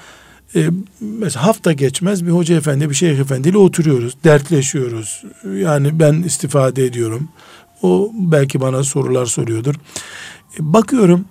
e, 0.56 0.70
mesela 1.02 1.46
hafta 1.46 1.74
geçmez 1.74 2.26
bir 2.26 2.32
hoca 2.32 2.56
efendi, 2.56 2.90
bir 2.90 2.96
şeyh 2.96 3.20
efendiyle 3.20 3.58
oturuyoruz, 3.58 4.14
dertleşiyoruz. 4.24 5.24
Yani 5.56 6.00
ben 6.00 6.14
istifade 6.14 6.86
ediyorum. 6.86 7.30
O 7.82 8.12
belki 8.14 8.62
bana 8.62 8.84
sorular 8.84 9.26
soruyordur. 9.26 9.76
E, 10.60 10.74
bakıyorum 10.74 11.26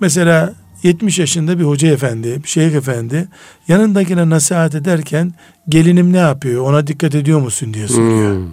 mesela 0.00 0.54
70 0.82 1.18
yaşında 1.18 1.58
bir 1.58 1.64
hoca 1.64 1.88
efendi, 1.88 2.40
bir 2.42 2.48
şeyh 2.48 2.72
efendi 2.72 3.28
yanındakine 3.68 4.30
nasihat 4.30 4.74
ederken 4.74 5.34
gelinim 5.68 6.12
ne 6.12 6.18
yapıyor 6.18 6.62
ona 6.62 6.86
dikkat 6.86 7.14
ediyor 7.14 7.40
musun 7.40 7.74
diye 7.74 7.88
soruyor. 7.88 8.36
Hmm. 8.36 8.46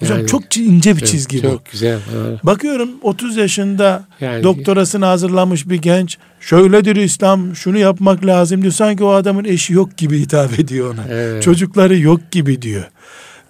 Hocam 0.00 0.18
Yani 0.18 0.26
çok 0.26 0.56
ince 0.56 0.94
bir 0.94 1.00
çok- 1.00 1.08
çizgi 1.08 1.38
bu. 1.38 1.42
Çok 1.42 1.64
güzel. 1.72 1.98
Bakıyorum 2.42 2.90
30 3.02 3.36
yaşında 3.36 4.04
Yani 4.20 4.42
doktorasını 4.42 5.04
hazırlamış 5.04 5.68
bir 5.68 5.76
genç 5.76 6.18
şöyledir 6.40 6.96
İslam 6.96 7.56
şunu 7.56 7.78
yapmak 7.78 8.26
lazım 8.26 8.62
diyor. 8.62 8.72
Sanki 8.72 9.04
o 9.04 9.10
adamın 9.10 9.44
eşi 9.44 9.72
yok 9.72 9.96
gibi 9.96 10.20
hitap 10.20 10.58
ediyor 10.58 10.94
ona. 10.94 11.04
Evet. 11.10 11.42
Çocukları 11.42 11.98
yok 11.98 12.30
gibi 12.30 12.62
diyor. 12.62 12.84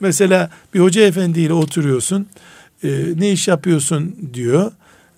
Mesela 0.00 0.50
bir 0.74 0.80
hoca 0.80 1.02
efendiyle 1.02 1.52
oturuyorsun. 1.52 2.26
E, 2.84 2.88
ne 3.16 3.32
iş 3.32 3.48
yapıyorsun 3.48 4.16
diyor. 4.34 4.72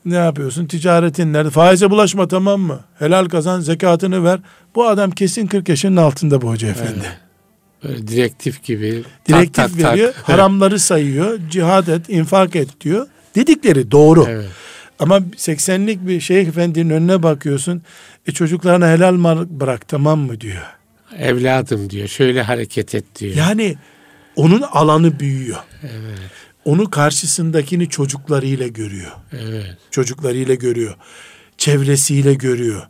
Ne 0.07 0.15
yapıyorsun? 0.15 0.67
Ticaretin 0.67 1.33
nerede? 1.33 1.51
Faize 1.51 1.91
bulaşma 1.91 2.29
tamam 2.29 2.61
mı? 2.61 2.81
Helal 2.99 3.29
kazan, 3.29 3.61
zekatını 3.61 4.25
ver. 4.25 4.41
Bu 4.75 4.89
adam 4.89 5.11
kesin 5.11 5.47
40 5.47 5.69
yaşının 5.69 5.97
altında 5.97 6.43
bu 6.43 6.51
hoca 6.51 6.69
efendi. 6.69 7.01
Evet. 7.03 7.17
Böyle 7.85 8.07
direktif 8.07 8.63
gibi. 8.63 9.05
Direktif 9.29 9.55
tak, 9.55 9.79
tak, 9.81 9.93
veriyor. 9.93 10.13
Tak. 10.13 10.29
Haramları 10.29 10.79
sayıyor. 10.79 11.39
Cihad 11.51 11.87
et, 11.87 12.09
infak 12.09 12.57
et 12.57 12.81
diyor. 12.81 13.07
Dedikleri 13.35 13.91
doğru. 13.91 14.27
Evet. 14.29 14.49
Ama 14.99 15.17
80'lik 15.19 16.07
bir 16.07 16.21
şeyh 16.21 16.49
efendinin 16.49 16.91
önüne 16.91 17.23
bakıyorsun. 17.23 17.83
E 18.27 18.33
çocuklarına 18.33 18.89
helal 18.91 19.13
mal 19.13 19.47
bırak 19.51 19.89
tamam 19.89 20.19
mı 20.19 20.41
diyor. 20.41 20.63
Evladım 21.19 21.91
diyor. 21.91 22.09
Şöyle 22.09 22.43
hareket 22.43 22.95
et 22.95 23.05
diyor. 23.19 23.37
Yani 23.37 23.77
onun 24.37 24.63
alanı 24.63 25.21
büyüyor. 25.21 25.59
Evet. 25.83 26.31
Onu 26.67 26.91
karşısındakini 26.91 27.89
çocuklarıyla 27.89 28.67
görüyor. 28.67 29.13
Evet. 29.33 29.77
Çocuklarıyla 29.91 30.55
görüyor. 30.55 30.95
Çevresiyle 31.59 32.35
görüyor. 32.35 32.83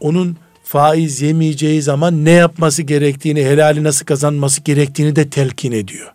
Onun 0.00 0.36
faiz 0.64 1.22
yemeyeceği 1.22 1.82
zaman 1.82 2.24
ne 2.24 2.30
yapması 2.30 2.82
gerektiğini, 2.82 3.44
helali 3.44 3.84
nasıl 3.84 4.06
kazanması 4.06 4.60
gerektiğini 4.60 5.16
de 5.16 5.30
telkin 5.30 5.72
ediyor. 5.72 6.12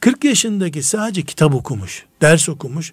40 0.00 0.24
yaşındaki 0.24 0.82
sadece 0.82 1.22
kitap 1.22 1.54
okumuş, 1.54 2.04
ders 2.22 2.48
okumuş. 2.48 2.92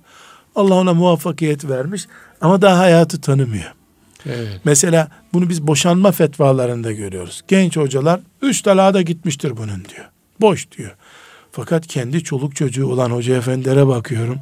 Allah 0.56 0.76
ona 0.76 0.94
muvaffakiyet 0.94 1.70
vermiş 1.70 2.08
ama 2.42 2.62
daha 2.62 2.78
hayatı 2.78 3.22
tanımıyor. 3.22 3.74
Evet. 4.26 4.62
Mesela 4.64 5.08
bunu 5.34 5.50
biz 5.50 5.68
boşanma 5.68 6.12
fetvalarında 6.12 6.92
görüyoruz. 6.92 7.42
Genç 7.48 7.78
hocalar 7.78 8.20
üç 8.42 8.62
talağa 8.62 8.94
da 8.94 9.02
gitmiştir 9.02 9.58
bunun 9.58 9.86
diyor. 9.86 10.06
Boş 10.42 10.72
diyor. 10.78 10.92
Fakat 11.56 11.88
kendi 11.88 12.24
çoluk 12.24 12.56
çocuğu 12.56 12.88
olan 12.88 13.10
hoca 13.12 13.38
efendilere 13.38 13.88
bakıyorum. 13.88 14.40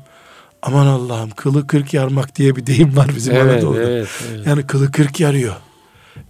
Aman 0.62 0.88
Allah'ım 0.88 1.30
kılı 1.30 1.68
kırk 1.68 1.94
yarmak 1.94 2.36
diye 2.36 2.56
bir 2.56 2.66
deyim 2.66 2.98
var 2.98 3.08
bizim 3.16 3.36
evet, 3.36 3.54
Anadolu'da. 3.54 3.84
Evet, 3.84 4.08
evet. 4.32 4.48
Yani 4.48 4.68
kılı 4.68 4.92
kırk 4.92 5.20
yarıyor. 5.20 5.56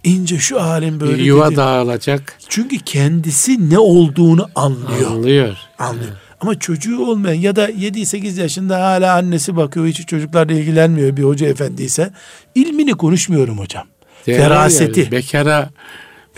İnce 0.04 0.38
şu 0.38 0.62
halin 0.62 1.00
böyle. 1.00 1.12
Bir 1.12 1.18
yuva 1.18 1.48
dedi. 1.48 1.56
dağılacak. 1.56 2.38
Çünkü 2.48 2.78
kendisi 2.78 3.70
ne 3.70 3.78
olduğunu 3.78 4.48
anlıyor. 4.54 5.10
Anlıyor. 5.10 5.56
Anlıyor. 5.78 6.08
Evet. 6.08 6.16
Ama 6.40 6.58
çocuğu 6.58 7.06
olmayan 7.06 7.40
ya 7.40 7.56
da 7.56 7.70
7-8 7.70 8.40
yaşında 8.40 8.80
hala 8.80 9.14
annesi 9.14 9.56
bakıyor 9.56 9.86
hiç 9.86 10.06
çocuklarla 10.06 10.52
ilgilenmiyor 10.52 11.16
bir 11.16 11.22
hoca 11.22 11.46
efendi 11.46 11.82
ise 11.82 12.10
ilmini 12.54 12.92
konuşmuyorum 12.92 13.58
hocam. 13.58 13.84
Değerli 14.26 14.42
Feraseti. 14.42 15.00
Yani, 15.00 15.12
bekara 15.12 15.70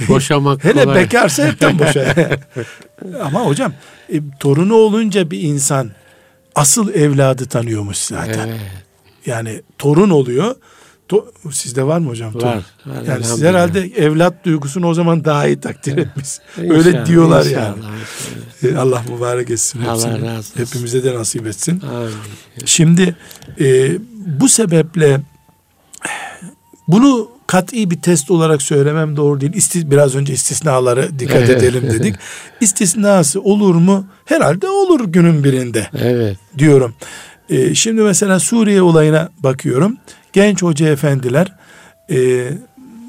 boşamak 0.08 0.64
Hele 0.64 0.84
kolay. 0.84 0.96
bekarsa 0.96 1.46
hepten 1.46 1.78
boşa. 1.78 2.14
Ama 3.24 3.40
hocam 3.40 3.72
e, 4.12 4.20
torunu 4.40 4.74
olunca 4.74 5.30
bir 5.30 5.40
insan 5.40 5.90
asıl 6.54 6.94
evladı 6.94 7.46
tanıyormuş 7.46 7.96
zaten. 7.96 8.48
Evet. 8.48 8.60
Yani 9.26 9.62
torun 9.78 10.10
oluyor. 10.10 10.54
To, 11.08 11.32
sizde 11.50 11.86
var 11.86 11.98
mı 11.98 12.08
hocam? 12.08 12.32
Torun? 12.32 12.46
Var. 12.46 12.64
var 12.86 13.02
yani 13.08 13.24
siz 13.24 13.42
herhalde 13.42 13.80
evlat 13.80 14.44
duygusunu 14.44 14.86
o 14.86 14.94
zaman 14.94 15.24
daha 15.24 15.46
iyi 15.46 15.60
takdir 15.60 15.98
etmiş. 15.98 16.28
Öyle 16.58 17.06
diyorlar 17.06 17.44
inşallah, 17.46 17.62
yani. 17.62 17.76
Inşallah. 18.62 18.76
E, 18.76 18.78
Allah 18.78 19.02
mübarek 19.08 19.50
etsin. 19.50 19.80
Allah 19.84 19.92
hepsini. 19.92 20.26
razı 20.26 20.38
olsun. 20.38 20.60
Hepimize 20.60 21.04
de 21.04 21.14
nasip 21.14 21.46
etsin. 21.46 21.80
Amin. 21.80 22.10
Şimdi 22.64 23.16
e, 23.60 23.98
bu 24.40 24.48
sebeple 24.48 25.20
bunu 26.88 27.33
kat'i 27.54 27.90
bir 27.90 28.00
test 28.00 28.30
olarak 28.30 28.62
söylemem 28.62 29.16
doğru 29.16 29.40
değil. 29.40 29.52
İsti, 29.54 29.90
biraz 29.90 30.14
önce 30.14 30.32
istisnaları 30.32 31.18
dikkat 31.18 31.50
edelim 31.50 31.82
dedik. 31.82 32.14
İstisnası 32.60 33.40
olur 33.40 33.74
mu? 33.74 34.06
Herhalde 34.24 34.68
olur 34.68 35.04
günün 35.04 35.44
birinde. 35.44 35.86
Evet. 35.98 36.36
Diyorum. 36.58 36.94
Ee, 37.50 37.74
şimdi 37.74 38.02
mesela 38.02 38.40
Suriye 38.40 38.82
olayına 38.82 39.28
bakıyorum. 39.38 39.96
Genç 40.32 40.62
hoca 40.62 40.88
efendiler 40.88 41.52
e, 42.10 42.48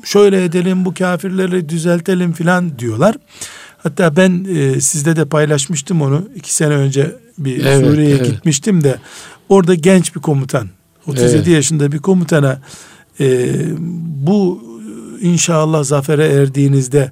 şöyle 0.03 0.43
edelim 0.43 0.85
bu 0.85 0.93
kafirleri 0.93 1.69
düzeltelim 1.69 2.33
filan 2.33 2.79
diyorlar. 2.79 3.15
Hatta 3.77 4.15
ben 4.15 4.45
e, 4.55 4.81
sizde 4.81 5.15
de 5.15 5.25
paylaşmıştım 5.25 6.01
onu. 6.01 6.29
iki 6.35 6.53
sene 6.53 6.73
önce 6.73 7.15
bir 7.37 7.65
evet, 7.65 7.85
Suriye'ye 7.85 8.15
evet. 8.15 8.25
gitmiştim 8.25 8.83
de 8.83 8.95
orada 9.49 9.75
genç 9.75 10.15
bir 10.15 10.21
komutan 10.21 10.69
37 11.07 11.35
evet. 11.35 11.47
yaşında 11.47 11.91
bir 11.91 11.99
komutana 11.99 12.59
e, 13.19 13.55
bu 14.27 14.63
inşallah 15.21 15.83
zafere 15.83 16.25
erdiğinizde 16.25 17.11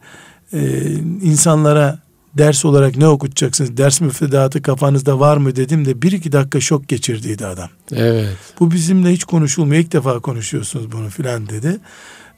e, 0.53 0.91
insanlara 1.21 1.99
ders 2.37 2.65
olarak 2.65 2.97
ne 2.97 3.07
okutacaksınız? 3.07 3.77
Ders 3.77 4.01
müfredatı 4.01 4.61
kafanızda 4.61 5.19
var 5.19 5.37
mı 5.37 5.55
dedim 5.55 5.85
de 5.85 6.01
bir 6.01 6.11
iki 6.11 6.31
dakika 6.31 6.59
şok 6.59 6.87
geçirdiydi 6.87 7.45
adam. 7.45 7.69
Evet. 7.91 8.37
Bu 8.59 8.71
bizimle 8.71 9.11
hiç 9.11 9.23
konuşulmuyor. 9.23 9.81
İlk 9.83 9.93
defa 9.93 10.19
konuşuyorsunuz 10.19 10.91
bunu 10.91 11.09
filan 11.09 11.49
dedi. 11.49 11.79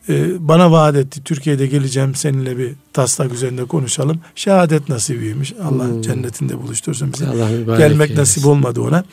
Ee, 0.10 0.48
bana 0.48 0.72
vaat 0.72 0.96
etti. 0.96 1.24
Türkiye'de 1.24 1.68
geleceğim 1.68 2.16
seninle 2.16 2.58
bir 2.58 2.72
taslak 2.94 3.34
üzerinde 3.34 3.66
konuşalım. 3.66 4.20
Şehadet 4.36 4.90
nasibiymiş. 4.90 5.54
Allah 5.64 5.88
hmm. 5.88 6.02
cennetinde 6.02 6.62
buluştursun 6.62 7.14
bizi. 7.14 7.28
Allah 7.28 7.78
Gelmek 7.78 8.10
eylesin. 8.10 8.22
nasip 8.22 8.46
olmadı 8.46 8.82
ona. 8.82 9.04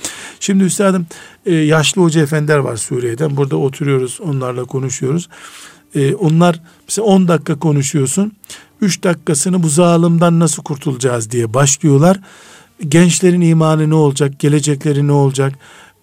Şimdi 0.41 0.65
üstadım 0.65 1.07
e, 1.47 1.55
yaşlı 1.55 2.03
hoca 2.03 2.23
efendiler 2.23 2.59
var 2.59 2.77
Suriye'den. 2.77 3.37
Burada 3.37 3.57
oturuyoruz 3.57 4.21
onlarla 4.21 4.65
konuşuyoruz. 4.65 5.29
E, 5.95 6.15
onlar 6.15 6.61
mesela 6.89 7.07
10 7.07 7.29
dakika 7.29 7.59
konuşuyorsun. 7.59 8.33
3 8.81 9.05
dakikasını 9.05 9.63
bu 9.63 9.69
zalimden 9.69 10.39
nasıl 10.41 10.63
kurtulacağız 10.63 11.31
diye 11.31 11.55
başlıyorlar. 11.55 12.21
Gençlerin 12.89 13.41
imanı 13.41 13.91
ne 13.91 13.95
olacak? 13.95 14.39
Gelecekleri 14.39 15.07
ne 15.07 15.13
olacak? 15.13 15.55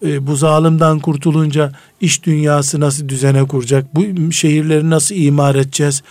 E, 0.05 0.27
bu 0.27 0.35
zalimden 0.35 0.99
kurtulunca 0.99 1.71
iş 2.01 2.23
dünyası 2.23 2.79
nasıl 2.79 3.09
düzene 3.09 3.47
kuracak? 3.47 3.95
Bu 3.95 4.31
şehirleri 4.31 4.89
nasıl 4.89 5.15
imar 5.15 5.55
edeceğiz? 5.55 6.03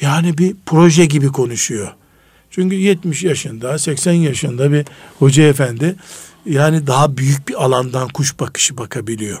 Yani 0.00 0.38
bir 0.38 0.54
proje 0.66 1.06
gibi 1.06 1.28
konuşuyor. 1.28 1.94
Çünkü 2.50 2.76
70 2.76 3.24
yaşında, 3.24 3.78
80 3.78 4.12
yaşında 4.12 4.72
bir 4.72 4.86
hoca 5.18 5.42
efendi 5.42 5.96
yani 6.46 6.86
daha 6.86 7.16
büyük 7.16 7.48
bir 7.48 7.64
alandan 7.64 8.08
kuş 8.08 8.40
bakışı 8.40 8.78
bakabiliyor. 8.78 9.38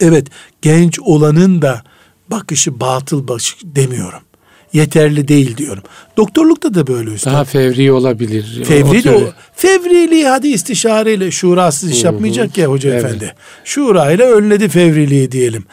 Evet, 0.00 0.26
genç 0.62 0.98
olanın 1.00 1.62
da 1.62 1.82
bakışı 2.30 2.80
batıl 2.80 3.28
bakış 3.28 3.56
demiyorum 3.64 4.27
yeterli 4.72 5.28
değil 5.28 5.56
diyorum. 5.56 5.82
Doktorlukta 6.16 6.74
da 6.74 6.86
böyle 6.86 7.10
üstad. 7.10 7.32
Daha 7.32 7.44
fevri 7.44 7.92
olabilir. 7.92 8.64
Fevri 8.64 9.04
de 9.04 9.10
o. 9.10 9.22
Fevriliği 9.54 10.28
hadi 10.28 10.48
istişareyle 10.48 11.30
şurasız 11.30 11.90
iş 11.90 12.04
yapmayacak 12.04 12.58
ya 12.58 12.66
hoca 12.66 12.90
evet. 12.90 13.04
efendi. 13.04 13.34
Şura 13.64 14.12
ile 14.12 14.24
önledi 14.24 14.68
fevriliği 14.68 15.32
diyelim. 15.32 15.64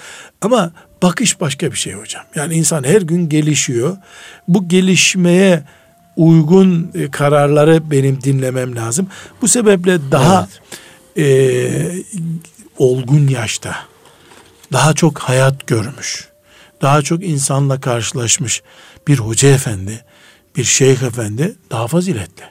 Ama 0.42 0.72
bakış 1.04 1.42
başka 1.42 1.72
bir 1.72 1.78
şey 1.78 1.94
hocam. 1.94 2.24
Yani 2.36 2.54
insan 2.54 2.84
her 2.84 3.02
gün 3.02 3.30
gelişiyor. 3.30 3.98
Bu 4.48 4.68
gelişmeye 4.68 5.64
uygun 6.16 6.92
e, 6.96 7.12
kararları 7.12 7.92
benim 7.92 8.22
dinlemem 8.24 8.76
lazım. 8.76 9.08
Bu 9.42 9.48
sebeple 9.48 10.00
daha 10.12 10.48
evet. 11.16 11.28
e, 11.28 12.16
olgun 12.78 13.28
yaşta 13.28 13.76
daha 14.74 14.94
çok 14.94 15.20
hayat 15.20 15.68
görmüş 15.68 16.30
daha 16.82 17.02
çok 17.02 17.24
insanla 17.24 17.80
karşılaşmış 17.80 18.62
bir 19.08 19.18
hoca 19.18 19.50
efendi, 19.50 20.04
bir 20.56 20.64
şeyh 20.64 21.04
efendi 21.04 21.56
daha 21.72 21.88
faziletli. 21.88 22.44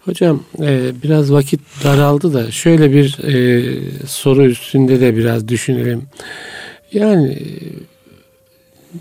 Hocam 0.00 0.44
e, 0.62 1.02
biraz 1.02 1.32
vakit 1.32 1.60
daraldı 1.84 2.34
da 2.34 2.50
şöyle 2.50 2.92
bir 2.92 3.18
e, 3.24 4.06
soru 4.06 4.44
üstünde 4.44 5.00
de 5.00 5.16
biraz 5.16 5.48
düşünelim. 5.48 6.02
Yani 6.92 7.38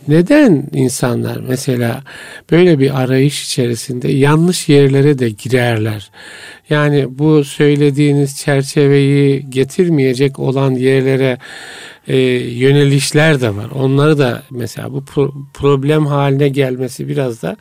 neden 0.08 0.68
insanlar 0.74 1.38
mesela 1.48 2.04
böyle 2.52 2.80
bir 2.80 3.02
arayış 3.02 3.46
içerisinde 3.46 4.08
yanlış 4.12 4.70
yerlere 4.70 5.20
de 5.20 5.30
girerler? 5.30 6.12
Yani 6.70 7.06
bu 7.10 7.44
söylediğiniz 7.44 8.38
çerçeveyi 8.38 9.50
getirmeyecek 9.50 10.40
olan 10.40 10.72
yerlere 10.72 11.38
e, 12.08 12.18
yönelişler 12.18 13.42
de 13.42 13.56
var. 13.56 13.70
Onları 13.76 14.18
da 14.18 14.44
mesela 14.50 14.92
bu 14.92 14.98
pro- 15.00 15.34
problem 15.54 16.06
haline 16.06 16.50
gelmesi 16.50 17.08
biraz 17.08 17.42
da 17.42 17.58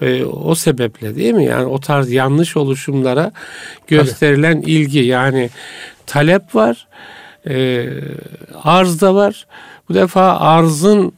e, 0.00 0.24
o 0.24 0.54
sebeple 0.54 1.16
değil 1.16 1.34
mi? 1.34 1.44
Yani 1.44 1.66
o 1.66 1.80
tarz 1.80 2.12
yanlış 2.12 2.56
oluşumlara 2.56 3.32
gösterilen 3.86 4.60
Tabii. 4.60 4.70
ilgi 4.70 4.98
yani 4.98 5.50
talep 6.06 6.54
var, 6.54 6.88
e, 7.48 7.86
arz 8.62 9.00
da 9.00 9.14
var. 9.14 9.46
Bu 9.88 9.94
defa 9.94 10.38
arzın 10.38 11.12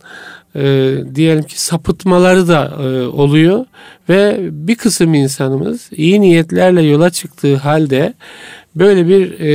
e, 0.55 0.95
diyelim 1.15 1.43
ki 1.43 1.63
sapıtmaları 1.63 2.49
da 2.49 2.77
e, 2.83 3.07
oluyor 3.07 3.65
ve 4.09 4.39
bir 4.41 4.75
kısım 4.75 5.15
insanımız 5.15 5.89
iyi 5.93 6.21
niyetlerle 6.21 6.83
yola 6.83 7.11
çıktığı 7.11 7.57
halde 7.57 8.15
böyle 8.75 9.09
bir 9.09 9.41
e, 9.41 9.51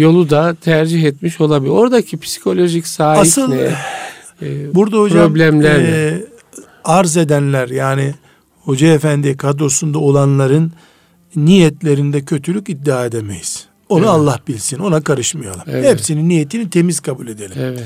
yolu 0.00 0.30
da 0.30 0.54
tercih 0.54 1.04
etmiş 1.04 1.40
olabilir. 1.40 1.70
Oradaki 1.70 2.20
psikolojik 2.20 2.86
sahip 2.86 3.22
Asıl, 3.22 3.48
ne? 3.48 3.74
E, 4.42 4.74
burada 4.74 4.96
hocam 4.96 5.28
problemler 5.28 5.80
e, 5.80 6.24
arz 6.84 7.16
edenler 7.16 7.68
yani 7.68 8.14
Hoca 8.64 8.86
Efendi 8.86 9.36
kadrosunda 9.36 9.98
olanların 9.98 10.72
niyetlerinde 11.36 12.24
kötülük 12.24 12.68
iddia 12.68 13.06
edemeyiz. 13.06 13.66
Onu 13.88 14.00
Evet. 14.00 14.10
Allah 14.10 14.38
bilsin. 14.48 14.78
Ona 14.78 15.00
karışmayalım. 15.00 15.62
Evet. 15.66 15.90
Hepsinin 15.90 16.28
niyetini 16.28 16.70
temiz 16.70 17.00
kabul 17.00 17.28
edelim. 17.28 17.56
Evet. 17.60 17.84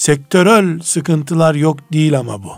Sektörel 0.00 0.80
sıkıntılar 0.82 1.54
yok 1.54 1.78
değil 1.92 2.18
ama 2.18 2.42
bu. 2.42 2.52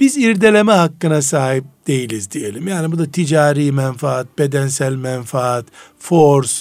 Biz 0.00 0.16
irdeleme 0.16 0.72
hakkına 0.72 1.22
sahip 1.22 1.64
değiliz 1.86 2.30
diyelim. 2.30 2.68
Yani 2.68 2.92
bu 2.92 2.98
da 2.98 3.06
ticari 3.06 3.72
menfaat, 3.72 4.38
bedensel 4.38 4.94
menfaat, 4.94 5.64
force. 5.98 6.52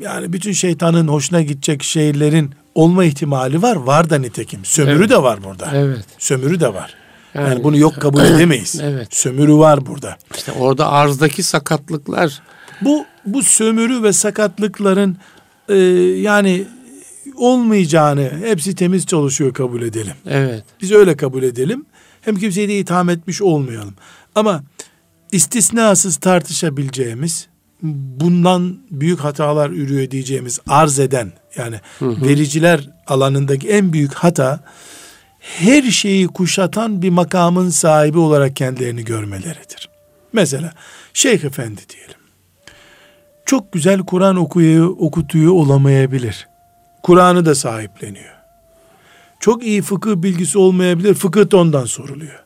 Yani 0.00 0.32
bütün 0.32 0.52
şeytanın 0.52 1.08
hoşuna 1.08 1.42
gidecek 1.42 1.82
şeylerin 1.82 2.50
olma 2.74 3.04
ihtimali 3.04 3.62
var. 3.62 3.76
Var 3.76 4.10
da 4.10 4.18
nitekim. 4.18 4.64
Sömürü 4.64 4.98
Evet. 4.98 5.10
de 5.10 5.22
var 5.22 5.44
burada. 5.44 5.70
Evet. 5.74 6.04
Sömürü 6.18 6.60
de 6.60 6.74
var. 6.74 6.94
Yani, 7.34 7.48
Yani- 7.48 7.64
bunu 7.64 7.76
yok 7.76 7.94
kabul 8.00 8.20
edemeyiz. 8.34 8.80
Evet. 8.82 9.14
Sömürü 9.14 9.54
var 9.54 9.86
burada. 9.86 10.16
İşte 10.36 10.52
orada 10.52 10.88
arzdaki 10.92 11.42
sakatlıklar 11.42 12.42
Bu 12.80 13.04
bu 13.26 13.42
sömürü 13.42 14.02
ve 14.02 14.12
sakatlıkların 14.12 15.16
e, 15.68 15.74
yani 16.20 16.66
olmayacağını 17.36 18.32
hepsi 18.44 18.74
temiz 18.74 19.06
çalışıyor 19.06 19.54
kabul 19.54 19.82
edelim. 19.82 20.14
evet. 20.26 20.64
Biz 20.82 20.92
öyle 20.92 21.16
kabul 21.16 21.42
edelim. 21.42 21.86
Hem 22.20 22.36
kimseyi 22.36 22.68
de 22.68 22.78
itham 22.78 23.08
etmiş 23.10 23.42
olmayalım. 23.42 23.94
Ama 24.34 24.64
istisnasız 25.32 26.16
tartışabileceğimiz 26.16 27.48
bundan 27.82 28.78
büyük 28.90 29.20
hatalar 29.20 29.70
ürüyor 29.70 30.10
diyeceğimiz 30.10 30.58
arz 30.66 30.98
eden 30.98 31.32
yani 31.56 31.80
vericiler 32.00 32.90
alanındaki 33.06 33.68
en 33.68 33.92
büyük 33.92 34.14
hata 34.14 34.60
her 35.38 35.82
şeyi 35.82 36.26
kuşatan 36.26 37.02
bir 37.02 37.10
makamın 37.10 37.70
sahibi 37.70 38.18
olarak 38.18 38.56
kendilerini 38.56 39.04
görmeleridir. 39.04 39.88
Mesela 40.32 40.72
Şeyh 41.14 41.44
Efendi 41.44 41.80
diyelim. 41.90 42.14
Çok 43.46 43.72
güzel 43.72 44.00
Kur'an 44.00 44.36
okuyor, 44.36 44.94
okutuyor 44.98 45.52
olamayabilir. 45.52 46.48
Kur'an'ı 47.04 47.46
da 47.46 47.54
sahipleniyor. 47.54 48.34
Çok 49.40 49.64
iyi 49.64 49.82
fıkıh 49.82 50.16
bilgisi 50.16 50.58
olmayabilir. 50.58 51.14
Fıkıh 51.14 51.50
da 51.50 51.56
ondan 51.56 51.84
soruluyor. 51.84 52.44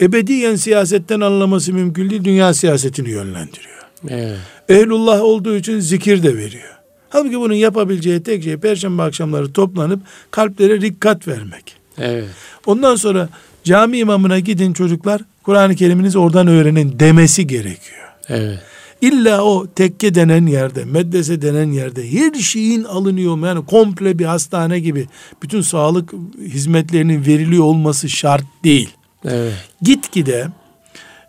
Ebediyen 0.00 0.56
siyasetten 0.56 1.20
anlaması 1.20 1.72
mümkün 1.72 2.10
değil. 2.10 2.24
Dünya 2.24 2.54
siyasetini 2.54 3.10
yönlendiriyor. 3.10 3.86
Evet. 4.08 4.38
Ehlullah 4.68 5.20
olduğu 5.20 5.56
için 5.56 5.80
zikir 5.80 6.22
de 6.22 6.36
veriyor. 6.36 6.76
Halbuki 7.08 7.40
bunun 7.40 7.54
yapabileceği 7.54 8.22
tek 8.22 8.44
şey 8.44 8.56
perşembe 8.56 9.02
akşamları 9.02 9.52
toplanıp 9.52 10.00
kalplere 10.30 10.80
rikkat 10.80 11.28
vermek. 11.28 11.76
Evet. 11.98 12.28
Ondan 12.66 12.96
sonra 12.96 13.28
cami 13.64 13.98
imamına 13.98 14.38
gidin 14.38 14.72
çocuklar 14.72 15.20
Kur'an-ı 15.42 15.74
Kerim'inizi 15.74 16.18
oradan 16.18 16.46
öğrenin 16.46 16.98
demesi 16.98 17.46
gerekiyor. 17.46 18.08
Evet. 18.28 18.58
İlla 19.00 19.42
o 19.42 19.66
tekke 19.66 20.14
denen 20.14 20.46
yerde, 20.46 20.84
medrese 20.84 21.42
denen 21.42 21.72
yerde 21.72 22.12
her 22.12 22.34
şeyin 22.34 22.84
alınıyor? 22.84 23.46
Yani 23.46 23.66
komple 23.66 24.18
bir 24.18 24.24
hastane 24.24 24.80
gibi 24.80 25.06
bütün 25.42 25.60
sağlık 25.60 26.12
hizmetlerinin 26.40 27.26
veriliyor 27.26 27.64
olması 27.64 28.08
şart 28.08 28.44
değil. 28.64 28.90
Evet. 29.24 29.52
Gitgide 29.82 30.48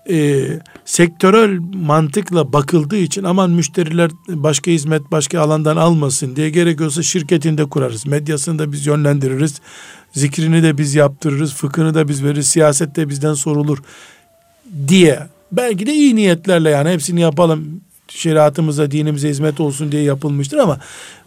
e, 0.10 0.48
sektörel 0.86 1.60
mantıkla 1.74 2.54
bakıldığı 2.54 2.98
için 2.98 3.24
aman 3.24 3.52
müşteriler 3.52 4.12
başka 4.28 4.72
hizmet 4.72 5.12
başka 5.12 5.42
alandan 5.42 5.78
almasın 5.78 6.36
diye 6.36 6.50
gerekiyorsa 6.50 7.04
şirketinde 7.04 7.66
kurarız. 7.66 8.08
Medyasını 8.08 8.60
da 8.60 8.72
biz 8.72 8.86
yönlendiririz. 8.86 9.62
Zikrini 10.12 10.64
de 10.64 10.78
biz 10.78 10.96
yaptırırız. 10.96 11.54
Fıkhını 11.54 11.94
da 11.94 12.08
biz 12.08 12.24
veririz. 12.24 12.48
Siyaset 12.48 12.96
de 12.96 13.10
bizden 13.10 13.34
sorulur 13.34 13.78
diye 14.88 15.28
belki 15.52 15.86
de 15.86 15.94
iyi 15.94 16.16
niyetlerle 16.16 16.70
yani 16.70 16.90
hepsini 16.90 17.22
yapalım 17.22 17.82
şeriatımıza 18.08 18.92
dinimize 18.92 19.30
hizmet 19.30 19.60
olsun 19.60 19.92
diye 19.92 20.04
yapılmıştır 20.04 20.58
ama 20.58 20.80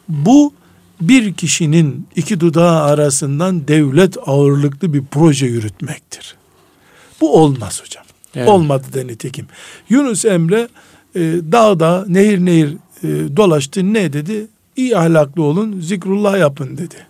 bu 0.09 0.53
bir 1.01 1.35
kişinin 1.35 2.09
iki 2.17 2.41
dudağı 2.41 2.83
arasından 2.83 3.69
devlet 3.69 4.17
ağırlıklı 4.27 4.95
bir 4.95 5.03
proje 5.11 5.47
yürütmektir. 5.47 6.37
Bu 7.21 7.37
olmaz 7.37 7.83
hocam. 7.83 8.05
Evet. 8.35 8.49
Olmadı 8.49 8.85
da 8.95 9.03
nitekim. 9.03 9.47
Yunus 9.89 10.25
Emre 10.25 10.69
e, 11.15 11.21
dağda 11.53 12.05
nehir 12.09 12.39
nehir 12.39 12.77
e, 13.03 13.37
dolaştı 13.37 13.93
ne 13.93 14.13
dedi? 14.13 14.47
İyi 14.77 14.97
ahlaklı 14.97 15.43
olun 15.43 15.81
zikrullah 15.81 16.39
yapın 16.39 16.77
dedi. 16.77 17.10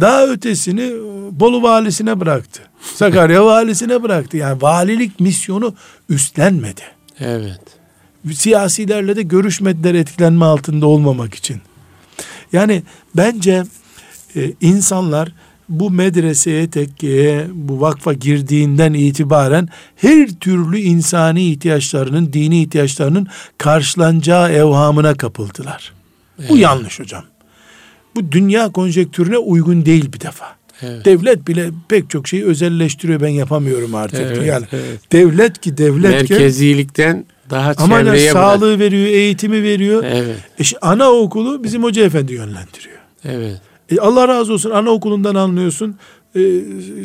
Daha 0.00 0.26
ötesini 0.26 0.82
e, 0.82 1.40
Bolu 1.40 1.62
valisine 1.62 2.20
bıraktı. 2.20 2.60
Sakarya 2.94 3.44
valisine 3.46 4.02
bıraktı. 4.02 4.36
Yani 4.36 4.62
valilik 4.62 5.20
misyonu 5.20 5.74
üstlenmedi. 6.08 6.82
Evet. 7.20 7.60
Siyasilerle 8.32 9.16
de 9.16 9.22
görüşmediler 9.22 9.94
etkilenme 9.94 10.44
altında 10.44 10.86
olmamak 10.86 11.34
için. 11.34 11.60
Yani 12.52 12.82
bence 13.16 13.64
e, 14.36 14.52
insanlar 14.60 15.32
bu 15.68 15.90
medreseye, 15.90 16.70
tekkeye, 16.70 17.46
bu 17.52 17.80
vakfa 17.80 18.12
girdiğinden 18.12 18.92
itibaren 18.92 19.68
her 19.96 20.28
türlü 20.28 20.78
insani 20.78 21.42
ihtiyaçlarının, 21.50 22.32
dini 22.32 22.62
ihtiyaçlarının 22.62 23.26
karşılanacağı 23.58 24.52
evhamına 24.52 25.14
kapıldılar. 25.14 25.92
Bu 26.38 26.42
Evet. 26.42 26.56
yanlış 26.58 27.00
hocam. 27.00 27.24
Bu 28.16 28.32
dünya 28.32 28.72
konjektürüne 28.72 29.38
uygun 29.38 29.86
değil 29.86 30.12
bir 30.12 30.20
defa. 30.20 30.46
Evet. 30.82 31.04
Devlet 31.04 31.48
bile 31.48 31.70
pek 31.88 32.10
çok 32.10 32.28
şeyi 32.28 32.44
özelleştiriyor 32.44 33.20
ben 33.20 33.28
yapamıyorum 33.28 33.94
artık. 33.94 34.20
Evet, 34.20 34.46
yani 34.46 34.66
evet. 34.72 35.12
devlet 35.12 35.60
ki 35.60 35.78
devlet 35.78 36.26
ki 36.26 36.32
Merkezilikten 36.32 37.24
daha 37.50 37.74
ama 37.76 37.98
çevreye 37.98 38.30
bırak- 38.30 38.32
sağlığı 38.32 38.78
veriyor, 38.78 39.06
eğitimi 39.06 39.62
veriyor. 39.62 40.04
Evet. 40.04 40.36
E 40.58 40.78
anaokulu 40.80 41.64
bizim 41.64 41.82
hoca 41.82 42.04
efendi 42.04 42.32
yönlendiriyor. 42.32 42.98
Evet. 43.24 43.60
E 43.90 43.98
Allah 43.98 44.28
razı 44.28 44.52
olsun 44.52 44.70
anaokulundan 44.70 45.34
anlıyorsun. 45.34 45.96
E, 46.34 46.40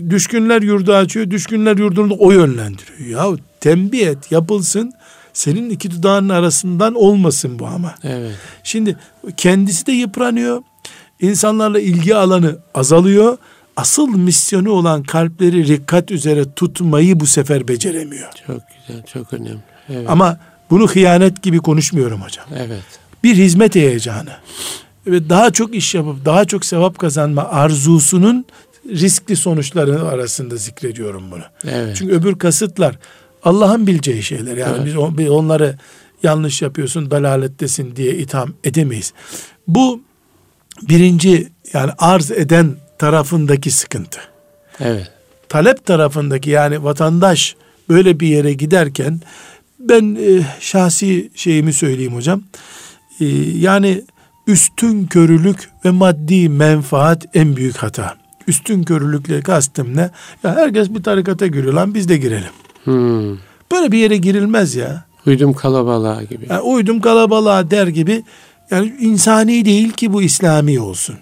düşkünler 0.09 0.61
yurdu 0.61 0.93
açıyor. 0.93 1.29
Düşkünler 1.31 1.77
yurdunu 1.77 2.09
da 2.09 2.13
o 2.13 2.31
yönlendiriyor. 2.31 3.09
Ya 3.09 3.37
tembih 3.59 4.07
et 4.07 4.31
yapılsın. 4.31 4.91
Senin 5.33 5.69
iki 5.69 5.91
dudağının 5.91 6.29
arasından 6.29 6.95
olmasın 6.95 7.59
bu 7.59 7.67
ama. 7.67 7.95
Evet. 8.03 8.31
Şimdi 8.63 8.97
kendisi 9.37 9.85
de 9.85 9.91
yıpranıyor. 9.91 10.61
İnsanlarla 11.21 11.79
ilgi 11.79 12.15
alanı 12.15 12.57
azalıyor. 12.73 13.37
Asıl 13.75 14.07
misyonu 14.07 14.71
olan 14.71 15.03
kalpleri 15.03 15.67
rikkat 15.67 16.11
üzere 16.11 16.53
tutmayı 16.55 17.19
bu 17.19 17.25
sefer 17.25 17.67
beceremiyor. 17.67 18.29
Çok 18.47 18.61
güzel. 18.87 19.03
Çok 19.13 19.33
önemli. 19.33 19.57
Evet. 19.89 20.09
Ama 20.09 20.37
bunu 20.69 20.87
hıyanet 20.87 21.41
gibi 21.43 21.57
konuşmuyorum 21.59 22.21
hocam. 22.21 22.45
Evet. 22.57 22.83
bir 23.23 23.35
hizmet 23.35 23.75
heyecanı 23.75 24.29
ve 25.07 25.29
daha 25.29 25.51
çok 25.51 25.75
iş 25.75 25.95
yapıp 25.95 26.25
daha 26.25 26.45
çok 26.45 26.65
sevap 26.65 26.97
kazanma 26.99 27.43
arzusunun 27.43 28.45
riskli 28.89 29.35
sonuçları 29.35 30.03
arasında 30.07 30.55
zikrediyorum 30.55 31.23
bunu. 31.31 31.43
Evet. 31.71 31.95
Çünkü 31.97 32.13
öbür 32.13 32.35
kasıtlar 32.39 32.99
Allah'ın 33.43 33.87
bileceği 33.87 34.23
şeyler. 34.23 34.57
Yani 34.57 34.75
Evet. 34.75 34.85
biz, 34.85 34.97
on- 34.97 35.17
biz 35.17 35.29
onları 35.29 35.77
yanlış 36.23 36.61
yapıyorsun, 36.61 37.11
dalalettesin 37.11 37.95
diye 37.95 38.15
itham 38.15 38.53
edemeyiz. 38.63 39.13
Bu 39.67 40.01
birinci 40.81 41.47
yani 41.73 41.91
arz 41.97 42.31
eden 42.31 42.75
tarafındaki 42.97 43.71
sıkıntı. 43.71 44.19
Evet. 44.79 45.11
Talep 45.49 45.85
tarafındaki 45.85 46.49
yani 46.49 46.83
vatandaş 46.83 47.55
böyle 47.89 48.19
bir 48.19 48.27
yere 48.27 48.53
giderken 48.53 49.21
ben 49.79 50.15
e, 50.15 50.45
şahsi 50.59 51.31
şeyimi 51.35 51.73
söyleyeyim 51.73 52.15
hocam. 52.15 52.43
E, 53.19 53.25
yani 53.59 54.03
üstün 54.47 55.07
körülük 55.07 55.69
ve 55.85 55.91
maddi 55.91 56.49
menfaat 56.49 57.25
en 57.33 57.55
büyük 57.55 57.77
hata. 57.77 58.17
Üstün 58.47 58.83
körülükle 58.83 59.41
kastım 59.41 59.97
ne? 59.97 60.09
Ya 60.43 60.55
herkes 60.55 60.89
bir 60.89 61.03
tarikata 61.03 61.47
giriyor 61.47 61.73
lan 61.73 61.93
biz 61.93 62.09
de 62.09 62.17
girelim. 62.17 62.51
Hmm. 62.83 63.37
Böyle 63.71 63.91
bir 63.91 63.97
yere 63.97 64.17
girilmez 64.17 64.75
ya. 64.75 65.03
Uydum 65.25 65.53
kalabalığa 65.53 66.23
gibi. 66.23 66.45
Yani 66.49 66.61
uydum 66.61 67.01
kalabalığa 67.01 67.71
der 67.71 67.87
gibi 67.87 68.23
yani 68.71 68.93
insani 68.99 69.65
değil 69.65 69.91
ki 69.91 70.13
bu 70.13 70.21
İslami 70.21 70.79
olsun. 70.79 71.15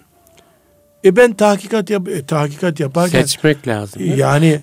E 1.04 1.16
ben 1.16 1.32
tahkikat 1.32 1.90
yap 1.90 2.08
e, 2.08 2.22
tahkikat 2.22 2.80
yaparken 2.80 3.22
Seçmek 3.22 3.68
lazım. 3.68 4.02
yani 4.16 4.60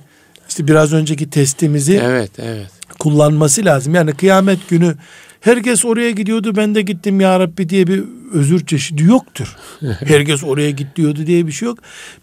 işte 0.49 0.67
biraz 0.67 0.93
önceki 0.93 1.29
testimizi 1.29 2.01
Evet. 2.03 2.31
Evet. 2.39 2.69
kullanması 2.99 3.65
lazım. 3.65 3.95
Yani 3.95 4.13
kıyamet 4.13 4.69
günü 4.69 4.95
herkes 5.41 5.85
oraya 5.85 6.11
gidiyordu 6.11 6.55
ben 6.55 6.75
de 6.75 6.81
gittim 6.81 7.19
ya 7.21 7.39
Rabbi 7.39 7.69
diye 7.69 7.87
bir 7.87 8.03
özür 8.33 8.65
çeşidi 8.65 9.03
yoktur. 9.03 9.55
herkes 9.99 10.43
oraya 10.43 10.71
git 10.71 10.95
diyordu 10.95 11.27
diye 11.27 11.47
bir 11.47 11.51
şey 11.51 11.65
yok. 11.65 11.79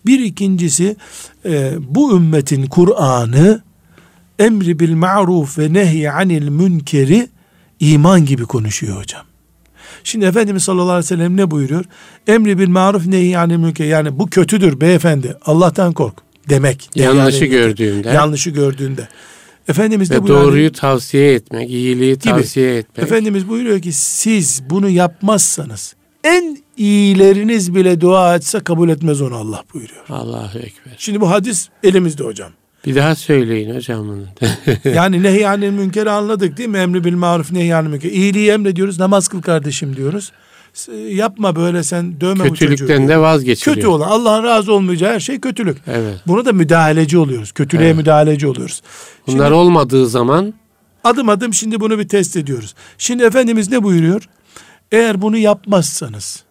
Bir 0.06 0.20
ikincisi 0.20 0.96
e, 1.44 1.72
bu 1.78 2.16
ümmetin 2.16 2.66
Kur'an'ı 2.66 3.62
emri 4.38 4.78
bil 4.78 4.94
ma'ruf 4.94 5.58
ve 5.58 5.72
nehy 5.72 6.08
anil 6.08 6.48
münkeri 6.48 7.28
iman 7.80 8.24
gibi 8.26 8.44
konuşuyor 8.44 8.96
hocam. 9.00 9.22
Şimdi 10.04 10.24
Efendimiz 10.26 10.62
sallallahu 10.62 10.90
aleyhi 10.90 11.04
ve 11.04 11.08
sellem 11.16 11.36
ne 11.36 11.50
buyuruyor? 11.50 11.84
Emri 12.26 12.58
bil 12.58 12.68
maruf 12.68 13.06
nehy 13.06 13.36
anil 13.36 13.56
münker. 13.56 13.84
Yani 13.84 14.18
bu 14.18 14.26
kötüdür 14.30 14.80
beyefendi. 14.80 15.36
Allah'tan 15.46 15.92
kork 15.92 16.14
demek. 16.48 16.90
Yanlışı 16.94 17.44
Yani- 17.44 17.50
gördüğümde. 17.50 18.08
yanlışı 18.08 18.50
gördüğünde. 18.50 19.08
Efendimiz 19.68 20.10
de 20.10 20.22
Ve 20.22 20.26
doğruyu 20.26 20.62
yani, 20.62 20.72
tavsiye 20.72 21.34
etmek, 21.34 21.70
iyiliği 21.70 22.18
tavsiye 22.18 22.76
etmek. 22.76 23.06
Efendimiz 23.06 23.48
buyuruyor 23.48 23.80
ki 23.80 23.92
siz 23.92 24.62
bunu 24.70 24.88
yapmazsanız 24.88 25.94
en 26.24 26.58
iyileriniz 26.76 27.74
bile 27.74 28.00
dua 28.00 28.36
etse 28.36 28.60
kabul 28.60 28.88
etmez 28.88 29.20
onu 29.22 29.36
Allah 29.36 29.62
buyuruyor. 29.74 30.04
Allahu 30.08 30.58
Ekber. 30.58 30.94
Şimdi 30.98 31.20
bu 31.20 31.30
hadis 31.30 31.68
elimizde 31.82 32.24
hocam. 32.24 32.50
Bir 32.86 32.94
daha 32.96 33.14
söyleyin 33.14 33.74
hocam 33.74 34.08
bunu. 34.08 34.24
yani 34.94 35.22
nehyanil 35.22 35.70
münkeri 35.70 36.10
anladık 36.10 36.56
değil 36.56 36.68
mi? 36.68 36.78
Emri 36.78 37.04
bil 37.04 37.14
maruf 37.14 37.52
nehyanil 37.52 37.88
münker. 37.88 38.10
İyiliği 38.10 38.50
emrediyoruz. 38.50 38.98
Namaz 38.98 39.28
kıl 39.28 39.42
kardeşim 39.42 39.96
diyoruz. 39.96 40.32
S- 40.74 40.92
Yapma 40.92 41.56
böyle 41.56 41.82
sen 41.82 42.20
dövme 42.20 42.44
bu 42.44 42.48
çocuğu. 42.48 42.66
Kötülükten 42.68 43.08
de 43.08 43.18
vazgeçiliyor. 43.18 43.74
Kötü 43.74 43.86
olan 43.86 44.08
Allah'ın 44.08 44.44
razı 44.44 44.72
olmayacağı 44.72 45.12
her 45.14 45.20
şey 45.20 45.40
kötülük. 45.40 45.76
Evet. 45.86 46.14
Buna 46.26 46.44
da 46.44 46.52
müdahaleci 46.52 47.18
oluyoruz. 47.18 47.52
Kötülüğe 47.52 47.86
Evet. 47.86 47.96
müdahaleci 47.96 48.46
oluyoruz. 48.46 48.82
Bunlar 49.26 49.44
Şimdi 49.44 49.54
olmadığı 49.54 50.06
zaman 50.08 50.54
adım 51.04 51.28
adım 51.28 51.54
şimdi 51.54 51.80
bunu 51.80 51.98
bir 51.98 52.08
test 52.08 52.36
ediyoruz. 52.36 52.74
Şimdi 52.98 53.24
Efendimiz 53.24 53.70
ne 53.70 53.82
buyuruyor? 53.82 54.28
Eğer 54.92 55.22
bunu 55.22 55.36
yapmazsanız 55.36 56.42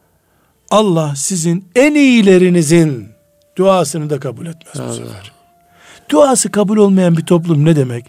Allah 0.72 1.14
sizin 1.16 1.66
en 1.76 1.96
iyilerinizin 1.96 3.08
duasını 3.58 4.10
da 4.10 4.20
kabul 4.20 4.46
etmez 4.46 4.76
bu 4.76 4.82
Allah. 4.82 4.94
sefer. 4.94 5.32
Duası 6.12 6.52
kabul 6.52 6.78
olmayan 6.78 7.18
bir 7.18 7.26
toplum 7.26 7.66
ne 7.66 7.76
demek? 7.76 8.06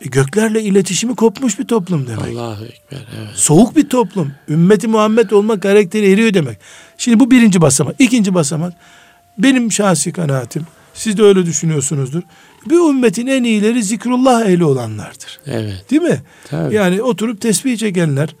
E, 0.00 0.08
göklerle 0.08 0.62
iletişimi 0.62 1.16
kopmuş 1.16 1.58
bir 1.58 1.64
toplum 1.64 2.06
demek. 2.06 2.38
Allahu 2.38 2.64
Ekber. 2.64 3.06
Evet. 3.16 3.28
Soğuk 3.34 3.76
bir 3.76 3.88
toplum. 3.88 4.32
Ümmeti 4.48 4.88
Muhammed 4.88 5.30
olma 5.30 5.60
karakteri 5.60 6.12
eriyor 6.12 6.34
demek. 6.34 6.58
Şimdi 6.98 7.20
bu 7.20 7.30
birinci 7.30 7.60
basamak. 7.60 7.96
İkinci 7.98 8.34
basamak. 8.34 8.72
Benim 9.38 9.72
şahsi 9.72 10.12
kanaatim. 10.12 10.66
Siz 10.94 11.18
de 11.18 11.22
öyle 11.22 11.46
düşünüyorsunuzdur. 11.46 12.22
Bir 12.66 12.90
ümmetin 12.90 13.26
en 13.26 13.44
iyileri 13.44 13.82
zikrullah 13.82 14.46
ehli 14.46 14.64
olanlardır. 14.64 15.40
Evet. 15.46 15.90
Değil 15.90 16.02
mi? 16.02 16.22
Tabii. 16.50 16.74
Yani 16.74 17.02
oturup 17.02 17.40
tesbih 17.40 17.78
çekenler, 17.78 18.34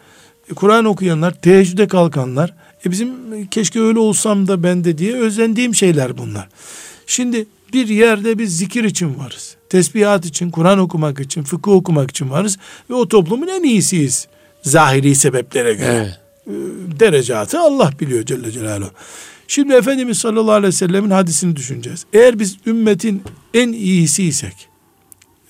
e, 0.50 0.54
Kur'an 0.54 0.84
okuyanlar, 0.84 1.32
teheccüde 1.32 1.88
kalkanlar. 1.88 2.54
E 2.86 2.90
bizim 2.90 3.32
e, 3.34 3.46
keşke 3.46 3.80
öyle 3.80 3.98
olsam 3.98 4.48
da 4.48 4.62
ben 4.62 4.84
de 4.84 4.98
diye 4.98 5.14
özendiğim 5.14 5.74
şeyler 5.74 6.18
bunlar. 6.18 6.48
Şimdi 7.06 7.46
bir 7.74 7.88
yerde 7.88 8.38
biz 8.38 8.58
zikir 8.58 8.84
için 8.84 9.18
varız. 9.18 9.56
Tesbihat 9.68 10.26
için, 10.26 10.50
Kur'an 10.50 10.78
okumak 10.78 11.20
için, 11.20 11.42
fıkıh 11.42 11.72
okumak 11.72 12.10
için 12.10 12.30
varız. 12.30 12.58
Ve 12.90 12.94
o 12.94 13.08
toplumun 13.08 13.48
en 13.48 13.62
iyisiyiz. 13.62 14.28
Zahiri 14.62 15.14
sebeplere 15.14 15.74
göre. 15.74 15.92
Evet. 15.92 16.20
E, 16.46 17.00
Derecatı 17.00 17.60
Allah 17.60 17.92
biliyor 18.00 18.24
Celle 18.24 18.50
Celaluhu. 18.50 18.90
Şimdi 19.48 19.74
Efendimiz 19.74 20.18
sallallahu 20.18 20.52
aleyhi 20.52 20.68
ve 20.68 20.76
sellemin 20.76 21.10
hadisini 21.10 21.56
düşüneceğiz. 21.56 22.06
Eğer 22.12 22.38
biz 22.38 22.56
ümmetin 22.66 23.22
en 23.54 23.72
iyisiysek, 23.72 24.68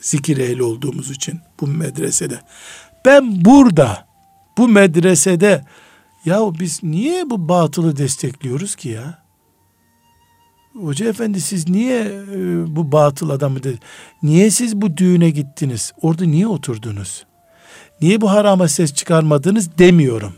zikir 0.01 0.37
ehli 0.37 0.63
olduğumuz 0.63 1.11
için 1.11 1.41
bu 1.61 1.67
medresede. 1.67 2.41
Ben 3.05 3.45
burada, 3.45 4.07
bu 4.59 4.69
medresede, 4.69 5.65
ya 6.25 6.41
biz 6.61 6.83
niye 6.83 7.31
bu 7.31 7.49
batılı 7.49 7.97
destekliyoruz 7.97 8.75
ki 8.75 8.89
ya? 8.89 9.24
Hoca 10.81 11.09
efendi 11.09 11.41
siz 11.41 11.69
niye 11.69 12.01
e, 12.01 12.37
bu 12.77 12.93
batıl 12.93 13.31
adamı 13.31 13.63
de, 13.63 13.75
niye 14.23 14.51
siz 14.51 14.77
bu 14.77 14.97
düğüne 14.97 15.31
gittiniz? 15.31 15.93
Orada 16.03 16.25
niye 16.25 16.47
oturdunuz? 16.47 17.25
Niye 18.01 18.21
bu 18.21 18.31
harama 18.31 18.69
ses 18.69 18.95
çıkarmadınız 18.95 19.79
demiyorum. 19.79 20.33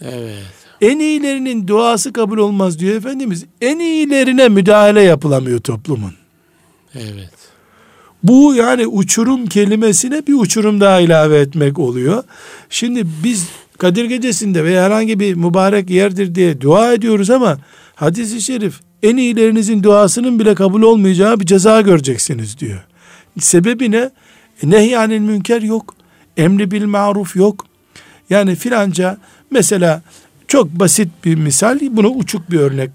Evet. 0.00 0.44
En 0.80 0.98
iyilerinin 0.98 1.68
duası 1.68 2.12
kabul 2.12 2.38
olmaz 2.38 2.78
diyor 2.78 2.96
Efendimiz. 2.96 3.44
En 3.60 3.78
iyilerine 3.78 4.48
müdahale 4.48 5.02
yapılamıyor 5.02 5.60
toplumun. 5.60 6.12
Evet. 6.94 7.32
Bu 8.22 8.54
yani 8.54 8.86
uçurum 8.86 9.46
kelimesine 9.46 10.26
bir 10.26 10.34
uçurum 10.34 10.80
daha 10.80 11.00
ilave 11.00 11.40
etmek 11.40 11.78
oluyor. 11.78 12.24
Şimdi 12.70 13.06
biz 13.24 13.48
Kadir 13.78 14.04
Gecesi'nde 14.04 14.64
veya 14.64 14.84
herhangi 14.84 15.20
bir 15.20 15.34
mübarek 15.34 15.90
yerdir 15.90 16.34
diye 16.34 16.60
dua 16.60 16.92
ediyoruz 16.92 17.30
ama 17.30 17.58
hadisi 17.96 18.40
şerif 18.40 18.80
en 19.02 19.16
iyilerinizin 19.16 19.82
duasının 19.82 20.38
bile 20.38 20.54
kabul 20.54 20.82
olmayacağı 20.82 21.40
bir 21.40 21.46
ceza 21.46 21.80
göreceksiniz 21.80 22.58
diyor. 22.58 22.84
Sebebi 23.40 23.90
ne? 23.90 24.10
E, 24.62 24.70
Nehyanil 24.70 25.20
münker 25.20 25.62
yok. 25.62 25.94
Emri 26.36 26.70
bil 26.70 26.84
maruf 26.84 27.36
yok. 27.36 27.66
Yani 28.30 28.56
filanca 28.56 29.18
mesela 29.50 30.02
çok 30.48 30.70
basit 30.70 31.08
bir 31.24 31.34
misal 31.34 31.78
bunu 31.90 32.08
uçuk 32.08 32.50
bir 32.50 32.58
örnek 32.60 32.90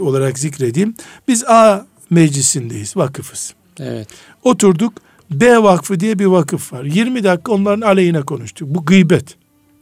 olarak 0.00 0.38
zikredeyim. 0.38 0.94
Biz 1.28 1.44
A 1.44 1.86
meclisindeyiz 2.10 2.96
vakıfız. 2.96 3.54
Evet. 3.80 4.08
Oturduk 4.44 4.92
B 5.30 5.62
vakfı 5.62 6.00
diye 6.00 6.18
bir 6.18 6.24
vakıf 6.26 6.72
var. 6.72 6.84
20 6.84 7.24
dakika 7.24 7.52
onların 7.52 7.80
aleyhine 7.80 8.22
konuştuk. 8.22 8.68
Bu 8.74 8.84
gıybet. 8.84 9.36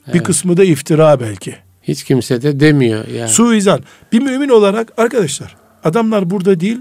Bir 0.07 0.13
Evet. 0.13 0.23
kısmı 0.23 0.57
da 0.57 0.65
iftira 0.65 1.21
belki. 1.21 1.57
Hiç 1.89 2.05
kimse 2.05 2.43
de 2.43 2.61
demiyor 2.61 3.09
ya. 3.09 3.29
Suizan. 3.29 3.81
Bir 4.13 4.21
mümin 4.21 4.49
olarak 4.49 4.93
arkadaşlar 4.97 5.57
adamlar 5.85 6.31
burada 6.31 6.61
değil 6.61 6.79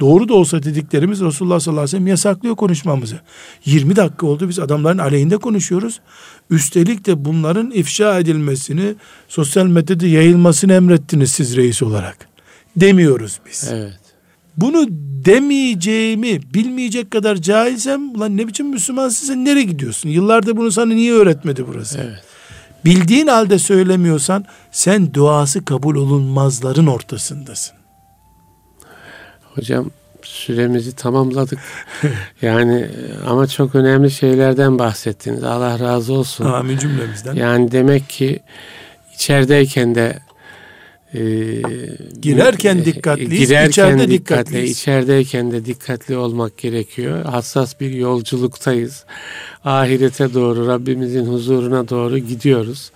doğru 0.00 0.28
da 0.28 0.34
olsa 0.34 0.62
dediklerimiz 0.62 1.20
Resulullah 1.20 1.60
sallallahu 1.60 1.80
aleyhi 1.80 1.94
ve 1.94 1.98
sellem 1.98 2.06
yasaklıyor 2.06 2.56
konuşmamızı. 2.56 3.20
20 3.64 3.96
dakika 3.96 4.26
oldu 4.26 4.48
biz 4.48 4.58
adamların 4.58 4.98
aleyhinde 4.98 5.36
konuşuyoruz. 5.36 6.00
Üstelik 6.50 7.06
de 7.06 7.24
bunların 7.24 7.70
ifşa 7.70 8.18
edilmesini 8.18 8.94
sosyal 9.28 9.66
medyada 9.66 10.06
yayılmasını 10.06 10.72
emrettiniz 10.72 11.32
siz 11.32 11.56
reis 11.56 11.82
olarak. 11.82 12.16
Demiyoruz 12.76 13.40
biz. 13.46 13.68
Evet. 13.72 14.00
Bunu 14.56 14.86
demeyeceğimi 15.24 16.40
bilmeyecek 16.54 17.10
kadar 17.10 17.36
cahilsem 17.36 18.14
ulan 18.14 18.36
ne 18.36 18.46
biçim 18.46 18.68
Müslümansın 18.68 19.26
sen 19.26 19.44
nereye 19.44 19.64
gidiyorsun? 19.64 20.08
Yıllardır 20.08 20.56
bunu 20.56 20.70
sana 20.72 20.94
niye 20.94 21.12
öğretmedi 21.12 21.64
burası? 21.68 21.98
Evet. 21.98 22.31
Bildiğin 22.84 23.26
halde 23.26 23.58
söylemiyorsan 23.58 24.44
sen 24.70 25.14
duası 25.14 25.64
kabul 25.64 25.96
olunmazların 25.96 26.86
ortasındasın. 26.86 27.76
Hocam 29.54 29.90
süremizi 30.22 30.96
tamamladık. 30.96 31.58
yani 32.42 32.90
ama 33.26 33.46
çok 33.46 33.74
önemli 33.74 34.10
şeylerden 34.10 34.78
bahsettiniz. 34.78 35.44
Allah 35.44 35.78
razı 35.78 36.12
olsun. 36.12 36.44
Amin 36.44 36.78
cümlemizden. 36.78 37.34
Yani 37.34 37.72
demek 37.72 38.08
ki 38.08 38.40
içerideyken 39.14 39.94
de 39.94 40.18
e, 41.14 41.20
Girerken 42.22 42.84
dikkatliyiz, 42.84 43.48
girerken 43.48 43.68
içeride 43.70 44.10
dikkatli, 44.10 44.10
dikkatliyiz. 44.10 44.70
içerideyken 44.70 45.52
de 45.52 45.64
dikkatli 45.64 46.16
olmak 46.16 46.58
gerekiyor. 46.58 47.24
Hassas 47.24 47.80
bir 47.80 47.90
yolculuktayız. 47.90 49.04
Ahirete 49.64 50.34
doğru, 50.34 50.66
Rabbimizin 50.66 51.26
huzuruna 51.26 51.88
doğru 51.88 52.18
gidiyoruz. 52.18 52.90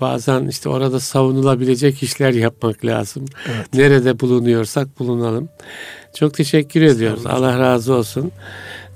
Bazen 0.00 0.48
işte 0.48 0.68
orada 0.68 1.00
savunulabilecek 1.00 2.02
işler 2.02 2.32
yapmak 2.32 2.84
lazım. 2.84 3.24
Evet. 3.46 3.74
Nerede 3.74 4.20
bulunuyorsak 4.20 4.98
bulunalım. 4.98 5.48
Çok 6.14 6.34
teşekkür 6.34 6.82
ediyoruz. 6.82 7.26
Allah 7.26 7.58
razı 7.58 7.94
olsun. 7.94 8.32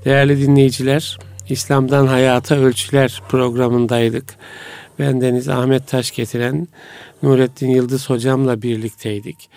Değerli 0.05 0.41
dinleyiciler, 0.41 1.17
İslam'dan 1.49 2.07
Hayata 2.07 2.55
Ölçüler 2.55 3.21
programındaydık. 3.29 4.25
Ben 4.99 5.21
Deniz 5.21 5.49
Ahmet 5.49 5.87
Taş 5.87 6.11
getiren 6.11 6.67
Nurettin 7.23 7.69
Yıldız 7.69 8.09
hocamla 8.09 8.61
birlikteydik. 8.61 9.49